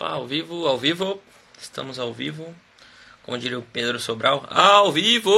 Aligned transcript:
Opa, 0.00 0.12
ao 0.14 0.26
vivo, 0.26 0.66
ao 0.66 0.78
vivo. 0.78 1.22
Estamos 1.60 1.98
ao 1.98 2.10
vivo. 2.10 2.56
Como 3.22 3.36
diria 3.36 3.58
o 3.58 3.62
Pedro 3.62 4.00
Sobral, 4.00 4.46
ao 4.48 4.90
vivo! 4.90 5.30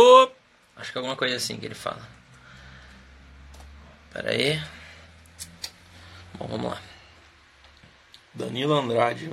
Acho 0.76 0.92
que 0.92 0.98
é 0.98 1.00
alguma 1.00 1.16
coisa 1.16 1.34
assim 1.34 1.58
que 1.58 1.66
ele 1.66 1.74
fala. 1.74 2.08
Pera 4.12 4.30
aí. 4.30 4.62
Bom, 6.34 6.46
vamos 6.46 6.70
lá. 6.70 6.80
Danilo 8.32 8.74
Andrade. 8.74 9.32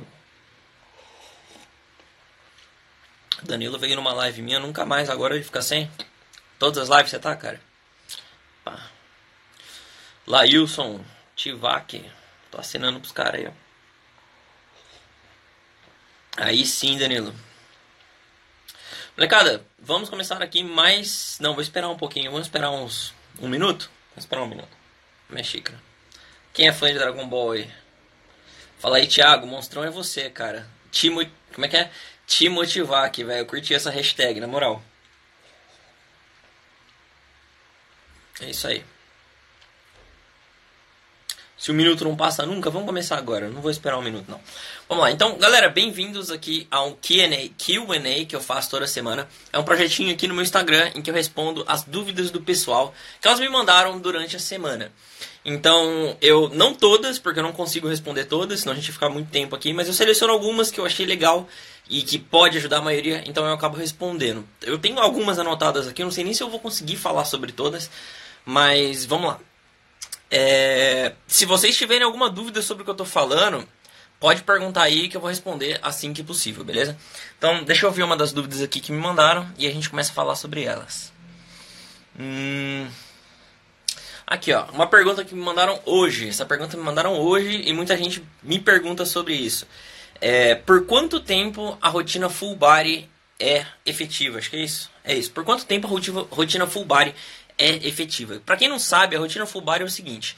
Danilo 3.43 3.77
veio 3.77 3.97
numa 3.97 4.13
live 4.13 4.41
minha, 4.41 4.59
nunca 4.59 4.83
mais, 4.83 5.11
agora 5.11 5.35
ele 5.35 5.43
fica 5.43 5.61
sem. 5.61 5.91
Todas 6.57 6.89
as 6.89 6.89
lives 6.89 7.11
você 7.11 7.19
tá, 7.19 7.35
cara? 7.35 7.61
Pá. 8.63 8.89
Lailson, 10.25 11.05
Tivac. 11.35 12.11
Tô 12.49 12.59
assinando 12.59 12.99
pros 12.99 13.11
caras 13.11 13.41
aí, 13.41 13.47
ó. 13.47 13.68
Aí 16.39 16.65
sim, 16.65 16.97
Danilo. 16.97 17.35
Molecada, 19.17 19.61
vamos 19.77 20.09
começar 20.09 20.41
aqui 20.41 20.63
mais. 20.63 21.37
Não, 21.41 21.53
vou 21.53 21.61
esperar 21.61 21.89
um 21.89 21.97
pouquinho. 21.97 22.31
Vamos 22.31 22.47
esperar 22.47 22.71
uns. 22.71 23.13
Um 23.41 23.49
minuto? 23.49 23.91
Vamos 24.11 24.23
esperar 24.23 24.43
um 24.43 24.47
minuto. 24.47 24.69
Minha 25.29 25.43
xícara. 25.43 25.77
Quem 26.53 26.69
é 26.69 26.71
fã 26.71 26.87
de 26.87 26.97
Dragon 26.97 27.27
Ball 27.27 27.51
aí? 27.51 27.69
Fala 28.79 28.97
aí, 28.97 29.07
Thiago. 29.07 29.45
Monstrão 29.45 29.83
é 29.83 29.89
você, 29.89 30.29
cara. 30.29 30.65
Timo. 30.89 31.19
Como 31.53 31.65
é 31.65 31.67
que 31.67 31.75
é? 31.75 31.91
Te 32.25 32.47
motivar 32.47 33.03
aqui, 33.03 33.25
velho. 33.25 33.39
Eu 33.39 33.45
curti 33.45 33.73
essa 33.73 33.91
hashtag, 33.91 34.39
na 34.39 34.47
moral. 34.47 34.81
É 38.39 38.49
isso 38.49 38.65
aí. 38.65 38.85
Se 41.59 41.71
o 41.71 41.73
minuto 41.73 42.05
não 42.05 42.15
passa 42.15 42.45
nunca, 42.45 42.69
vamos 42.69 42.87
começar 42.87 43.17
agora. 43.17 43.49
Não 43.49 43.61
vou 43.61 43.69
esperar 43.69 43.97
um 43.97 44.01
minuto, 44.01 44.23
não. 44.29 44.39
Vamos 44.87 45.03
lá. 45.03 45.11
Então, 45.11 45.37
galera, 45.37 45.67
bem-vindos 45.67 46.31
aqui 46.31 46.65
ao 46.71 46.93
Q&A, 46.93 47.49
Q&A 47.57 48.25
que 48.25 48.33
eu 48.33 48.39
faço 48.39 48.69
toda 48.69 48.87
semana. 48.87 49.27
É 49.51 49.59
um 49.59 49.63
projetinho 49.63 50.13
aqui 50.13 50.25
no 50.25 50.33
meu 50.33 50.41
Instagram 50.41 50.89
em 50.95 51.01
que 51.01 51.09
eu 51.09 51.13
respondo 51.13 51.65
as 51.67 51.83
dúvidas 51.83 52.31
do 52.31 52.39
pessoal 52.39 52.93
que 53.19 53.27
elas 53.27 53.41
me 53.41 53.49
mandaram 53.49 53.99
durante 53.99 54.37
a 54.37 54.39
semana. 54.39 54.89
Então, 55.43 56.15
eu 56.21 56.47
não 56.47 56.73
todas, 56.73 57.19
porque 57.19 57.39
eu 57.39 57.43
não 57.43 57.51
consigo 57.51 57.89
responder 57.89 58.23
todas, 58.23 58.61
senão 58.61 58.71
a 58.71 58.75
gente 58.77 58.85
vai 58.85 58.93
ficar 58.93 59.09
muito 59.09 59.29
tempo 59.29 59.53
aqui, 59.53 59.73
mas 59.73 59.89
eu 59.89 59.93
seleciono 59.93 60.31
algumas 60.31 60.71
que 60.71 60.79
eu 60.79 60.85
achei 60.85 61.05
legal 61.05 61.45
e 61.89 62.03
que 62.03 62.17
pode 62.17 62.57
ajudar 62.57 62.77
a 62.77 62.81
maioria, 62.81 63.21
então 63.25 63.45
eu 63.45 63.51
acabo 63.51 63.75
respondendo. 63.75 64.47
Eu 64.61 64.77
tenho 64.77 64.97
algumas 64.97 65.37
anotadas 65.37 65.89
aqui, 65.89 66.05
não 66.05 66.11
sei 66.11 66.23
nem 66.23 66.33
se 66.33 66.41
eu 66.41 66.49
vou 66.49 66.59
conseguir 66.61 66.95
falar 66.95 67.25
sobre 67.25 67.51
todas, 67.51 67.89
mas 68.45 69.05
vamos 69.05 69.27
lá. 69.27 69.48
É, 70.31 71.13
se 71.27 71.45
vocês 71.45 71.75
tiverem 71.77 72.03
alguma 72.03 72.29
dúvida 72.29 72.61
sobre 72.61 72.81
o 72.81 72.85
que 72.85 72.89
eu 72.89 72.93
estou 72.93 73.05
falando, 73.05 73.67
pode 74.19 74.43
perguntar 74.43 74.83
aí 74.83 75.07
que 75.07 75.17
eu 75.17 75.21
vou 75.21 75.29
responder 75.29 75.79
assim 75.81 76.13
que 76.13 76.23
possível, 76.23 76.63
beleza? 76.63 76.97
Então, 77.37 77.63
deixa 77.63 77.85
eu 77.85 77.91
ver 77.91 78.03
uma 78.03 78.17
das 78.17 78.31
dúvidas 78.31 78.61
aqui 78.61 78.79
que 78.79 78.91
me 78.91 78.99
mandaram 78.99 79.49
e 79.57 79.65
a 79.67 79.71
gente 79.71 79.89
começa 79.89 80.11
a 80.11 80.15
falar 80.15 80.35
sobre 80.35 80.63
elas. 80.63 81.11
Hum... 82.19 82.87
Aqui, 84.29 84.53
ó, 84.53 84.65
uma 84.65 84.85
pergunta 84.85 85.25
que 85.25 85.33
me 85.33 85.41
mandaram 85.41 85.81
hoje. 85.85 86.29
Essa 86.29 86.45
pergunta 86.45 86.77
me 86.77 86.83
mandaram 86.83 87.19
hoje 87.19 87.63
e 87.65 87.73
muita 87.73 87.97
gente 87.97 88.23
me 88.43 88.59
pergunta 88.59 89.03
sobre 89.03 89.33
isso. 89.33 89.65
É, 90.21 90.53
por 90.53 90.85
quanto 90.85 91.19
tempo 91.19 91.75
a 91.81 91.89
rotina 91.89 92.29
full 92.29 92.55
body 92.55 93.09
é 93.39 93.65
efetiva? 93.83 94.37
Acho 94.37 94.51
que 94.51 94.57
é 94.57 94.63
isso. 94.63 94.91
É 95.03 95.15
isso. 95.15 95.31
Por 95.31 95.43
quanto 95.43 95.65
tempo 95.65 95.87
a 95.87 95.89
rotina, 96.29 96.67
full 96.67 96.85
body 96.85 97.15
é 97.59 97.87
efetiva. 97.87 98.41
Para 98.45 98.57
quem 98.57 98.69
não 98.69 98.79
sabe, 98.79 99.15
a 99.15 99.19
rotina 99.19 99.45
full 99.45 99.61
body 99.61 99.83
é 99.83 99.85
o 99.85 99.89
seguinte: 99.89 100.35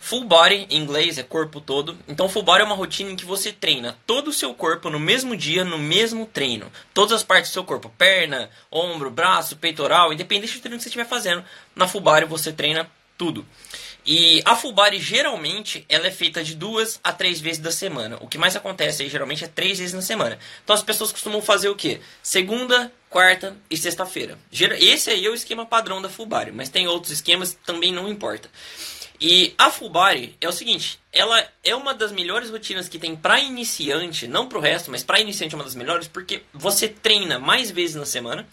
full 0.00 0.24
body 0.24 0.66
em 0.70 0.78
inglês 0.78 1.18
é 1.18 1.22
corpo 1.22 1.60
todo. 1.60 1.96
Então 2.08 2.28
full 2.28 2.42
body 2.42 2.62
é 2.62 2.64
uma 2.64 2.74
rotina 2.74 3.12
em 3.12 3.16
que 3.16 3.24
você 3.24 3.52
treina 3.52 3.96
todo 4.06 4.28
o 4.28 4.32
seu 4.32 4.54
corpo 4.54 4.90
no 4.90 4.98
mesmo 4.98 5.36
dia, 5.36 5.64
no 5.64 5.78
mesmo 5.78 6.26
treino. 6.26 6.72
Todas 6.94 7.12
as 7.12 7.22
partes 7.22 7.50
do 7.50 7.54
seu 7.54 7.64
corpo, 7.64 7.92
perna, 7.96 8.50
ombro, 8.70 9.10
braço, 9.10 9.56
peitoral, 9.56 10.12
independente 10.12 10.54
do 10.54 10.60
treino 10.60 10.78
que 10.78 10.82
você 10.82 10.88
estiver 10.88 11.06
fazendo, 11.06 11.44
na 11.76 11.86
full 11.86 12.00
body 12.00 12.24
você 12.24 12.52
treina 12.52 12.90
tudo. 13.16 13.46
E 14.04 14.42
a 14.44 14.56
full 14.56 14.72
body 14.72 14.98
geralmente 14.98 15.84
ela 15.88 16.06
é 16.06 16.10
feita 16.10 16.42
de 16.42 16.56
duas 16.56 16.98
a 17.04 17.12
três 17.12 17.40
vezes 17.40 17.60
da 17.60 17.70
semana. 17.70 18.18
O 18.20 18.26
que 18.26 18.36
mais 18.36 18.56
acontece 18.56 19.02
aí 19.02 19.08
geralmente 19.08 19.44
é 19.44 19.48
três 19.48 19.78
vezes 19.78 19.94
na 19.94 20.02
semana. 20.02 20.38
Então 20.64 20.74
as 20.74 20.82
pessoas 20.82 21.12
costumam 21.12 21.40
fazer 21.40 21.68
o 21.68 21.76
quê? 21.76 22.00
Segunda, 22.22 22.92
quarta 23.08 23.56
e 23.70 23.76
sexta-feira. 23.76 24.38
Esse 24.50 25.10
aí 25.10 25.24
é 25.24 25.30
o 25.30 25.34
esquema 25.34 25.64
padrão 25.64 26.02
da 26.02 26.08
full 26.08 26.26
body, 26.26 26.50
mas 26.50 26.68
tem 26.68 26.88
outros 26.88 27.12
esquemas 27.12 27.56
também 27.64 27.92
não 27.92 28.08
importa. 28.08 28.50
E 29.20 29.54
a 29.56 29.70
full 29.70 29.88
body 29.88 30.36
é 30.40 30.48
o 30.48 30.52
seguinte, 30.52 30.98
ela 31.12 31.46
é 31.62 31.76
uma 31.76 31.94
das 31.94 32.10
melhores 32.10 32.50
rotinas 32.50 32.88
que 32.88 32.98
tem 32.98 33.14
para 33.14 33.38
iniciante, 33.38 34.26
não 34.26 34.48
para 34.48 34.58
o 34.58 34.60
resto, 34.60 34.90
mas 34.90 35.04
para 35.04 35.20
iniciante 35.20 35.54
é 35.54 35.58
uma 35.58 35.62
das 35.62 35.76
melhores 35.76 36.08
porque 36.08 36.42
você 36.52 36.88
treina 36.88 37.38
mais 37.38 37.70
vezes 37.70 37.94
na 37.94 38.04
semana. 38.04 38.44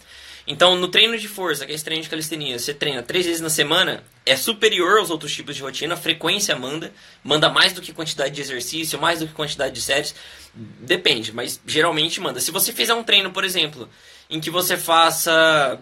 Então, 0.46 0.74
no 0.76 0.88
treino 0.88 1.16
de 1.18 1.28
força, 1.28 1.66
que 1.66 1.72
é 1.72 1.74
esse 1.74 1.84
treino 1.84 2.02
de 2.02 2.08
calistenia, 2.08 2.58
você 2.58 2.72
treina 2.72 3.02
três 3.02 3.26
vezes 3.26 3.40
na 3.40 3.50
semana, 3.50 4.02
é 4.24 4.36
superior 4.36 4.98
aos 4.98 5.10
outros 5.10 5.32
tipos 5.32 5.54
de 5.54 5.62
rotina, 5.62 5.94
a 5.94 5.96
frequência 5.96 6.56
manda, 6.56 6.92
manda 7.22 7.48
mais 7.48 7.72
do 7.72 7.82
que 7.82 7.92
quantidade 7.92 8.34
de 8.34 8.40
exercício, 8.40 9.00
mais 9.00 9.20
do 9.20 9.26
que 9.26 9.34
quantidade 9.34 9.74
de 9.74 9.80
séries, 9.80 10.14
depende, 10.54 11.32
mas 11.32 11.60
geralmente 11.66 12.20
manda. 12.20 12.40
Se 12.40 12.50
você 12.50 12.72
fizer 12.72 12.94
um 12.94 13.04
treino, 13.04 13.30
por 13.30 13.44
exemplo, 13.44 13.88
em 14.28 14.40
que 14.40 14.50
você 14.50 14.76
faça, 14.76 15.78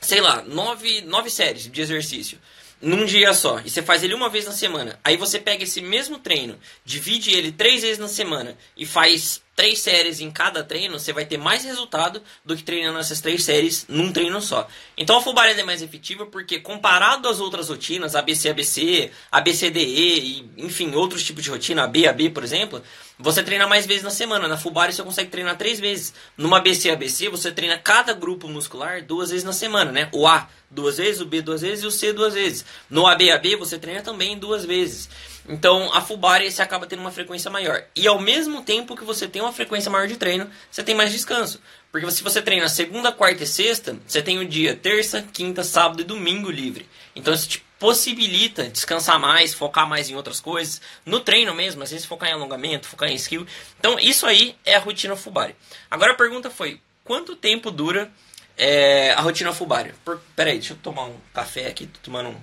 sei 0.00 0.20
lá, 0.20 0.42
nove, 0.42 1.02
nove 1.02 1.30
séries 1.30 1.70
de 1.70 1.80
exercício, 1.80 2.38
num 2.80 3.04
dia 3.04 3.34
só, 3.34 3.60
e 3.64 3.70
você 3.70 3.82
faz 3.82 4.04
ele 4.04 4.14
uma 4.14 4.28
vez 4.28 4.44
na 4.44 4.52
semana, 4.52 4.98
aí 5.02 5.16
você 5.16 5.38
pega 5.40 5.64
esse 5.64 5.80
mesmo 5.80 6.18
treino, 6.18 6.58
divide 6.84 7.32
ele 7.32 7.50
três 7.50 7.82
vezes 7.82 7.98
na 7.98 8.06
semana 8.06 8.56
e 8.76 8.86
faz 8.86 9.42
três 9.58 9.80
séries 9.80 10.20
em 10.20 10.30
cada 10.30 10.62
treino, 10.62 11.00
você 11.00 11.12
vai 11.12 11.26
ter 11.26 11.36
mais 11.36 11.64
resultado 11.64 12.22
do 12.44 12.56
que 12.56 12.62
treinando 12.62 13.00
essas 13.00 13.20
três 13.20 13.42
séries 13.42 13.86
num 13.88 14.12
treino 14.12 14.40
só. 14.40 14.68
Então 14.96 15.18
a 15.18 15.20
full 15.20 15.34
body 15.34 15.58
é 15.58 15.64
mais 15.64 15.82
efetiva 15.82 16.24
porque 16.24 16.60
comparado 16.60 17.28
às 17.28 17.40
outras 17.40 17.68
rotinas, 17.68 18.14
ABC, 18.14 18.50
ABC, 18.50 19.10
ABCDE 19.32 19.80
e 19.80 20.50
enfim, 20.58 20.94
outros 20.94 21.24
tipos 21.24 21.42
de 21.42 21.50
rotina, 21.50 21.82
AB, 21.82 22.06
AB, 22.06 22.30
por 22.30 22.44
exemplo, 22.44 22.80
você 23.18 23.42
treina 23.42 23.66
mais 23.66 23.84
vezes 23.84 24.02
na 24.02 24.10
semana. 24.10 24.46
Na 24.46 24.56
body 24.56 24.92
você 24.92 25.02
consegue 25.02 25.30
treinar 25.30 25.56
três 25.56 25.80
vezes. 25.80 26.14
Numa 26.36 26.58
ABC, 26.58 26.90
ABC, 26.90 27.28
você 27.28 27.50
treina 27.50 27.76
cada 27.76 28.12
grupo 28.12 28.48
muscular 28.48 29.02
duas 29.02 29.30
vezes 29.30 29.44
na 29.44 29.52
semana, 29.52 29.90
né? 29.90 30.08
O 30.12 30.26
A 30.26 30.48
duas 30.70 30.98
vezes, 30.98 31.20
o 31.20 31.26
B 31.26 31.42
duas 31.42 31.62
vezes 31.62 31.82
e 31.82 31.86
o 31.86 31.90
C 31.90 32.12
duas 32.12 32.34
vezes. 32.34 32.64
No 32.88 33.06
AB, 33.06 33.30
AB 33.30 33.56
você 33.56 33.78
treina 33.78 34.02
também 34.02 34.38
duas 34.38 34.64
vezes. 34.64 35.08
Então, 35.48 35.90
a 35.94 36.00
body 36.00 36.50
você 36.50 36.62
acaba 36.62 36.86
tendo 36.86 37.00
uma 37.00 37.10
frequência 37.10 37.50
maior. 37.50 37.82
E 37.96 38.06
ao 38.06 38.20
mesmo 38.20 38.62
tempo 38.62 38.94
que 38.94 39.04
você 39.04 39.26
tem 39.26 39.40
uma 39.40 39.52
frequência 39.52 39.90
maior 39.90 40.06
de 40.06 40.16
treino, 40.16 40.48
você 40.70 40.82
tem 40.82 40.94
mais 40.94 41.10
descanso. 41.10 41.60
Porque 41.90 42.08
se 42.10 42.22
você 42.22 42.42
treina 42.42 42.68
segunda, 42.68 43.10
quarta 43.10 43.44
e 43.44 43.46
sexta, 43.46 43.96
você 44.06 44.20
tem 44.20 44.38
o 44.38 44.46
dia 44.46 44.76
terça, 44.76 45.24
quinta, 45.32 45.64
sábado 45.64 46.02
e 46.02 46.04
domingo 46.04 46.50
livre. 46.50 46.86
Então, 47.16 47.32
isso 47.32 47.48
te 47.48 47.67
possibilita 47.78 48.68
descansar 48.68 49.18
mais, 49.18 49.54
focar 49.54 49.88
mais 49.88 50.10
em 50.10 50.14
outras 50.16 50.40
coisas. 50.40 50.80
No 51.04 51.20
treino 51.20 51.54
mesmo, 51.54 51.82
às 51.82 51.90
vezes 51.90 52.06
focar 52.06 52.28
em 52.30 52.32
alongamento, 52.32 52.86
focar 52.86 53.08
em 53.08 53.14
skill. 53.14 53.46
Então, 53.78 53.98
isso 53.98 54.26
aí 54.26 54.56
é 54.64 54.74
a 54.74 54.80
rotina 54.80 55.14
full 55.16 55.32
body. 55.32 55.54
Agora 55.90 56.12
a 56.12 56.16
pergunta 56.16 56.50
foi, 56.50 56.80
quanto 57.04 57.36
tempo 57.36 57.70
dura 57.70 58.10
é, 58.56 59.12
a 59.12 59.20
rotina 59.20 59.52
full 59.52 59.66
body? 59.66 59.94
Por, 60.04 60.20
peraí, 60.34 60.58
deixa 60.58 60.74
eu 60.74 60.78
tomar 60.78 61.04
um 61.04 61.16
café 61.32 61.66
aqui, 61.66 61.86
tô 61.86 62.00
tomando 62.02 62.30
um 62.30 62.40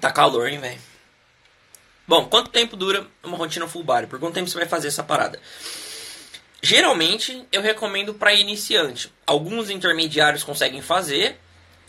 Tá 0.00 0.10
calor, 0.10 0.48
hein, 0.48 0.58
velho? 0.58 0.80
Bom, 2.08 2.26
quanto 2.26 2.50
tempo 2.50 2.74
dura 2.74 3.06
uma 3.22 3.36
rotina 3.36 3.68
full 3.68 3.84
body? 3.84 4.06
Por 4.06 4.18
quanto 4.18 4.34
tempo 4.34 4.48
você 4.48 4.56
vai 4.56 4.66
fazer 4.66 4.88
essa 4.88 5.02
parada? 5.02 5.38
Geralmente, 6.62 7.46
eu 7.52 7.60
recomendo 7.60 8.14
para 8.14 8.32
iniciante. 8.32 9.12
Alguns 9.26 9.68
intermediários 9.68 10.42
conseguem 10.42 10.80
fazer. 10.80 11.38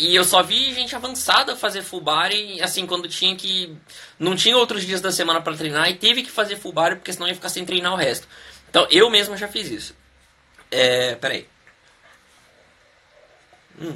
E 0.02 0.16
eu 0.16 0.24
só 0.24 0.42
vi 0.42 0.74
gente 0.74 0.96
avançada 0.96 1.56
fazer 1.56 1.84
full 1.84 2.02
body, 2.02 2.60
assim, 2.60 2.88
quando 2.88 3.08
tinha 3.08 3.36
que... 3.36 3.78
Não 4.18 4.36
tinha 4.36 4.58
outros 4.58 4.84
dias 4.84 5.00
da 5.00 5.12
semana 5.12 5.40
para 5.40 5.56
treinar 5.56 5.92
e 5.92 5.96
teve 5.96 6.24
que 6.24 6.32
fazer 6.32 6.56
full 6.56 6.74
body, 6.74 6.96
porque 6.96 7.14
senão 7.14 7.28
ia 7.28 7.36
ficar 7.36 7.50
sem 7.50 7.64
treinar 7.64 7.94
o 7.94 7.96
resto. 7.96 8.28
Então, 8.68 8.88
eu 8.90 9.12
mesmo 9.12 9.38
já 9.38 9.48
fiz 9.48 9.70
isso. 9.70 9.96
É... 10.72 11.14
Peraí. 11.18 11.48
Hum. 13.80 13.96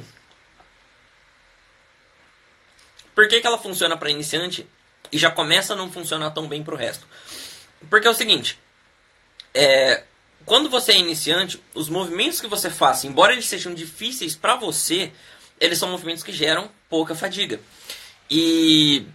Por 3.12 3.26
que, 3.26 3.40
que 3.40 3.46
ela 3.48 3.58
funciona 3.58 3.96
para 3.96 4.08
iniciante 4.08 4.64
e 5.10 5.18
já 5.18 5.32
começa 5.32 5.72
a 5.72 5.76
não 5.76 5.90
funcionar 5.90 6.30
tão 6.30 6.46
bem 6.46 6.62
para 6.62 6.74
o 6.74 6.78
resto? 6.78 7.04
Porque 7.90 8.06
é 8.06 8.10
o 8.10 8.14
seguinte, 8.14 8.56
é, 9.52 10.04
quando 10.44 10.70
você 10.70 10.92
é 10.92 10.98
iniciante, 10.98 11.60
os 11.74 11.88
movimentos 11.88 12.40
que 12.40 12.46
você 12.46 12.70
faz, 12.70 13.02
embora 13.02 13.32
eles 13.32 13.46
sejam 13.46 13.74
difíceis 13.74 14.36
para 14.36 14.54
você, 14.54 15.10
eles 15.60 15.78
são 15.78 15.88
movimentos 15.88 16.22
que 16.22 16.32
geram 16.32 16.70
pouca 16.88 17.14
fadiga. 17.14 17.60
E 18.30 19.06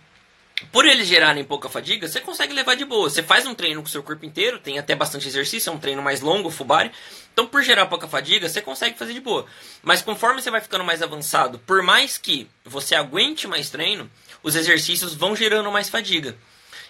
por 0.71 0.85
eles 0.85 1.07
gerarem 1.07 1.43
pouca 1.43 1.69
fadiga, 1.69 2.07
você 2.07 2.19
consegue 2.19 2.53
levar 2.53 2.75
de 2.75 2.85
boa. 2.85 3.09
Você 3.09 3.23
faz 3.23 3.45
um 3.45 3.55
treino 3.55 3.81
com 3.81 3.87
o 3.87 3.91
seu 3.91 4.03
corpo 4.03 4.25
inteiro, 4.25 4.59
tem 4.59 4.77
até 4.77 4.95
bastante 4.95 5.27
exercício, 5.27 5.69
é 5.69 5.73
um 5.73 5.79
treino 5.79 6.01
mais 6.01 6.21
longo, 6.21 6.49
body. 6.49 6.91
Então, 7.33 7.47
por 7.47 7.63
gerar 7.63 7.87
pouca 7.87 8.07
fadiga, 8.07 8.47
você 8.47 8.61
consegue 8.61 8.97
fazer 8.97 9.13
de 9.13 9.19
boa. 9.19 9.45
Mas 9.81 10.01
conforme 10.01 10.41
você 10.41 10.51
vai 10.51 10.61
ficando 10.61 10.83
mais 10.83 11.01
avançado, 11.01 11.59
por 11.59 11.81
mais 11.81 12.17
que 12.17 12.47
você 12.63 12.93
aguente 12.93 13.47
mais 13.47 13.69
treino, 13.69 14.09
os 14.43 14.55
exercícios 14.55 15.15
vão 15.15 15.35
gerando 15.35 15.71
mais 15.71 15.89
fadiga. 15.89 16.35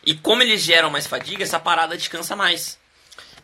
E 0.05 0.15
como 0.15 0.41
eles 0.41 0.61
geram 0.61 0.89
mais 0.89 1.05
fadiga, 1.05 1.43
essa 1.43 1.59
parada 1.59 1.97
descansa 1.97 2.35
mais. 2.35 2.80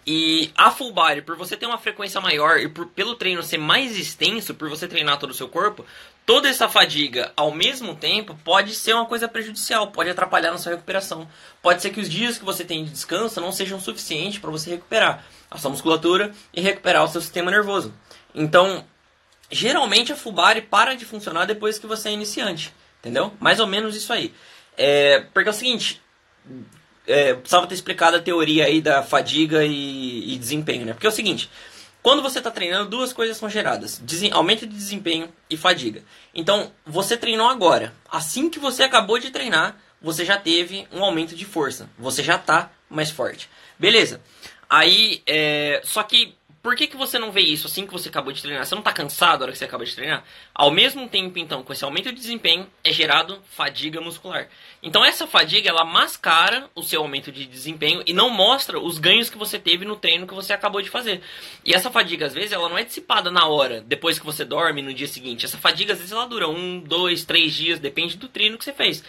E 0.09 0.53
a 0.55 0.71
full 0.71 0.93
body, 0.93 1.21
por 1.21 1.35
você 1.35 1.57
ter 1.57 1.65
uma 1.65 1.77
frequência 1.77 2.21
maior 2.21 2.57
e 2.61 2.69
por, 2.69 2.87
pelo 2.87 3.15
treino 3.15 3.43
ser 3.43 3.57
mais 3.57 3.97
extenso, 3.97 4.55
por 4.55 4.69
você 4.69 4.87
treinar 4.87 5.19
todo 5.19 5.31
o 5.31 5.33
seu 5.33 5.49
corpo, 5.49 5.85
toda 6.25 6.47
essa 6.47 6.69
fadiga 6.69 7.33
ao 7.35 7.51
mesmo 7.51 7.93
tempo 7.93 8.33
pode 8.41 8.73
ser 8.73 8.93
uma 8.93 9.05
coisa 9.05 9.27
prejudicial, 9.27 9.91
pode 9.91 10.09
atrapalhar 10.09 10.51
na 10.51 10.57
sua 10.57 10.71
recuperação. 10.71 11.27
Pode 11.61 11.81
ser 11.81 11.89
que 11.89 11.99
os 11.99 12.09
dias 12.09 12.37
que 12.37 12.45
você 12.45 12.63
tem 12.63 12.85
de 12.85 12.91
descanso 12.91 13.41
não 13.41 13.51
sejam 13.51 13.81
suficientes 13.81 14.39
para 14.39 14.49
você 14.49 14.69
recuperar 14.69 15.25
a 15.51 15.57
sua 15.57 15.71
musculatura 15.71 16.31
e 16.53 16.61
recuperar 16.61 17.03
o 17.03 17.09
seu 17.09 17.19
sistema 17.19 17.51
nervoso. 17.51 17.93
Então, 18.33 18.85
geralmente 19.51 20.13
a 20.13 20.15
full 20.15 20.31
body 20.31 20.61
para 20.61 20.95
de 20.95 21.03
funcionar 21.03 21.43
depois 21.43 21.77
que 21.77 21.85
você 21.85 22.07
é 22.07 22.13
iniciante, 22.13 22.73
entendeu? 23.01 23.33
Mais 23.41 23.59
ou 23.59 23.67
menos 23.67 23.93
isso 23.93 24.13
aí. 24.13 24.33
É, 24.77 25.25
porque 25.33 25.49
é 25.49 25.51
o 25.51 25.55
seguinte, 25.55 26.01
é, 27.07 27.33
precisava 27.33 27.65
ter 27.65 27.75
explicado 27.75 28.17
a 28.17 28.21
teoria 28.21 28.65
aí 28.65 28.81
da 28.81 29.01
fadiga 29.01 29.63
e, 29.65 30.33
e 30.33 30.37
desempenho, 30.37 30.85
né? 30.85 30.93
Porque 30.93 31.07
é 31.07 31.09
o 31.09 31.13
seguinte, 31.13 31.49
quando 32.03 32.21
você 32.21 32.37
está 32.37 32.51
treinando, 32.51 32.89
duas 32.89 33.11
coisas 33.11 33.35
são 33.35 33.49
geradas: 33.49 34.01
aumento 34.31 34.67
de 34.67 34.75
desempenho 34.75 35.29
e 35.49 35.57
fadiga. 35.57 36.03
Então, 36.33 36.71
você 36.85 37.17
treinou 37.17 37.49
agora. 37.49 37.93
Assim 38.09 38.49
que 38.49 38.59
você 38.59 38.83
acabou 38.83 39.19
de 39.19 39.31
treinar, 39.31 39.77
você 40.01 40.23
já 40.23 40.37
teve 40.37 40.87
um 40.91 41.03
aumento 41.03 41.35
de 41.35 41.43
força. 41.43 41.89
Você 41.97 42.21
já 42.21 42.35
está 42.35 42.71
mais 42.89 43.09
forte. 43.09 43.49
Beleza. 43.79 44.21
Aí, 44.69 45.21
é... 45.25 45.81
só 45.83 46.03
que 46.03 46.36
por 46.67 46.75
que, 46.75 46.85
que 46.85 46.97
você 46.97 47.17
não 47.17 47.31
vê 47.31 47.39
isso 47.39 47.65
assim 47.65 47.87
que 47.87 47.93
você 47.93 48.09
acabou 48.09 48.33
de 48.33 48.41
treinar? 48.41 48.65
Você 48.65 48.75
não 48.75 48.81
está 48.81 48.91
cansado 48.91 49.39
na 49.39 49.43
hora 49.45 49.51
que 49.53 49.57
você 49.57 49.63
acabou 49.63 49.85
de 49.85 49.95
treinar? 49.95 50.25
Ao 50.53 50.69
mesmo 50.69 51.07
tempo, 51.07 51.39
então, 51.39 51.63
com 51.63 51.71
esse 51.71 51.85
aumento 51.85 52.11
de 52.11 52.19
desempenho, 52.19 52.67
é 52.83 52.91
gerado 52.91 53.41
fadiga 53.51 54.01
muscular. 54.01 54.49
Então, 54.83 55.05
essa 55.05 55.25
fadiga, 55.25 55.69
ela 55.69 55.85
mascara 55.85 56.69
o 56.75 56.83
seu 56.83 57.01
aumento 57.01 57.31
de 57.31 57.45
desempenho 57.45 58.03
e 58.05 58.11
não 58.11 58.29
mostra 58.29 58.77
os 58.77 58.97
ganhos 58.97 59.29
que 59.29 59.37
você 59.37 59.57
teve 59.57 59.85
no 59.85 59.95
treino 59.95 60.27
que 60.27 60.33
você 60.33 60.51
acabou 60.51 60.81
de 60.81 60.89
fazer. 60.89 61.21
E 61.63 61.73
essa 61.73 61.89
fadiga, 61.89 62.25
às 62.25 62.33
vezes, 62.33 62.51
ela 62.51 62.67
não 62.67 62.77
é 62.77 62.83
dissipada 62.83 63.31
na 63.31 63.47
hora, 63.47 63.79
depois 63.79 64.19
que 64.19 64.25
você 64.25 64.43
dorme, 64.43 64.81
no 64.81 64.93
dia 64.93 65.07
seguinte. 65.07 65.45
Essa 65.45 65.57
fadiga, 65.57 65.93
às 65.93 65.99
vezes, 65.99 66.11
ela 66.11 66.27
dura 66.27 66.49
um, 66.49 66.81
dois, 66.81 67.23
três 67.23 67.53
dias, 67.53 67.79
depende 67.79 68.17
do 68.17 68.27
treino 68.27 68.57
que 68.57 68.65
você 68.65 68.73
fez. 68.73 69.01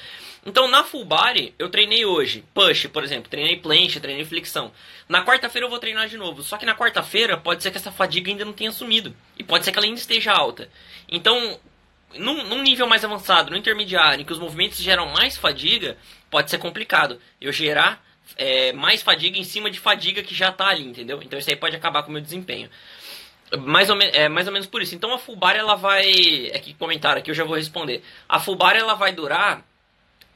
Então, 0.45 0.69
na 0.69 0.85
full 0.85 1.05
body, 1.05 1.55
eu 1.59 1.69
treinei 1.69 2.05
hoje. 2.05 2.45
Push, 2.55 2.87
por 2.87 3.05
exemplo. 3.05 3.29
Treinei 3.29 3.57
plancha, 3.57 4.01
treinei 4.01 4.25
flexão. 4.25 4.73
Na 5.09 5.25
quarta-feira 5.25 5.67
eu 5.67 5.71
vou 5.71 5.79
treinar 5.79 6.09
de 6.09 6.17
novo. 6.17 6.43
Só 6.43 6.57
que 6.57 6.67
na 6.67 6.75
quarta-feira 6.75 7.37
pode 7.37 7.63
ser 7.63 7.71
que 7.71 7.77
essa 7.77 7.93
fadiga 7.93 8.31
ainda 8.31 8.45
não 8.45 8.53
tenha 8.53 8.71
sumido. 8.73 9.15
E 9.39 9.45
pode 9.45 9.65
ser 9.65 9.73
que 9.73 9.79
ela 9.79 9.87
ainda 9.87 9.99
esteja 9.99 10.33
alta. 10.33 10.71
Então, 11.09 11.59
num, 12.15 12.45
num 12.45 12.63
nível 12.63 12.87
mais 12.87 13.05
avançado, 13.05 13.51
no 13.51 13.57
intermediário, 13.57 14.23
em 14.23 14.25
que 14.25 14.33
os 14.33 14.39
movimentos 14.39 14.79
geram 14.79 15.07
mais 15.07 15.37
fadiga, 15.37 15.97
pode 16.31 16.51
ser 16.51 16.59
complicado. 16.59 17.21
Eu 17.41 17.53
gerar 17.53 18.03
é, 18.37 18.73
mais 18.73 19.03
fadiga 19.03 19.39
em 19.39 19.45
cima 19.45 19.71
de 19.71 19.81
fadiga 19.81 20.23
que 20.23 20.35
já 20.35 20.49
está 20.51 20.69
ali, 20.69 20.85
entendeu? 20.85 21.21
Então 21.23 21.39
isso 21.39 21.51
aí 21.51 21.57
pode 21.57 21.77
acabar 21.77 22.03
com 22.03 22.11
o 22.11 22.13
meu 22.13 22.23
desempenho. 22.23 22.71
Mais 23.61 23.89
ou, 23.89 23.97
me, 23.97 24.05
é, 24.07 24.29
mais 24.29 24.47
ou 24.47 24.53
menos 24.53 24.69
por 24.69 24.83
isso. 24.83 24.95
Então 24.95 25.13
a 25.13 25.19
full 25.19 25.37
bar, 25.37 25.57
ela 25.57 25.75
vai... 25.75 26.11
É 26.53 26.59
que 26.59 26.75
comentaram 26.75 27.19
aqui, 27.19 27.31
eu 27.31 27.35
já 27.35 27.45
vou 27.45 27.57
responder. 27.57 28.03
A 28.29 28.39
full 28.39 28.57
bar, 28.57 28.77
ela 28.77 28.95
vai 28.95 29.13
durar 29.13 29.65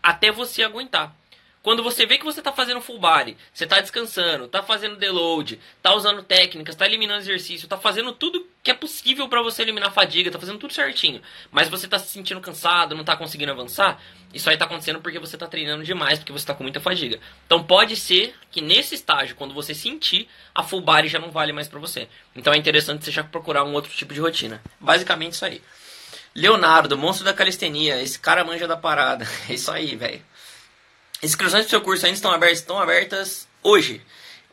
até 0.03 0.31
você 0.31 0.63
aguentar. 0.63 1.15
Quando 1.63 1.81
você 1.81 2.05
vê 2.05 2.19
que 2.19 2.25
você 2.25 2.41
está 2.41 2.53
fazendo 2.53 2.81
full 2.81 2.99
body, 2.99 3.37
você 3.55 3.63
está 3.63 3.81
descansando, 3.81 4.47
está 4.47 4.65
fazendo 4.65 4.97
deload, 4.97 5.61
está 5.77 5.95
usando 5.95 6.21
técnicas, 6.21 6.75
está 6.75 6.87
eliminando 6.87 7.21
exercício, 7.21 7.67
está 7.67 7.79
fazendo 7.79 8.13
tudo 8.13 8.45
que 8.65 8.71
é 8.71 8.75
possível 8.75 9.29
para 9.29 9.41
você 9.41 9.63
eliminar 9.63 9.93
fadiga, 9.93 10.29
está 10.29 10.41
fazendo 10.41 10.59
tudo 10.59 10.73
certinho, 10.73 11.23
mas 11.53 11.69
você 11.69 11.87
está 11.87 12.01
se 12.01 12.09
sentindo 12.09 12.41
cansado, 12.41 12.97
não 12.97 13.03
está 13.03 13.17
conseguindo 13.17 13.53
avançar, 13.53 14.03
isso 14.35 14.49
aí 14.49 14.57
está 14.57 14.65
acontecendo 14.65 15.01
porque 15.01 15.21
você 15.21 15.37
está 15.37 15.47
treinando 15.47 15.85
demais, 15.85 16.19
porque 16.19 16.33
você 16.33 16.43
está 16.43 16.53
com 16.53 16.65
muita 16.65 16.81
fadiga. 16.81 17.21
Então 17.47 17.63
pode 17.63 17.95
ser 17.95 18.35
que 18.51 18.61
nesse 18.61 18.97
estágio, 18.97 19.37
quando 19.37 19.55
você 19.55 19.73
sentir, 19.73 20.29
a 20.53 20.65
full 20.65 20.81
body 20.81 21.07
já 21.07 21.21
não 21.21 21.31
vale 21.31 21.53
mais 21.53 21.69
para 21.69 21.79
você. 21.79 22.09
Então 22.35 22.53
é 22.53 22.57
interessante 22.57 23.05
você 23.05 23.13
já 23.13 23.23
procurar 23.23 23.63
um 23.63 23.73
outro 23.73 23.93
tipo 23.93 24.13
de 24.13 24.21
rotina. 24.21 24.61
Basicamente 24.81 25.35
isso 25.35 25.45
aí. 25.45 25.63
Leonardo, 26.35 26.97
monstro 26.97 27.25
da 27.25 27.35
calistenia. 27.35 28.01
Esse 28.03 28.19
cara 28.19 28.45
manja 28.45 28.67
da 28.67 28.77
parada. 28.77 29.27
É 29.49 29.55
isso 29.55 29.71
aí, 29.71 29.97
velho. 29.97 30.23
Inscrições 31.23 31.63
pro 31.63 31.71
seu 31.71 31.81
curso 31.81 32.05
ainda 32.05 32.17
estão 32.17 32.33
abertas? 32.33 32.59
Estão 32.59 32.79
abertas 32.79 33.49
hoje. 33.63 34.03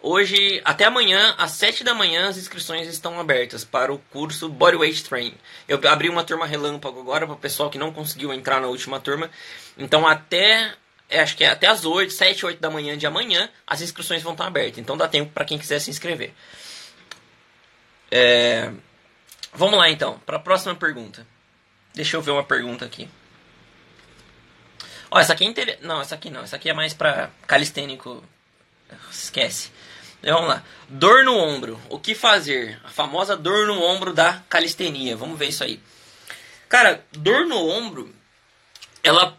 Hoje, 0.01 0.61
até 0.63 0.85
amanhã, 0.85 1.35
às 1.37 1.51
7 1.51 1.83
da 1.83 1.93
manhã, 1.93 2.29
as 2.29 2.37
inscrições 2.37 2.87
estão 2.87 3.19
abertas 3.19 3.65
para 3.65 3.91
o 3.91 3.97
curso 4.11 4.47
Bodyweight 4.47 5.03
Training. 5.03 5.35
Eu 5.67 5.79
abri 5.89 6.07
uma 6.07 6.23
turma 6.23 6.45
relâmpago 6.45 7.01
agora 7.01 7.25
para 7.25 7.35
o 7.35 7.39
pessoal 7.39 7.69
que 7.69 7.77
não 7.77 7.91
conseguiu 7.91 8.31
entrar 8.31 8.61
na 8.61 8.67
última 8.67 8.99
turma. 9.01 9.29
Então, 9.77 10.07
até, 10.07 10.73
é, 11.09 11.19
acho 11.19 11.35
que 11.35 11.43
é 11.43 11.49
até 11.49 11.67
as 11.67 11.83
8, 11.83 12.13
7, 12.13 12.45
8 12.45 12.61
da 12.61 12.69
manhã 12.69 12.97
de 12.97 13.05
amanhã, 13.05 13.49
as 13.67 13.81
inscrições 13.81 14.23
vão 14.23 14.31
estar 14.31 14.47
abertas. 14.47 14.77
Então, 14.77 14.95
dá 14.95 15.07
tempo 15.07 15.33
para 15.33 15.43
quem 15.43 15.57
quiser 15.57 15.79
se 15.79 15.89
inscrever. 15.89 16.33
É... 18.09 18.71
Vamos 19.53 19.77
lá, 19.77 19.89
então, 19.89 20.17
para 20.25 20.37
a 20.37 20.39
próxima 20.39 20.75
pergunta. 20.75 21.27
Deixa 21.93 22.17
eu 22.17 22.21
ver 22.21 22.31
uma 22.31 22.43
pergunta 22.43 22.85
aqui. 22.85 23.09
Ó, 25.11 25.19
essa 25.19 25.33
aqui 25.33 25.43
é 25.43 25.47
inter... 25.47 25.79
Não, 25.81 26.01
essa 26.01 26.15
aqui 26.15 26.29
não. 26.29 26.41
Essa 26.41 26.55
aqui 26.55 26.69
é 26.69 26.73
mais 26.73 26.93
pra 26.93 27.31
calistênico. 27.47 28.23
Esquece. 29.11 29.71
Então, 30.21 30.35
vamos 30.35 30.49
lá. 30.49 30.63
Dor 30.87 31.23
no 31.23 31.35
ombro. 31.35 31.79
O 31.89 31.99
que 31.99 32.13
fazer? 32.13 32.79
A 32.83 32.89
famosa 32.89 33.35
dor 33.35 33.67
no 33.67 33.81
ombro 33.81 34.13
da 34.13 34.43
calistenia. 34.49 35.15
Vamos 35.15 35.37
ver 35.37 35.49
isso 35.49 35.63
aí. 35.63 35.81
Cara, 36.67 37.03
dor 37.11 37.47
no 37.47 37.57
ombro, 37.67 38.13
ela 39.03 39.35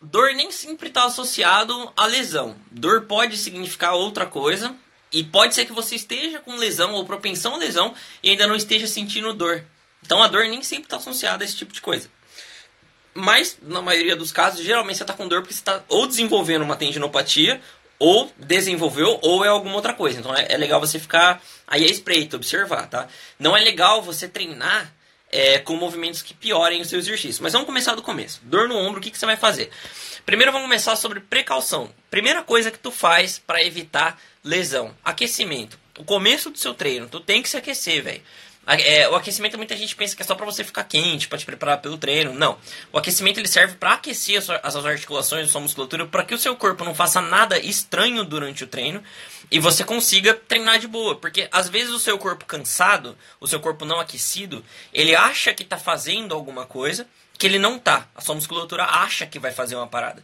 dor 0.00 0.34
nem 0.34 0.50
sempre 0.50 0.88
está 0.88 1.04
associado 1.04 1.92
à 1.96 2.06
lesão. 2.06 2.56
Dor 2.70 3.02
pode 3.02 3.36
significar 3.36 3.94
outra 3.94 4.26
coisa 4.26 4.74
e 5.12 5.22
pode 5.22 5.54
ser 5.54 5.66
que 5.66 5.72
você 5.72 5.94
esteja 5.94 6.40
com 6.40 6.56
lesão 6.56 6.92
ou 6.92 7.06
propensão 7.06 7.54
à 7.54 7.58
lesão 7.58 7.94
e 8.22 8.30
ainda 8.30 8.48
não 8.48 8.56
esteja 8.56 8.88
sentindo 8.88 9.32
dor. 9.32 9.64
Então 10.04 10.22
a 10.22 10.28
dor 10.28 10.44
nem 10.44 10.62
sempre 10.62 10.84
está 10.84 10.96
associada 10.96 11.42
a 11.42 11.46
esse 11.46 11.56
tipo 11.56 11.72
de 11.72 11.80
coisa. 11.80 12.08
Mas, 13.14 13.58
na 13.62 13.80
maioria 13.80 14.16
dos 14.16 14.32
casos, 14.32 14.64
geralmente 14.64 14.96
você 14.96 15.04
está 15.04 15.14
com 15.14 15.28
dor 15.28 15.40
porque 15.40 15.54
você 15.54 15.60
está 15.60 15.82
ou 15.88 16.06
desenvolvendo 16.06 16.62
uma 16.62 16.76
tendinopatia, 16.76 17.60
ou 17.98 18.30
desenvolveu, 18.36 19.18
ou 19.22 19.44
é 19.44 19.48
alguma 19.48 19.76
outra 19.76 19.94
coisa. 19.94 20.18
Então 20.18 20.34
é, 20.34 20.46
é 20.50 20.56
legal 20.56 20.80
você 20.80 20.98
ficar 20.98 21.40
aí 21.66 21.84
a 21.84 21.90
espreita, 21.90 22.36
observar, 22.36 22.88
tá? 22.88 23.08
Não 23.38 23.56
é 23.56 23.60
legal 23.60 24.02
você 24.02 24.28
treinar 24.28 24.92
é, 25.30 25.58
com 25.58 25.76
movimentos 25.76 26.22
que 26.22 26.34
piorem 26.34 26.80
o 26.80 26.84
seu 26.84 26.98
exercício. 26.98 27.42
Mas 27.42 27.52
vamos 27.52 27.66
começar 27.66 27.94
do 27.94 28.02
começo. 28.02 28.40
Dor 28.42 28.68
no 28.68 28.76
ombro, 28.76 28.98
o 28.98 29.02
que, 29.02 29.10
que 29.10 29.18
você 29.18 29.26
vai 29.26 29.36
fazer? 29.36 29.70
Primeiro 30.26 30.52
vamos 30.52 30.66
começar 30.66 30.96
sobre 30.96 31.20
precaução. 31.20 31.90
Primeira 32.10 32.42
coisa 32.42 32.70
que 32.70 32.78
tu 32.78 32.90
faz 32.90 33.38
para 33.38 33.62
evitar 33.62 34.20
lesão, 34.42 34.94
aquecimento. 35.04 35.78
O 35.98 36.04
começo 36.04 36.50
do 36.50 36.58
seu 36.58 36.74
treino, 36.74 37.08
tu 37.08 37.20
tem 37.20 37.42
que 37.42 37.48
se 37.48 37.56
aquecer, 37.56 38.02
velho. 38.02 38.22
É, 38.66 39.08
o 39.08 39.14
aquecimento 39.14 39.56
muita 39.56 39.76
gente 39.76 39.94
pensa 39.94 40.16
que 40.16 40.22
é 40.22 40.24
só 40.24 40.34
para 40.34 40.46
você 40.46 40.64
ficar 40.64 40.84
quente, 40.84 41.28
para 41.28 41.38
te 41.38 41.44
preparar 41.44 41.80
pelo 41.80 41.98
treino. 41.98 42.32
Não. 42.32 42.58
O 42.92 42.98
aquecimento 42.98 43.38
ele 43.38 43.48
serve 43.48 43.74
para 43.74 43.94
aquecer 43.94 44.38
as 44.38 44.72
suas 44.72 44.86
articulações, 44.86 45.48
a 45.48 45.52
sua 45.52 45.60
musculatura, 45.60 46.06
para 46.06 46.24
que 46.24 46.34
o 46.34 46.38
seu 46.38 46.56
corpo 46.56 46.84
não 46.84 46.94
faça 46.94 47.20
nada 47.20 47.58
estranho 47.58 48.24
durante 48.24 48.64
o 48.64 48.66
treino 48.66 49.02
e 49.50 49.58
você 49.58 49.84
consiga 49.84 50.34
treinar 50.34 50.78
de 50.78 50.86
boa. 50.86 51.16
Porque 51.16 51.48
às 51.52 51.68
vezes 51.68 51.92
o 51.92 51.98
seu 51.98 52.18
corpo 52.18 52.44
cansado, 52.44 53.16
o 53.38 53.46
seu 53.46 53.60
corpo 53.60 53.84
não 53.84 54.00
aquecido, 54.00 54.64
ele 54.92 55.14
acha 55.14 55.52
que 55.52 55.62
está 55.62 55.76
fazendo 55.76 56.34
alguma 56.34 56.64
coisa 56.64 57.06
que 57.36 57.46
ele 57.46 57.58
não 57.58 57.78
tá. 57.78 58.08
A 58.14 58.20
sua 58.20 58.34
musculatura 58.34 58.84
acha 58.84 59.26
que 59.26 59.38
vai 59.38 59.52
fazer 59.52 59.76
uma 59.76 59.86
parada. 59.86 60.22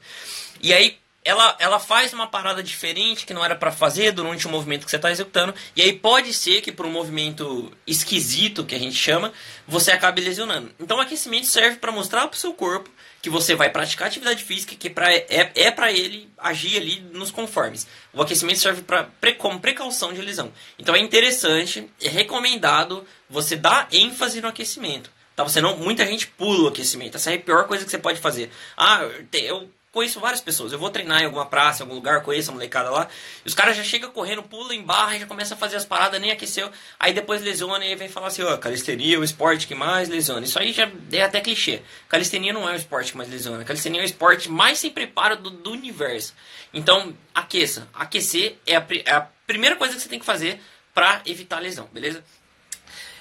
E 0.61 0.73
aí 0.73 0.99
ela, 1.23 1.55
ela 1.59 1.79
faz 1.79 2.12
uma 2.12 2.27
parada 2.27 2.62
diferente 2.62 3.27
que 3.27 3.35
não 3.35 3.45
era 3.45 3.55
para 3.55 3.71
fazer 3.71 4.12
durante 4.12 4.47
o 4.47 4.50
movimento 4.50 4.85
que 4.85 4.91
você 4.91 4.97
está 4.97 5.11
executando. 5.11 5.55
E 5.77 5.83
aí 5.83 5.93
pode 5.93 6.33
ser 6.33 6.62
que 6.62 6.73
por 6.73 6.87
um 6.87 6.91
movimento 6.91 7.71
esquisito, 7.87 8.65
que 8.65 8.75
a 8.75 8.79
gente 8.79 8.97
chama, 8.97 9.33
você 9.69 9.93
acabe 9.93 10.23
lesionando. 10.23 10.71
Então 10.81 10.97
o 10.97 11.00
aquecimento 11.00 11.47
serve 11.47 11.77
para 11.77 11.93
mostrar 11.93 12.27
para 12.27 12.39
seu 12.39 12.55
corpo 12.55 12.91
que 13.21 13.29
você 13.29 13.55
vai 13.55 13.69
praticar 13.69 14.09
atividade 14.09 14.43
física, 14.43 14.75
que 14.75 14.89
pra, 14.89 15.12
é, 15.12 15.50
é 15.55 15.71
para 15.71 15.93
ele 15.93 16.31
agir 16.39 16.79
ali 16.79 17.00
nos 17.12 17.31
conformes. 17.31 17.87
O 18.15 18.23
aquecimento 18.23 18.59
serve 18.59 18.81
pra, 18.81 19.05
pre, 19.21 19.35
como 19.35 19.61
precaução 19.61 20.15
de 20.15 20.23
lesão. 20.23 20.50
Então 20.79 20.95
é 20.95 21.00
interessante, 21.00 21.87
é 22.00 22.09
recomendado 22.09 23.07
você 23.29 23.57
dar 23.57 23.89
ênfase 23.93 24.41
no 24.41 24.49
aquecimento. 24.49 25.11
Tá? 25.37 25.45
Você 25.45 25.61
não, 25.61 25.77
muita 25.77 26.07
gente 26.07 26.27
pula 26.29 26.65
o 26.65 26.69
aquecimento. 26.69 27.17
Essa 27.17 27.33
é 27.33 27.37
a 27.37 27.39
pior 27.39 27.67
coisa 27.67 27.85
que 27.85 27.91
você 27.91 27.99
pode 27.99 28.21
fazer. 28.21 28.50
Ah, 28.75 29.03
eu 29.33 29.69
conheço 29.92 30.20
várias 30.20 30.40
pessoas. 30.40 30.73
Eu 30.73 30.78
vou 30.78 30.90
treinar 30.90 31.20
em 31.20 31.25
alguma 31.25 31.47
praça, 31.47 31.82
em 31.82 31.85
algum 31.85 31.94
lugar, 31.94 32.23
conheço 32.23 32.50
a 32.50 32.54
molecada 32.54 32.90
lá. 32.90 33.09
E 33.44 33.49
os 33.49 33.54
caras 33.54 33.76
já 33.76 33.82
chegam 33.82 34.11
correndo, 34.11 34.42
pula 34.42 34.75
em 34.75 34.82
barra, 34.82 35.18
já 35.18 35.26
começa 35.26 35.54
a 35.54 35.56
fazer 35.56 35.76
as 35.76 35.85
paradas, 35.85 36.20
nem 36.20 36.30
aqueceu. 36.30 36.70
Aí 36.99 37.12
depois 37.12 37.42
lesiona 37.42 37.85
e 37.85 37.94
vem 37.97 38.09
falar 38.09 38.28
assim, 38.28 38.42
ó, 38.42 38.54
oh, 38.54 38.59
calistenia 38.59 39.16
é 39.16 39.18
o 39.18 39.25
esporte 39.25 39.66
que 39.66 39.75
mais 39.75 40.09
lesiona. 40.09 40.44
Isso 40.44 40.59
aí 40.59 40.73
já 40.73 40.90
é 41.12 41.23
até 41.23 41.40
clichê. 41.40 41.82
Calistenia 42.09 42.52
não 42.52 42.68
é 42.68 42.73
o 42.73 42.76
esporte 42.76 43.12
que 43.12 43.18
mais 43.18 43.28
lesiona. 43.28 43.64
Calistenia 43.64 44.00
é 44.00 44.04
o 44.04 44.06
esporte 44.06 44.49
mais 44.49 44.78
sem 44.78 44.90
preparo 44.90 45.37
do, 45.37 45.50
do 45.50 45.73
universo. 45.73 46.35
Então, 46.73 47.14
aqueça. 47.35 47.88
Aquecer 47.92 48.56
é 48.66 48.76
a, 48.76 48.87
é 49.04 49.12
a 49.12 49.28
primeira 49.47 49.76
coisa 49.76 49.94
que 49.94 50.00
você 50.00 50.09
tem 50.09 50.20
que 50.20 50.26
fazer 50.26 50.61
para 50.94 51.23
evitar 51.25 51.61
lesão, 51.61 51.88
beleza? 51.92 52.25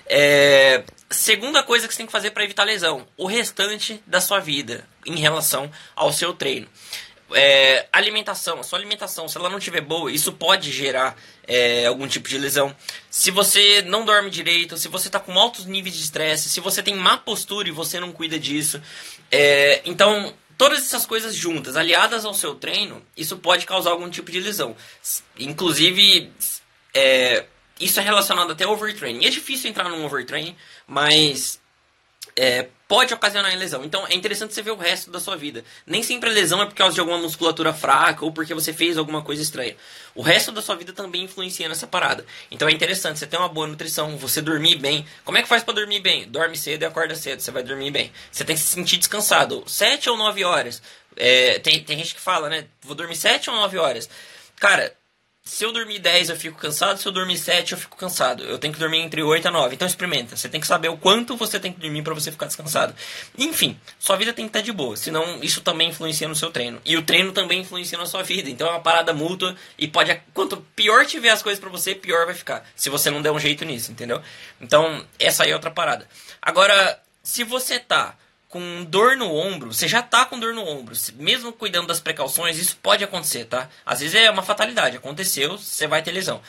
É, 0.10 0.84
segunda 1.10 1.62
coisa 1.62 1.88
que 1.88 1.94
você 1.94 2.00
tem 2.00 2.06
que 2.08 2.12
fazer 2.12 2.32
para 2.32 2.44
evitar 2.44 2.64
lesão, 2.64 3.08
o 3.16 3.28
restante 3.28 4.02
da 4.08 4.20
sua 4.20 4.40
vida 4.40 4.88
em 5.06 5.18
relação 5.18 5.72
ao 5.96 6.12
seu 6.12 6.34
treino. 6.34 6.68
É, 7.32 7.88
alimentação, 7.94 8.60
a 8.60 8.64
sua 8.64 8.80
alimentação, 8.80 9.28
se 9.28 9.38
ela 9.38 9.52
não 9.52 9.60
estiver 9.60 9.82
boa, 9.82 10.12
isso 10.12 10.34
pode 10.34 10.72
gerar 10.72 11.16
é, 11.48 11.86
algum 11.86 12.08
tipo 12.08 12.28
de 12.28 12.40
lesão. 12.40 12.76
Se 13.08 13.30
você 13.30 13.84
não 13.84 14.04
dorme 14.04 14.32
direito, 14.32 14.78
se 14.78 14.88
você 14.88 15.10
está 15.10 15.20
com 15.20 15.38
altos 15.38 15.66
níveis 15.66 15.96
de 15.96 16.04
estresse, 16.04 16.50
se 16.50 16.60
você 16.60 16.82
tem 16.82 16.96
má 16.96 17.18
postura 17.18 17.68
e 17.68 17.72
você 17.72 18.00
não 18.00 18.12
cuida 18.12 18.40
disso. 18.40 18.82
É, 19.32 19.82
então, 19.86 20.34
todas 20.58 20.80
essas 20.80 21.06
coisas 21.06 21.36
juntas, 21.36 21.78
aliadas 21.78 22.26
ao 22.26 22.34
seu 22.34 22.56
treino, 22.56 23.00
isso 23.16 23.38
pode 23.38 23.68
causar 23.68 23.92
algum 23.92 24.10
tipo 24.10 24.32
de 24.32 24.40
lesão. 24.40 24.76
Inclusive, 25.38 26.32
é, 26.96 27.46
isso 27.80 28.00
é 28.00 28.04
relacionado 28.04 28.52
até 28.52 28.64
ao 28.64 28.74
overtraining. 28.74 29.26
É 29.26 29.30
difícil 29.30 29.70
entrar 29.70 29.88
num 29.90 30.06
overtraining, 30.06 30.56
mas 30.88 31.60
é, 32.36 32.68
pode 32.88 33.14
ocasionar 33.14 33.56
lesão. 33.58 33.84
Então 33.84 34.06
é 34.08 34.16
interessante 34.16 34.54
você 34.54 34.62
ver 34.62 34.72
o 34.72 34.76
resto 34.76 35.12
da 35.12 35.20
sua 35.20 35.36
vida. 35.36 35.64
Nem 35.86 36.02
sempre 36.02 36.30
a 36.30 36.34
lesão 36.34 36.62
é 36.62 36.66
por 36.66 36.74
causa 36.74 36.94
de 36.94 37.00
alguma 37.00 37.18
musculatura 37.18 37.74
fraca 37.74 38.24
ou 38.24 38.32
porque 38.32 38.54
você 38.54 38.74
fez 38.74 38.98
alguma 38.98 39.22
coisa 39.22 39.42
estranha. 39.42 39.76
O 40.16 40.22
resto 40.22 40.52
da 40.52 40.62
sua 40.62 40.76
vida 40.76 40.94
também 40.94 41.24
influencia 41.24 41.68
nessa 41.68 41.86
parada. 41.86 42.26
Então 42.50 42.68
é 42.68 42.72
interessante 42.72 43.20
você 43.20 43.28
ter 43.28 43.38
uma 43.38 43.50
boa 43.50 43.68
nutrição, 43.68 44.18
você 44.18 44.42
dormir 44.42 44.76
bem. 44.78 45.06
Como 45.26 45.38
é 45.38 45.42
que 45.42 45.48
faz 45.48 45.64
para 45.64 45.74
dormir 45.74 46.00
bem? 46.00 46.28
Dorme 46.30 46.58
cedo 46.58 46.84
e 46.84 46.86
acorda 46.86 47.16
cedo, 47.16 47.42
você 47.42 47.52
vai 47.52 47.64
dormir 47.64 47.92
bem. 47.92 48.12
Você 48.32 48.44
tem 48.44 48.56
que 48.56 48.62
se 48.62 48.70
sentir 48.70 48.98
descansado. 48.98 49.64
7 49.68 50.10
ou 50.10 50.18
9 50.18 50.44
horas. 50.44 50.82
É, 51.16 51.60
tem, 51.60 51.84
tem 51.84 51.98
gente 51.98 52.16
que 52.16 52.22
fala, 52.22 52.50
né? 52.50 52.66
Vou 52.82 52.96
dormir 52.96 53.16
7 53.16 53.50
ou 53.50 53.56
9 53.58 53.78
horas. 53.78 54.10
Cara, 54.56 54.94
se 55.50 55.66
eu 55.66 55.72
dormir 55.74 55.98
10 55.98 56.30
eu 56.30 56.36
fico 56.36 56.60
cansado, 56.60 57.00
se 57.00 57.08
eu 57.08 57.12
dormir 57.12 57.36
7 57.36 57.72
eu 57.72 57.78
fico 57.78 57.98
cansado. 57.98 58.44
Eu 58.44 58.60
tenho 58.60 58.72
que 58.72 58.80
dormir 58.80 59.00
entre 59.00 59.24
8 59.24 59.48
a 59.48 59.52
9. 59.52 59.74
Então 59.74 59.88
experimenta. 59.88 60.38
Você 60.38 60.48
tem 60.48 60.62
que 60.62 60.68
saber 60.68 60.90
o 60.90 60.98
quanto 60.98 61.36
você 61.36 61.60
tem 61.60 61.74
que 61.74 61.80
dormir 61.80 62.04
para 62.04 62.14
você 62.14 62.32
ficar 62.32 62.46
descansado. 62.46 62.94
Enfim, 63.36 63.78
sua 63.98 64.16
vida 64.16 64.32
tem 64.32 64.46
que 64.46 64.50
estar 64.50 64.62
de 64.62 64.72
boa. 64.72 64.96
Senão 64.96 65.40
isso 65.42 65.62
também 65.62 65.90
influencia 65.90 66.28
no 66.28 66.36
seu 66.36 66.52
treino. 66.52 66.80
E 66.86 66.96
o 66.96 67.02
treino 67.02 67.32
também 67.32 67.62
influencia 67.62 67.98
na 67.98 68.06
sua 68.06 68.22
vida. 68.22 68.48
Então 68.48 68.68
é 68.68 68.72
uma 68.72 68.80
parada 68.80 69.12
mútua 69.12 69.56
e 69.76 69.88
pode 69.88 70.22
quanto 70.36 70.58
pior 70.76 71.04
tiver 71.08 71.32
as 71.32 71.42
coisas 71.42 71.60
para 71.60 71.70
você, 71.70 71.96
pior 71.96 72.28
vai 72.28 72.36
ficar. 72.36 72.64
Se 72.76 72.92
você 72.92 73.10
não 73.10 73.20
der 73.20 73.32
um 73.32 73.40
jeito 73.40 73.66
nisso, 73.66 73.92
entendeu? 73.92 74.22
Então, 74.62 75.04
essa 75.18 75.46
aí 75.46 75.50
é 75.50 75.56
outra 75.56 75.72
parada. 75.72 76.08
Agora, 76.40 77.02
se 77.24 77.44
você 77.44 77.80
tá 77.80 78.16
com 78.50 78.84
dor 78.84 79.16
no 79.16 79.34
ombro, 79.34 79.72
você 79.72 79.88
já 79.88 80.02
tá 80.02 80.26
com 80.26 80.40
dor 80.40 80.54
no 80.54 80.68
ombro, 80.68 80.96
mesmo 81.16 81.54
cuidando 81.54 81.88
das 81.88 82.00
precauções, 82.00 82.58
isso 82.58 82.78
pode 82.82 83.04
acontecer, 83.04 83.46
tá? 83.46 83.70
Às 83.86 84.00
vezes 84.00 84.16
é 84.16 84.30
uma 84.30 84.42
fatalidade, 84.42 84.98
aconteceu, 84.98 85.58
você 85.58 85.88
vai 85.88 86.02
ter 86.02 86.12
lesão. 86.12 86.42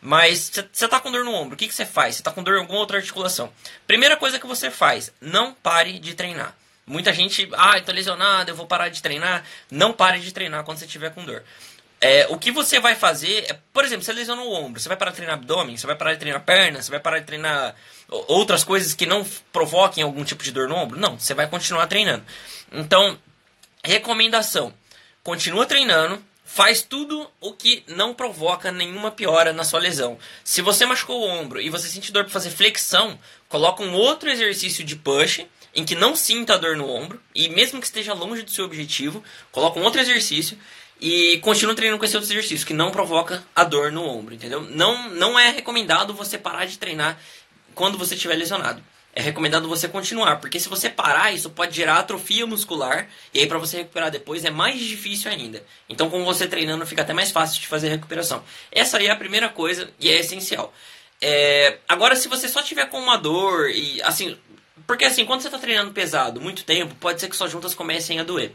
Mas 0.00 0.52
você 0.72 0.86
tá 0.86 1.00
com 1.00 1.10
dor 1.10 1.24
no 1.24 1.34
ombro, 1.34 1.54
o 1.54 1.58
que, 1.58 1.66
que 1.66 1.74
você 1.74 1.84
faz? 1.84 2.14
Você 2.14 2.22
tá 2.22 2.30
com 2.30 2.44
dor 2.44 2.56
em 2.56 2.60
alguma 2.60 2.78
outra 2.78 2.98
articulação. 2.98 3.52
Primeira 3.86 4.16
coisa 4.16 4.38
que 4.38 4.46
você 4.46 4.70
faz, 4.70 5.12
não 5.20 5.52
pare 5.52 5.98
de 5.98 6.14
treinar. 6.14 6.54
Muita 6.86 7.12
gente, 7.12 7.46
ah, 7.52 7.78
tô 7.80 7.92
lesionado, 7.92 8.50
eu 8.50 8.54
vou 8.54 8.66
parar 8.66 8.88
de 8.88 9.02
treinar. 9.02 9.44
Não 9.70 9.92
pare 9.92 10.20
de 10.20 10.32
treinar 10.32 10.64
quando 10.64 10.78
você 10.78 10.86
tiver 10.86 11.10
com 11.10 11.22
dor. 11.22 11.44
É, 12.00 12.28
o 12.28 12.38
que 12.38 12.52
você 12.52 12.78
vai 12.78 12.94
fazer 12.94 13.46
é, 13.50 13.58
por 13.72 13.84
exemplo, 13.84 14.04
você 14.04 14.12
lesionou 14.12 14.48
o 14.48 14.54
ombro, 14.54 14.80
você 14.80 14.88
vai 14.88 14.96
parar 14.96 15.10
de 15.10 15.16
treinar 15.16 15.36
abdômen, 15.36 15.76
você 15.76 15.86
vai 15.86 15.96
parar 15.96 16.12
de 16.14 16.20
treinar 16.20 16.44
perna, 16.44 16.80
você 16.80 16.90
vai 16.90 17.00
parar 17.00 17.18
de 17.18 17.26
treinar 17.26 17.74
outras 18.08 18.62
coisas 18.62 18.94
que 18.94 19.04
não 19.04 19.26
provoquem 19.52 20.04
algum 20.04 20.22
tipo 20.22 20.44
de 20.44 20.52
dor 20.52 20.68
no 20.68 20.76
ombro? 20.76 20.98
Não, 20.98 21.18
você 21.18 21.34
vai 21.34 21.48
continuar 21.48 21.88
treinando. 21.88 22.24
Então, 22.70 23.18
recomendação: 23.82 24.72
continua 25.24 25.66
treinando, 25.66 26.22
faz 26.44 26.82
tudo 26.82 27.28
o 27.40 27.52
que 27.52 27.82
não 27.88 28.14
provoca 28.14 28.70
nenhuma 28.70 29.10
piora 29.10 29.52
na 29.52 29.64
sua 29.64 29.80
lesão. 29.80 30.18
Se 30.44 30.62
você 30.62 30.86
machucou 30.86 31.20
o 31.20 31.28
ombro 31.28 31.60
e 31.60 31.68
você 31.68 31.88
sente 31.88 32.12
dor 32.12 32.24
para 32.24 32.32
fazer 32.32 32.50
flexão, 32.50 33.18
coloca 33.48 33.82
um 33.82 33.92
outro 33.92 34.30
exercício 34.30 34.84
de 34.84 34.94
push 34.94 35.44
em 35.74 35.84
que 35.84 35.94
não 35.94 36.14
sinta 36.14 36.58
dor 36.58 36.76
no 36.76 36.88
ombro 36.88 37.20
e 37.34 37.48
mesmo 37.48 37.80
que 37.80 37.86
esteja 37.86 38.14
longe 38.14 38.42
do 38.42 38.50
seu 38.50 38.64
objetivo, 38.64 39.22
coloca 39.50 39.78
um 39.78 39.82
outro 39.82 40.00
exercício 40.00 40.56
e 41.00 41.38
continua 41.38 41.74
treinando 41.74 41.98
com 41.98 42.04
esse 42.04 42.16
outro 42.16 42.30
exercício 42.30 42.66
que 42.66 42.74
não 42.74 42.90
provoca 42.90 43.42
a 43.54 43.64
dor 43.64 43.92
no 43.92 44.04
ombro, 44.04 44.34
entendeu? 44.34 44.62
Não, 44.62 45.10
não 45.10 45.38
é 45.38 45.50
recomendado 45.50 46.12
você 46.12 46.36
parar 46.36 46.64
de 46.64 46.78
treinar 46.78 47.18
quando 47.74 47.96
você 47.96 48.14
estiver 48.14 48.34
lesionado. 48.34 48.82
É 49.14 49.22
recomendado 49.22 49.68
você 49.68 49.88
continuar, 49.88 50.36
porque 50.36 50.60
se 50.60 50.68
você 50.68 50.88
parar, 50.88 51.32
isso 51.32 51.50
pode 51.50 51.74
gerar 51.74 51.98
atrofia 51.98 52.46
muscular, 52.46 53.08
e 53.32 53.40
aí 53.40 53.46
para 53.46 53.58
você 53.58 53.78
recuperar 53.78 54.10
depois 54.10 54.44
é 54.44 54.50
mais 54.50 54.78
difícil 54.78 55.30
ainda. 55.30 55.64
Então, 55.88 56.08
com 56.10 56.24
você 56.24 56.46
treinando, 56.46 56.86
fica 56.86 57.02
até 57.02 57.12
mais 57.12 57.30
fácil 57.30 57.60
de 57.60 57.66
fazer 57.66 57.88
a 57.88 57.90
recuperação. 57.90 58.44
Essa 58.70 58.98
aí 58.98 59.06
é 59.06 59.10
a 59.10 59.16
primeira 59.16 59.48
coisa 59.48 59.90
e 59.98 60.08
é 60.08 60.20
essencial. 60.20 60.72
É... 61.20 61.78
Agora, 61.88 62.14
se 62.14 62.28
você 62.28 62.48
só 62.48 62.62
tiver 62.62 62.86
com 62.86 62.98
uma 62.98 63.16
dor 63.16 63.70
e 63.70 64.00
assim, 64.02 64.38
porque 64.86 65.04
assim, 65.04 65.24
quando 65.24 65.40
você 65.40 65.48
está 65.48 65.58
treinando 65.58 65.90
pesado 65.90 66.40
muito 66.40 66.64
tempo, 66.64 66.94
pode 66.96 67.20
ser 67.20 67.28
que 67.28 67.36
suas 67.36 67.50
juntas 67.50 67.74
comecem 67.74 68.20
a 68.20 68.22
doer. 68.22 68.52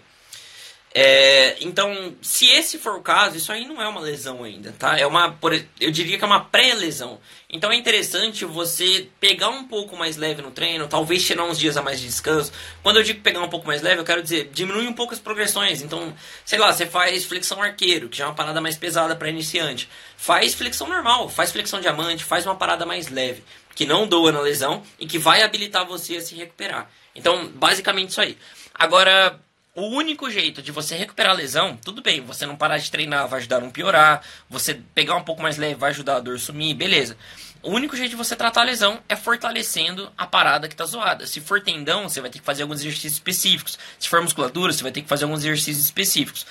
É, 0.96 1.58
então, 1.60 2.16
se 2.22 2.48
esse 2.50 2.78
for 2.78 2.96
o 2.96 3.02
caso, 3.02 3.36
isso 3.36 3.52
aí 3.52 3.66
não 3.66 3.82
é 3.82 3.88
uma 3.88 4.00
lesão 4.00 4.44
ainda, 4.44 4.76
tá? 4.78 4.96
É 4.96 5.08
uma, 5.08 5.36
eu 5.80 5.90
diria 5.90 6.20
que 6.20 6.24
é 6.24 6.28
uma 6.28 6.46
pré-lesão. 6.46 7.20
Então 7.50 7.72
é 7.72 7.76
interessante 7.76 8.46
você 8.46 9.08
pegar 9.20 9.50
um 9.50 9.64
pouco 9.64 9.98
mais 9.98 10.18
leve 10.18 10.44
no 10.44 10.52
treino, 10.52 10.88
talvez 10.88 11.26
tirar 11.26 11.46
uns 11.46 11.58
dias 11.58 11.78
a 11.78 11.82
mais 11.82 12.00
de 12.00 12.06
descanso. 12.06 12.52
Quando 12.84 12.98
eu 12.98 13.04
digo 13.04 13.22
pegar 13.22 13.42
um 13.42 13.50
pouco 13.50 13.66
mais 13.66 13.82
leve, 13.82 14.02
eu 14.02 14.06
quero 14.06 14.22
dizer 14.22 14.52
diminui 14.54 14.86
um 14.88 14.94
pouco 14.94 15.14
as 15.14 15.20
progressões. 15.20 15.82
Então, 15.82 16.14
sei 16.46 16.60
lá, 16.60 16.72
você 16.72 16.86
faz 16.86 17.26
flexão 17.26 17.60
arqueiro, 17.60 18.08
que 18.08 18.18
já 18.18 18.26
é 18.26 18.28
uma 18.28 18.36
parada 18.36 18.62
mais 18.62 18.78
pesada 18.78 19.16
para 19.16 19.30
iniciante. 19.30 19.90
Faz 20.16 20.54
flexão 20.54 20.88
normal, 20.88 21.28
faz 21.28 21.52
flexão 21.52 21.82
diamante, 21.82 22.24
faz 22.24 22.46
uma 22.46 22.56
parada 22.56 22.86
mais 22.86 23.10
leve, 23.10 23.44
que 23.74 23.86
não 23.86 24.08
doa 24.08 24.32
na 24.32 24.42
lesão 24.42 24.84
e 25.00 25.08
que 25.08 25.18
vai 25.18 25.42
habilitar 25.42 25.88
você 25.88 26.18
a 26.18 26.22
se 26.22 26.36
recuperar. 26.36 26.88
Então, 27.16 27.48
basicamente 27.48 28.10
isso 28.10 28.22
aí. 28.22 28.38
Agora, 28.74 29.40
o 29.76 29.88
único 29.88 30.30
jeito 30.30 30.62
de 30.62 30.72
você 30.72 30.96
recuperar 30.96 31.32
a 31.32 31.36
lesão, 31.36 31.76
tudo 31.78 32.02
bem, 32.02 32.22
você 32.22 32.46
não 32.46 32.56
parar 32.56 32.78
de 32.78 32.92
treinar 32.92 33.28
vai 33.28 33.40
ajudar 33.40 33.58
a 33.58 33.62
não 33.62 33.72
piorar, 33.72 34.24
você 34.48 34.76
pegar 34.94 35.16
um 35.16 35.24
pouco 35.24 35.42
mais 35.42 35.58
leve 35.58 35.76
vai 35.76 35.90
ajudar 35.90 36.18
a 36.18 36.20
dor 36.20 36.40
sumir, 36.40 36.76
beleza. 36.76 37.18
O 37.64 37.72
único 37.72 37.96
jeito 37.96 38.12
de 38.12 38.16
você 38.16 38.36
tratar 38.36 38.62
a 38.62 38.66
lesão 38.66 39.02
é 39.08 39.16
fortalecendo 39.16 40.12
a 40.18 40.28
parada 40.28 40.68
que 40.68 40.74
está 40.74 40.86
zoada. 40.86 41.26
Se 41.26 41.40
for 41.40 41.62
tendão, 41.62 42.10
você 42.10 42.20
vai 42.20 42.30
ter 42.30 42.40
que 42.40 42.46
fazer 42.46 42.64
alguns 42.64 42.82
exercícios 42.82 43.14
específicos. 43.14 43.80
Se 43.98 44.10
for 44.10 44.22
musculatura, 44.22 44.74
você 44.74 44.84
vai 44.84 44.92
ter 44.92 45.02
que 45.02 45.08
fazer 45.08 45.24
alguns 45.24 45.40
exercícios 45.40 45.86
específicos. 45.86 46.46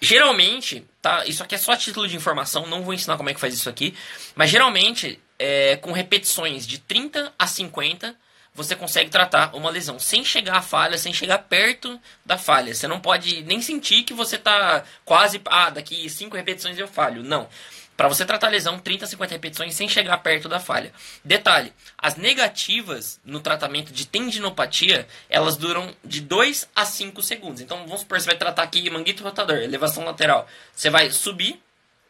Geralmente, 0.00 0.84
tá? 1.00 1.24
Isso 1.26 1.42
aqui 1.44 1.54
é 1.54 1.58
só 1.58 1.76
título 1.76 2.08
de 2.08 2.16
informação, 2.16 2.66
não 2.66 2.82
vou 2.82 2.92
ensinar 2.92 3.16
como 3.16 3.30
é 3.30 3.34
que 3.34 3.40
faz 3.40 3.54
isso 3.54 3.68
aqui. 3.68 3.94
Mas 4.34 4.50
geralmente, 4.50 5.20
é, 5.38 5.76
com 5.76 5.92
repetições 5.92 6.66
de 6.66 6.78
30 6.78 7.32
a 7.38 7.46
50 7.46 8.16
você 8.58 8.74
consegue 8.74 9.08
tratar 9.08 9.54
uma 9.54 9.70
lesão 9.70 10.00
sem 10.00 10.24
chegar 10.24 10.56
à 10.56 10.62
falha, 10.62 10.98
sem 10.98 11.12
chegar 11.12 11.38
perto 11.38 11.98
da 12.26 12.36
falha. 12.36 12.74
Você 12.74 12.88
não 12.88 12.98
pode 12.98 13.42
nem 13.42 13.62
sentir 13.62 14.02
que 14.02 14.12
você 14.12 14.34
está 14.34 14.82
quase, 15.04 15.40
ah, 15.46 15.70
daqui 15.70 16.10
5 16.10 16.36
repetições 16.36 16.76
eu 16.76 16.88
falho. 16.88 17.22
Não. 17.22 17.48
Para 17.96 18.08
você 18.08 18.24
tratar 18.24 18.48
a 18.48 18.50
lesão, 18.50 18.76
30 18.78 19.04
a 19.04 19.08
50 19.08 19.34
repetições 19.34 19.74
sem 19.74 19.88
chegar 19.88 20.18
perto 20.18 20.48
da 20.48 20.58
falha. 20.58 20.92
Detalhe: 21.24 21.72
as 21.96 22.16
negativas 22.16 23.20
no 23.24 23.38
tratamento 23.38 23.92
de 23.92 24.06
tendinopatia, 24.06 25.06
elas 25.30 25.56
duram 25.56 25.94
de 26.04 26.20
2 26.20 26.68
a 26.74 26.84
5 26.84 27.22
segundos. 27.22 27.60
Então, 27.60 27.84
vamos 27.84 28.00
supor, 28.00 28.20
você 28.20 28.26
vai 28.26 28.36
tratar 28.36 28.64
aqui 28.64 28.90
manguito 28.90 29.22
rotador, 29.22 29.58
elevação 29.58 30.04
lateral. 30.04 30.48
Você 30.74 30.90
vai 30.90 31.12
subir 31.12 31.62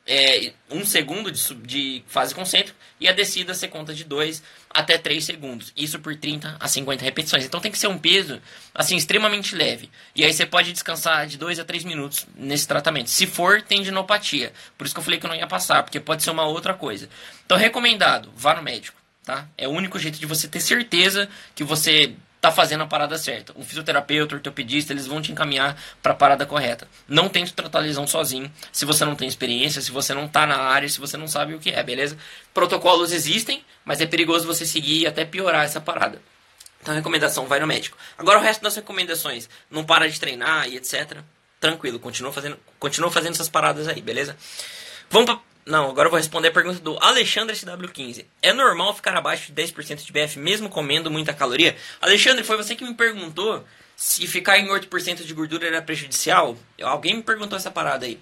é, 0.09 0.53
um 0.71 0.87
segundo 0.87 1.31
de, 1.31 1.55
de, 1.57 2.03
fase 2.07 2.35
concêntrica 2.35 2.75
e 2.99 3.07
a 3.07 3.13
descida 3.13 3.53
você 3.53 3.69
conta 3.69 3.93
de 3.93 4.05
2 4.05 4.43
até 4.71 4.97
3 4.97 5.23
segundos. 5.23 5.71
Isso 5.77 5.99
por 5.99 6.17
30 6.17 6.57
a 6.59 6.67
50 6.67 7.05
repetições. 7.05 7.45
Então 7.45 7.61
tem 7.61 7.71
que 7.71 7.79
ser 7.79 7.89
um 7.89 7.99
peso 7.99 8.41
assim 8.75 8.97
extremamente 8.97 9.55
leve. 9.55 9.91
E 10.17 10.25
aí 10.25 10.33
você 10.33 10.47
pode 10.47 10.73
descansar 10.73 11.27
de 11.27 11.37
2 11.37 11.59
a 11.59 11.65
3 11.65 11.85
minutos 11.85 12.27
nesse 12.35 12.67
tratamento. 12.67 13.11
Se 13.11 13.27
for 13.27 13.61
tendinopatia. 13.61 14.51
Por 14.79 14.87
isso 14.87 14.95
que 14.95 14.99
eu 14.99 15.05
falei 15.05 15.21
que 15.21 15.27
eu 15.27 15.31
não 15.31 15.37
ia 15.37 15.47
passar, 15.47 15.83
porque 15.83 16.01
pode 16.01 16.23
ser 16.23 16.31
uma 16.31 16.47
outra 16.47 16.73
coisa. 16.73 17.07
Então 17.45 17.59
recomendado, 17.59 18.33
vá 18.35 18.55
no 18.55 18.63
médico. 18.63 18.97
Tá? 19.23 19.47
É 19.59 19.69
o 19.69 19.73
único 19.73 19.99
jeito 19.99 20.19
de 20.19 20.25
você 20.25 20.49
ter 20.49 20.61
certeza 20.61 21.29
que 21.55 21.63
você 21.63 22.15
tá 22.41 22.53
fazendo 22.53 22.83
a 22.83 22.87
parada 22.87 23.19
certa. 23.19 23.53
Um 23.57 23.65
fisioterapeuta, 23.65 24.37
ortopedista, 24.37 24.93
eles 24.93 25.07
vão 25.07 25.21
te 25.21 25.33
encaminhar 25.33 25.77
para 26.03 26.13
a 26.13 26.15
parada 26.15 26.47
correta. 26.47 26.89
Não 27.07 27.29
tente 27.29 27.53
tratar 27.53 27.79
a 27.79 27.83
lesão 27.83 28.07
sozinho, 28.07 28.51
se 28.73 28.85
você 28.85 29.05
não 29.05 29.15
tem 29.15 29.29
experiência, 29.29 29.83
se 29.83 29.91
você 29.91 30.15
não 30.15 30.29
tá 30.29 30.47
na 30.47 30.57
área, 30.57 30.89
se 30.89 31.01
você 31.01 31.17
não 31.17 31.27
sabe 31.27 31.55
o 31.55 31.59
que 31.59 31.71
é, 31.71 31.83
beleza? 31.83 32.17
Protocolos 32.55 33.13
existem, 33.13 33.65
mas 33.85 34.01
é 34.01 34.07
perigoso 34.07 34.47
você 34.47 34.65
seguir 34.65 35.03
e 35.03 35.07
até 35.07 35.25
piorar 35.25 35.65
essa 35.65 35.81
parada. 35.81 36.21
Então, 36.81 36.95
recomendação, 36.95 37.47
vai 37.47 37.59
no 37.59 37.67
médico. 37.67 37.99
Agora, 38.17 38.39
o 38.39 38.43
resto 38.43 38.63
das 38.63 38.77
recomendações, 38.77 39.49
não 39.71 39.85
para 39.85 40.09
de 40.09 40.19
treinar 40.19 40.69
e 40.69 40.77
etc. 40.77 41.19
Tranquilo, 41.61 41.99
continua 41.99 42.33
fazendo, 42.33 42.57
continua 42.79 43.11
fazendo 43.11 43.33
essas 43.33 43.49
paradas 43.49 43.89
aí, 43.89 44.01
beleza? 44.01 44.37
Vamos 45.11 45.27
pra 45.27 45.41
não, 45.69 45.91
agora 45.91 46.07
eu 46.07 46.11
vou 46.11 46.17
responder 46.17 46.49
a 46.49 46.53
pergunta 46.53 46.81
do 46.81 46.97
Alexandre 46.99 47.55
SW15. 47.55 48.25
É 48.41 48.55
normal 48.55 48.95
ficar 48.95 49.15
abaixo 49.15 49.53
de 49.53 49.63
10% 49.63 50.03
de 50.03 50.11
BF 50.11 50.39
mesmo 50.39 50.71
comendo 50.71 51.11
muita 51.11 51.35
caloria? 51.35 51.77
Alexandre, 52.01 52.43
foi 52.43 52.57
você 52.57 52.75
que 52.75 52.85
me 52.85 52.95
perguntou 52.95 53.63
se 53.95 54.27
ficar 54.27 54.59
em 54.59 54.69
8% 54.69 55.25
de 55.25 55.35
gordura 55.35 55.67
era 55.67 55.83
prejudicial? 55.83 56.57
Alguém 56.81 57.17
me 57.17 57.23
perguntou 57.23 57.55
essa 57.55 57.71
parada 57.71 58.07
aí. 58.07 58.19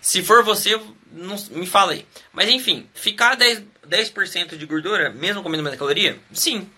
Se 0.00 0.22
for 0.22 0.44
você, 0.44 0.80
não, 1.10 1.36
me 1.50 1.66
fala 1.66 1.94
aí. 1.94 2.06
Mas 2.32 2.48
enfim, 2.48 2.88
ficar 2.94 3.36
10%, 3.36 3.64
10 3.84 4.12
de 4.56 4.64
gordura, 4.64 5.10
mesmo 5.10 5.42
comendo 5.42 5.64
muita 5.64 5.76
caloria? 5.76 6.16
Sim. 6.32 6.70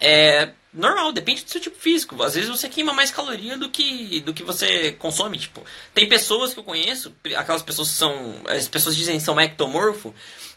É, 0.00 0.50
normal, 0.74 1.12
depende 1.12 1.44
do 1.44 1.50
seu 1.50 1.60
tipo 1.60 1.78
físico. 1.78 2.22
Às 2.22 2.34
vezes 2.34 2.50
você 2.50 2.68
queima 2.68 2.92
mais 2.92 3.10
caloria 3.10 3.56
do 3.56 3.70
que, 3.70 4.20
do 4.20 4.34
que 4.34 4.42
você 4.42 4.92
consome. 4.92 5.38
Tipo, 5.38 5.64
tem 5.94 6.08
pessoas 6.08 6.52
que 6.52 6.60
eu 6.60 6.64
conheço, 6.64 7.14
aquelas 7.36 7.62
pessoas 7.62 7.90
que 7.90 7.94
são. 7.94 8.42
As 8.46 8.68
pessoas 8.68 8.96
dizem 8.96 9.16
que 9.16 9.24
são 9.24 9.40
ectomorfo, 9.40 10.14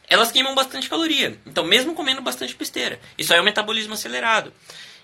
elas 0.10 0.32
queimam 0.32 0.56
bastante 0.56 0.90
caloria. 0.90 1.38
Então, 1.46 1.64
mesmo 1.64 1.94
comendo 1.94 2.22
bastante 2.22 2.56
besteira. 2.56 3.00
Isso 3.18 3.32
aí 3.32 3.40
é 3.40 3.42
o 3.42 3.46
metabolismo 3.46 3.94
acelerado. 3.94 4.52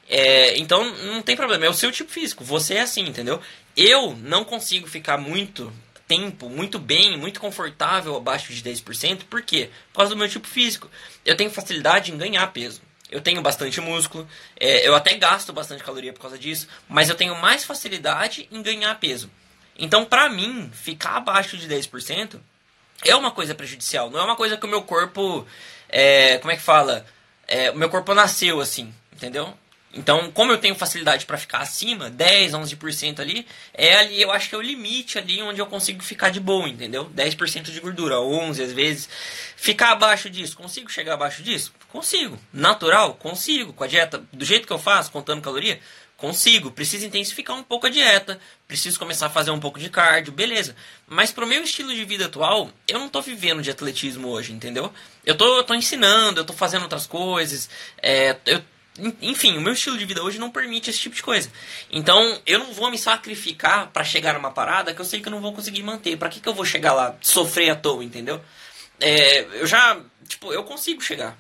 É, 0.10 0.58
então, 0.58 0.84
não 1.06 1.22
tem 1.22 1.36
problema. 1.36 1.66
É 1.66 1.70
o 1.70 1.74
seu 1.74 1.92
tipo 1.92 2.12
físico. 2.12 2.44
Você 2.44 2.76
é 2.76 2.82
assim, 2.82 3.02
entendeu? 3.02 3.40
Eu 3.78 4.16
não 4.16 4.44
consigo 4.44 4.88
ficar 4.88 5.18
muito 5.18 5.72
tempo, 6.08 6.50
muito 6.50 6.78
bem, 6.80 7.18
muito 7.18 7.40
confortável 7.40 8.16
abaixo 8.16 8.54
de 8.54 8.62
10%. 8.62 9.24
Por 9.30 9.42
quê? 9.42 9.70
Por 9.92 10.00
causa 10.00 10.12
do 10.12 10.18
meu 10.18 10.30
tipo 10.30 10.48
físico. 10.48 10.90
Eu 11.26 11.36
tenho 11.36 11.50
facilidade 11.50 12.12
em 12.12 12.18
ganhar 12.18 12.46
peso. 12.48 12.82
Eu 13.14 13.22
tenho 13.22 13.44
bastante 13.44 13.80
músculo, 13.80 14.28
é, 14.60 14.88
eu 14.88 14.96
até 14.96 15.14
gasto 15.14 15.54
bastante 15.54 15.84
caloria 15.84 16.12
por 16.12 16.20
causa 16.20 16.36
disso, 16.36 16.68
mas 16.90 17.10
eu 17.10 17.16
tenho 17.16 17.40
mais 17.40 17.64
facilidade 17.64 18.50
em 18.52 18.60
ganhar 18.64 19.00
peso. 19.00 19.30
Então, 19.78 20.04
pra 20.04 20.30
mim, 20.30 20.72
ficar 20.74 21.18
abaixo 21.18 21.56
de 21.56 21.68
10% 21.68 22.40
é 23.06 23.16
uma 23.16 23.30
coisa 23.30 23.54
prejudicial, 23.54 24.10
não 24.10 24.20
é 24.20 24.24
uma 24.24 24.36
coisa 24.36 24.58
que 24.58 24.66
o 24.66 24.70
meu 24.70 24.82
corpo. 24.82 25.46
É, 25.88 26.40
como 26.40 26.52
é 26.52 26.56
que 26.56 26.64
fala? 26.64 27.06
É, 27.48 27.70
o 27.70 27.78
meu 27.78 27.88
corpo 27.88 28.16
nasceu 28.16 28.60
assim, 28.60 28.92
entendeu? 29.12 29.56
Então, 29.94 30.32
como 30.32 30.52
eu 30.52 30.58
tenho 30.58 30.74
facilidade 30.74 31.28
para 31.28 31.38
ficar 31.38 31.60
acima, 31.60 32.10
10, 32.10 32.54
11% 32.54 33.20
ali, 33.20 33.46
é 33.76 33.94
ali, 33.94 34.20
eu 34.20 34.32
acho 34.32 34.50
que 34.50 34.56
é 34.56 34.58
o 34.58 34.62
limite 34.62 35.20
ali 35.20 35.40
onde 35.44 35.62
eu 35.62 35.68
consigo 35.68 36.02
ficar 36.02 36.32
de 36.32 36.40
boa, 36.40 36.68
entendeu? 36.68 37.08
10% 37.16 37.66
de 37.66 37.80
gordura, 37.80 38.20
11 38.20 38.64
às 38.64 38.72
vezes. 38.72 39.08
Ficar 39.56 39.92
abaixo 39.92 40.32
disso, 40.32 40.58
consigo 40.58 40.92
chegar 40.92 41.14
abaixo 41.14 41.44
disso? 41.44 41.72
Consigo. 41.94 42.40
Natural? 42.52 43.14
Consigo. 43.14 43.72
Com 43.72 43.84
a 43.84 43.88
dieta 43.88 44.24
do 44.34 44.44
jeito 44.44 44.66
que 44.66 44.74
eu 44.74 44.80
faço, 44.80 45.12
contando 45.12 45.44
caloria? 45.44 45.80
Consigo. 46.18 46.72
Preciso 46.72 47.06
intensificar 47.06 47.56
um 47.56 47.62
pouco 47.62 47.86
a 47.86 47.90
dieta, 47.90 48.40
preciso 48.68 48.98
começar 48.98 49.28
a 49.28 49.30
fazer 49.30 49.52
um 49.52 49.60
pouco 49.60 49.80
de 49.80 49.92
cardio, 49.92 50.34
beleza. 50.34 50.76
Mas 51.06 51.32
pro 51.32 51.46
meu 51.46 51.62
estilo 51.62 51.94
de 51.94 52.04
vida 52.04 52.26
atual, 52.26 52.72
eu 52.88 52.98
não 52.98 53.10
tô 53.10 53.22
vivendo 53.22 53.62
de 53.62 53.70
atletismo 53.70 54.30
hoje, 54.30 54.52
entendeu? 54.52 54.92
Eu 55.24 55.38
tô, 55.38 55.64
tô 55.64 55.76
ensinando, 55.76 56.40
eu 56.40 56.46
tô 56.46 56.54
fazendo 56.54 56.82
outras 56.82 57.06
coisas, 57.06 57.70
é, 58.02 58.38
eu 58.48 58.64
enfim, 59.22 59.58
o 59.58 59.62
meu 59.62 59.74
estilo 59.74 59.98
de 59.98 60.06
vida 60.06 60.24
hoje 60.24 60.38
não 60.40 60.52
permite 60.52 60.90
esse 60.90 61.00
tipo 61.00 61.16
de 61.16 61.24
coisa. 61.24 61.52
Então, 61.92 62.40
eu 62.46 62.60
não 62.60 62.74
vou 62.74 62.92
me 62.92 62.98
sacrificar 62.98 63.88
para 63.88 64.04
chegar 64.04 64.34
numa 64.34 64.52
parada 64.52 64.94
que 64.94 65.02
eu 65.02 65.06
sei 65.06 65.20
que 65.20 65.28
eu 65.28 65.32
não 65.32 65.42
vou 65.42 65.52
conseguir 65.52 65.82
manter. 65.82 66.16
Para 66.16 66.30
que, 66.30 66.40
que 66.40 66.48
eu 66.48 66.54
vou 66.54 66.64
chegar 66.64 66.94
lá, 66.94 67.16
sofrer 67.20 67.72
à 67.72 67.76
toa, 67.76 68.04
entendeu? 68.04 68.40
É, 69.00 69.42
eu 69.60 69.66
já, 69.66 70.00
tipo, 70.28 70.54
eu 70.54 70.64
consigo 70.64 71.02
chegar. 71.02 71.36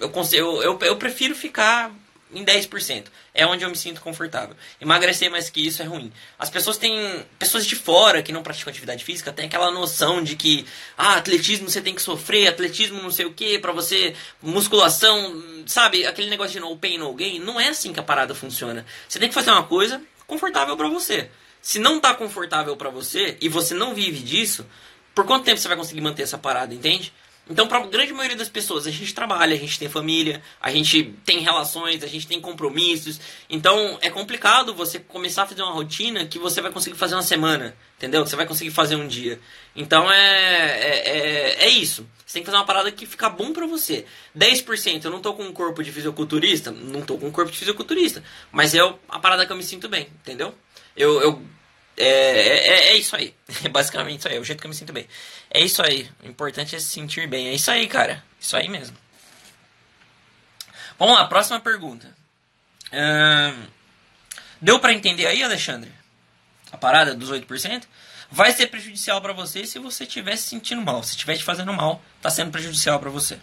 Eu, 0.00 0.10
consigo, 0.10 0.62
eu, 0.62 0.78
eu 0.82 0.96
prefiro 0.96 1.34
ficar 1.34 1.92
em 2.32 2.44
10%. 2.44 3.06
É 3.32 3.46
onde 3.46 3.64
eu 3.64 3.70
me 3.70 3.76
sinto 3.76 4.00
confortável. 4.00 4.56
Emagrecer 4.80 5.30
mais 5.30 5.48
que 5.48 5.66
isso 5.66 5.82
é 5.82 5.84
ruim. 5.84 6.12
As 6.38 6.50
pessoas 6.50 6.76
têm. 6.76 7.24
Pessoas 7.38 7.64
de 7.64 7.76
fora 7.76 8.22
que 8.22 8.32
não 8.32 8.42
praticam 8.42 8.70
atividade 8.70 9.04
física 9.04 9.32
têm 9.32 9.46
aquela 9.46 9.70
noção 9.70 10.22
de 10.22 10.36
que. 10.36 10.66
Ah, 10.96 11.16
atletismo 11.16 11.68
você 11.70 11.80
tem 11.80 11.94
que 11.94 12.02
sofrer, 12.02 12.48
atletismo 12.48 13.02
não 13.02 13.10
sei 13.10 13.26
o 13.26 13.32
que, 13.32 13.58
pra 13.58 13.72
você. 13.72 14.14
Musculação, 14.42 15.64
sabe? 15.66 16.06
Aquele 16.06 16.28
negócio 16.28 16.52
de 16.52 16.60
no 16.60 16.76
pain, 16.76 16.98
no 16.98 17.14
gain. 17.14 17.38
Não 17.38 17.60
é 17.60 17.68
assim 17.68 17.92
que 17.92 18.00
a 18.00 18.02
parada 18.02 18.34
funciona. 18.34 18.84
Você 19.08 19.18
tem 19.18 19.28
que 19.28 19.34
fazer 19.34 19.50
uma 19.50 19.64
coisa 19.64 20.02
confortável 20.26 20.76
para 20.76 20.88
você. 20.88 21.30
Se 21.62 21.78
não 21.78 22.00
tá 22.00 22.14
confortável 22.14 22.76
para 22.76 22.90
você 22.90 23.36
e 23.40 23.48
você 23.48 23.74
não 23.74 23.94
vive 23.94 24.20
disso, 24.20 24.66
por 25.14 25.24
quanto 25.24 25.44
tempo 25.44 25.58
você 25.58 25.68
vai 25.68 25.76
conseguir 25.76 26.00
manter 26.00 26.22
essa 26.22 26.38
parada, 26.38 26.74
entende? 26.74 27.12
Então, 27.48 27.68
para 27.68 27.78
a 27.78 27.86
grande 27.86 28.12
maioria 28.12 28.36
das 28.36 28.48
pessoas, 28.48 28.88
a 28.88 28.90
gente 28.90 29.14
trabalha, 29.14 29.54
a 29.54 29.58
gente 29.58 29.78
tem 29.78 29.88
família, 29.88 30.42
a 30.60 30.70
gente 30.72 31.14
tem 31.24 31.38
relações, 31.38 32.02
a 32.02 32.06
gente 32.08 32.26
tem 32.26 32.40
compromissos. 32.40 33.20
Então, 33.48 33.98
é 34.02 34.10
complicado 34.10 34.74
você 34.74 34.98
começar 34.98 35.44
a 35.44 35.46
fazer 35.46 35.62
uma 35.62 35.70
rotina 35.70 36.26
que 36.26 36.40
você 36.40 36.60
vai 36.60 36.72
conseguir 36.72 36.96
fazer 36.96 37.14
uma 37.14 37.22
semana, 37.22 37.76
entendeu? 37.96 38.26
Você 38.26 38.34
vai 38.34 38.46
conseguir 38.46 38.72
fazer 38.72 38.96
um 38.96 39.06
dia. 39.06 39.38
Então, 39.76 40.10
é, 40.10 40.16
é, 40.16 41.08
é, 41.08 41.64
é 41.66 41.68
isso. 41.68 42.04
Você 42.26 42.34
tem 42.34 42.42
que 42.42 42.46
fazer 42.46 42.58
uma 42.58 42.66
parada 42.66 42.90
que 42.90 43.06
fica 43.06 43.28
bom 43.28 43.52
para 43.52 43.64
você. 43.64 44.04
10%, 44.36 45.04
eu 45.04 45.10
não 45.12 45.20
tô 45.20 45.32
com 45.32 45.44
um 45.44 45.52
corpo 45.52 45.84
de 45.84 45.92
fisiculturista? 45.92 46.72
Não 46.72 47.02
tô 47.02 47.16
com 47.16 47.28
um 47.28 47.32
corpo 47.32 47.52
de 47.52 47.58
fisiculturista. 47.58 48.24
Mas 48.50 48.74
é 48.74 48.80
a 49.08 49.20
parada 49.20 49.46
que 49.46 49.52
eu 49.52 49.56
me 49.56 49.62
sinto 49.62 49.88
bem, 49.88 50.08
entendeu? 50.20 50.52
Eu, 50.96 51.20
eu 51.20 51.42
é, 51.96 52.08
é, 52.08 52.88
é, 52.88 52.96
isso 52.96 53.16
aí. 53.16 53.34
É 53.64 53.68
basicamente 53.68 54.18
isso 54.18 54.28
aí. 54.28 54.36
É 54.36 54.40
o 54.40 54.44
jeito 54.44 54.60
que 54.60 54.66
eu 54.66 54.68
me 54.68 54.74
sinto 54.74 54.92
bem. 54.92 55.06
É 55.50 55.60
isso 55.60 55.82
aí. 55.82 56.10
O 56.22 56.28
importante 56.28 56.76
é 56.76 56.78
se 56.78 56.88
sentir 56.88 57.26
bem. 57.28 57.48
É 57.48 57.54
isso 57.54 57.70
aí, 57.70 57.86
cara. 57.86 58.22
Isso 58.40 58.56
aí 58.56 58.68
mesmo. 58.68 58.96
Vamos 60.98 61.14
lá, 61.14 61.26
próxima 61.26 61.60
pergunta. 61.60 62.14
Hum, 62.92 63.66
deu 64.60 64.78
para 64.80 64.92
entender 64.92 65.26
aí, 65.26 65.42
Alexandre? 65.42 65.92
A 66.72 66.76
parada 66.76 67.14
dos 67.14 67.30
8%? 67.30 67.84
Vai 68.30 68.52
ser 68.52 68.66
prejudicial 68.68 69.20
para 69.20 69.32
você 69.32 69.66
se 69.66 69.78
você 69.78 70.04
estiver 70.04 70.36
se 70.36 70.48
sentindo 70.48 70.82
mal. 70.82 71.02
Se 71.02 71.10
estiver 71.10 71.36
te 71.36 71.44
fazendo 71.44 71.72
mal, 71.72 72.02
tá 72.20 72.30
sendo 72.30 72.50
prejudicial 72.50 72.98
para 72.98 73.10
você. 73.10 73.38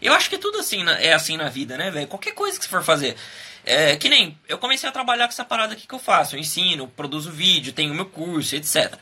Eu 0.00 0.12
acho 0.12 0.28
que 0.28 0.38
tudo 0.38 0.58
assim 0.58 0.84
é 0.98 1.14
assim 1.14 1.36
na 1.36 1.48
vida, 1.48 1.76
né, 1.78 1.90
velho? 1.90 2.06
Qualquer 2.06 2.32
coisa 2.32 2.58
que 2.58 2.64
você 2.64 2.70
for 2.70 2.84
fazer. 2.84 3.16
É, 3.66 3.96
que 3.96 4.08
nem 4.08 4.38
eu 4.48 4.58
comecei 4.58 4.88
a 4.88 4.92
trabalhar 4.92 5.26
com 5.26 5.32
essa 5.32 5.44
parada 5.44 5.74
aqui 5.74 5.88
que 5.88 5.94
eu 5.94 5.98
faço. 5.98 6.36
Eu 6.36 6.40
ensino, 6.40 6.86
produzo 6.86 7.32
vídeo, 7.32 7.72
tenho 7.72 7.92
meu 7.92 8.06
curso, 8.06 8.54
etc. 8.54 8.94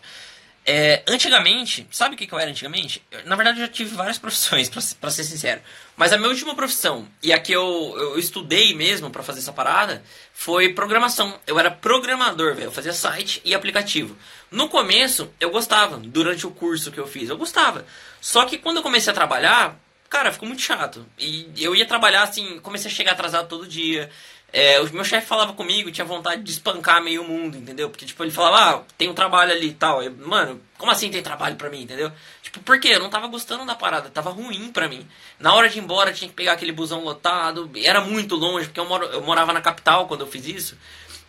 É, 0.66 1.02
antigamente, 1.06 1.86
sabe 1.90 2.14
o 2.14 2.18
que, 2.18 2.26
que 2.26 2.32
eu 2.32 2.38
era 2.38 2.50
antigamente? 2.50 3.02
Eu, 3.10 3.26
na 3.26 3.36
verdade, 3.36 3.60
eu 3.60 3.66
já 3.66 3.70
tive 3.70 3.94
várias 3.94 4.16
profissões, 4.18 4.70
pra, 4.70 5.10
ser 5.10 5.24
sincero. 5.24 5.60
Mas 5.94 6.12
a 6.12 6.16
minha 6.16 6.30
última 6.30 6.54
profissão, 6.54 7.06
e 7.22 7.32
a 7.32 7.38
que 7.38 7.52
eu, 7.52 7.94
eu 7.98 8.18
estudei 8.18 8.74
mesmo 8.74 9.10
para 9.10 9.22
fazer 9.22 9.40
essa 9.40 9.52
parada, 9.52 10.02
foi 10.32 10.72
programação. 10.72 11.38
Eu 11.46 11.58
era 11.58 11.70
programador, 11.70 12.54
velho. 12.54 12.68
Eu 12.68 12.72
fazia 12.72 12.94
site 12.94 13.42
e 13.44 13.54
aplicativo. 13.54 14.16
No 14.50 14.70
começo, 14.70 15.30
eu 15.38 15.50
gostava, 15.50 15.98
durante 15.98 16.46
o 16.46 16.50
curso 16.50 16.90
que 16.90 16.98
eu 16.98 17.06
fiz, 17.06 17.28
eu 17.28 17.36
gostava. 17.36 17.84
Só 18.18 18.46
que 18.46 18.56
quando 18.56 18.78
eu 18.78 18.82
comecei 18.82 19.10
a 19.10 19.14
trabalhar, 19.14 19.78
cara, 20.08 20.32
ficou 20.32 20.48
muito 20.48 20.62
chato. 20.62 21.04
E 21.18 21.52
eu 21.58 21.76
ia 21.76 21.84
trabalhar 21.84 22.22
assim, 22.22 22.58
comecei 22.60 22.90
a 22.90 22.94
chegar 22.94 23.12
atrasado 23.12 23.48
todo 23.48 23.66
dia. 23.66 24.10
É, 24.56 24.80
o 24.80 24.92
meu 24.92 25.02
chefe 25.02 25.26
falava 25.26 25.52
comigo, 25.52 25.90
tinha 25.90 26.04
vontade 26.04 26.40
de 26.40 26.50
espancar 26.52 27.02
meio 27.02 27.24
mundo, 27.24 27.58
entendeu? 27.58 27.90
Porque, 27.90 28.06
tipo, 28.06 28.22
ele 28.22 28.30
falava, 28.30 28.78
ah, 28.78 28.82
tem 28.96 29.08
um 29.08 29.12
trabalho 29.12 29.50
ali 29.50 29.70
e 29.70 29.74
tal. 29.74 30.00
Eu, 30.00 30.12
Mano, 30.16 30.60
como 30.78 30.92
assim 30.92 31.10
tem 31.10 31.20
trabalho 31.20 31.56
pra 31.56 31.68
mim, 31.68 31.82
entendeu? 31.82 32.12
Tipo, 32.40 32.60
por 32.60 32.78
quê? 32.78 32.90
Eu 32.90 33.00
não 33.00 33.10
tava 33.10 33.26
gostando 33.26 33.66
da 33.66 33.74
parada, 33.74 34.08
tava 34.10 34.30
ruim 34.30 34.70
pra 34.70 34.86
mim. 34.88 35.04
Na 35.40 35.52
hora 35.54 35.68
de 35.68 35.76
ir 35.76 35.82
embora, 35.82 36.12
tinha 36.12 36.28
que 36.28 36.36
pegar 36.36 36.52
aquele 36.52 36.70
busão 36.70 37.02
lotado, 37.02 37.68
era 37.82 38.00
muito 38.00 38.36
longe, 38.36 38.66
porque 38.66 38.78
eu, 38.78 38.84
moro, 38.84 39.04
eu 39.06 39.22
morava 39.22 39.52
na 39.52 39.60
capital 39.60 40.06
quando 40.06 40.20
eu 40.20 40.28
fiz 40.28 40.46
isso, 40.46 40.78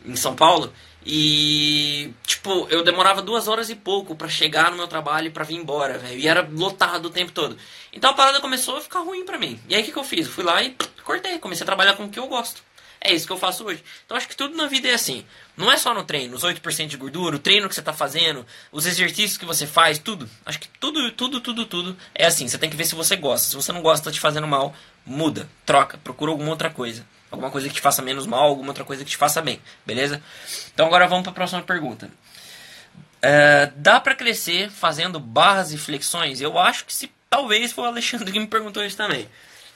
em 0.05 0.15
São 0.15 0.35
Paulo. 0.35 0.71
E, 1.03 2.13
tipo, 2.27 2.67
eu 2.69 2.83
demorava 2.83 3.23
duas 3.23 3.47
horas 3.47 3.71
e 3.71 3.75
pouco 3.75 4.15
para 4.15 4.29
chegar 4.29 4.69
no 4.69 4.77
meu 4.77 4.87
trabalho 4.87 5.27
e 5.27 5.31
pra 5.31 5.43
vir 5.43 5.55
embora, 5.55 5.97
velho. 5.97 6.19
E 6.19 6.27
era 6.27 6.47
lotado 6.51 7.07
o 7.07 7.09
tempo 7.09 7.31
todo. 7.31 7.57
Então 7.91 8.11
a 8.11 8.13
parada 8.13 8.39
começou 8.39 8.77
a 8.77 8.81
ficar 8.81 8.99
ruim 8.99 9.25
pra 9.25 9.39
mim. 9.39 9.59
E 9.67 9.73
aí 9.73 9.81
o 9.81 9.85
que, 9.85 9.91
que 9.91 9.97
eu 9.97 10.03
fiz? 10.03 10.27
Eu 10.27 10.31
fui 10.31 10.43
lá 10.43 10.61
e 10.61 10.77
cortei, 11.03 11.39
comecei 11.39 11.63
a 11.63 11.65
trabalhar 11.65 11.95
com 11.95 12.05
o 12.05 12.09
que 12.09 12.19
eu 12.19 12.27
gosto. 12.27 12.61
É 13.07 13.13
isso 13.13 13.27
que 13.27 13.31
eu 13.31 13.37
faço 13.37 13.63
hoje. 13.63 13.83
Então 14.03 14.17
acho 14.17 14.27
que 14.27 14.35
tudo 14.35 14.57
na 14.57 14.65
vida 14.65 14.87
é 14.87 14.93
assim. 14.95 15.23
Não 15.55 15.71
é 15.71 15.77
só 15.77 15.93
no 15.93 16.03
treino, 16.03 16.35
os 16.35 16.43
8% 16.43 16.87
de 16.87 16.97
gordura, 16.97 17.35
o 17.35 17.39
treino 17.39 17.69
que 17.69 17.75
você 17.75 17.79
está 17.79 17.93
fazendo, 17.93 18.43
os 18.71 18.87
exercícios 18.87 19.37
que 19.37 19.45
você 19.45 19.67
faz, 19.67 19.99
tudo. 19.99 20.27
Acho 20.43 20.59
que 20.59 20.67
tudo, 20.79 21.11
tudo, 21.11 21.39
tudo, 21.39 21.67
tudo 21.67 21.95
é 22.15 22.25
assim. 22.25 22.47
Você 22.47 22.57
tem 22.57 22.67
que 22.67 22.75
ver 22.75 22.85
se 22.85 22.95
você 22.95 23.15
gosta. 23.15 23.47
Se 23.47 23.55
você 23.55 23.71
não 23.71 23.83
gosta, 23.83 24.05
tá 24.05 24.11
te 24.11 24.19
fazendo 24.19 24.47
mal, 24.47 24.73
muda, 25.05 25.47
troca, 25.67 25.99
procura 25.99 26.31
alguma 26.31 26.49
outra 26.49 26.71
coisa. 26.71 27.05
Alguma 27.29 27.51
coisa 27.51 27.67
que 27.69 27.75
te 27.75 27.81
faça 27.81 28.01
menos 28.01 28.25
mal, 28.25 28.45
alguma 28.45 28.69
outra 28.69 28.83
coisa 28.83 29.03
que 29.03 29.11
te 29.11 29.17
faça 29.17 29.39
bem, 29.39 29.61
beleza? 29.85 30.19
Então 30.73 30.87
agora 30.87 31.05
vamos 31.05 31.21
para 31.21 31.31
a 31.31 31.35
próxima 31.35 31.61
pergunta. 31.61 32.09
É, 33.21 33.71
dá 33.75 33.99
para 33.99 34.15
crescer 34.15 34.71
fazendo 34.71 35.19
barras 35.19 35.71
e 35.71 35.77
flexões? 35.77 36.41
Eu 36.41 36.57
acho 36.57 36.85
que 36.85 36.93
se 36.93 37.11
talvez 37.29 37.71
foi 37.71 37.83
o 37.83 37.87
Alexandre 37.87 38.31
que 38.31 38.39
me 38.39 38.47
perguntou 38.47 38.83
isso 38.83 38.97
também. 38.97 39.29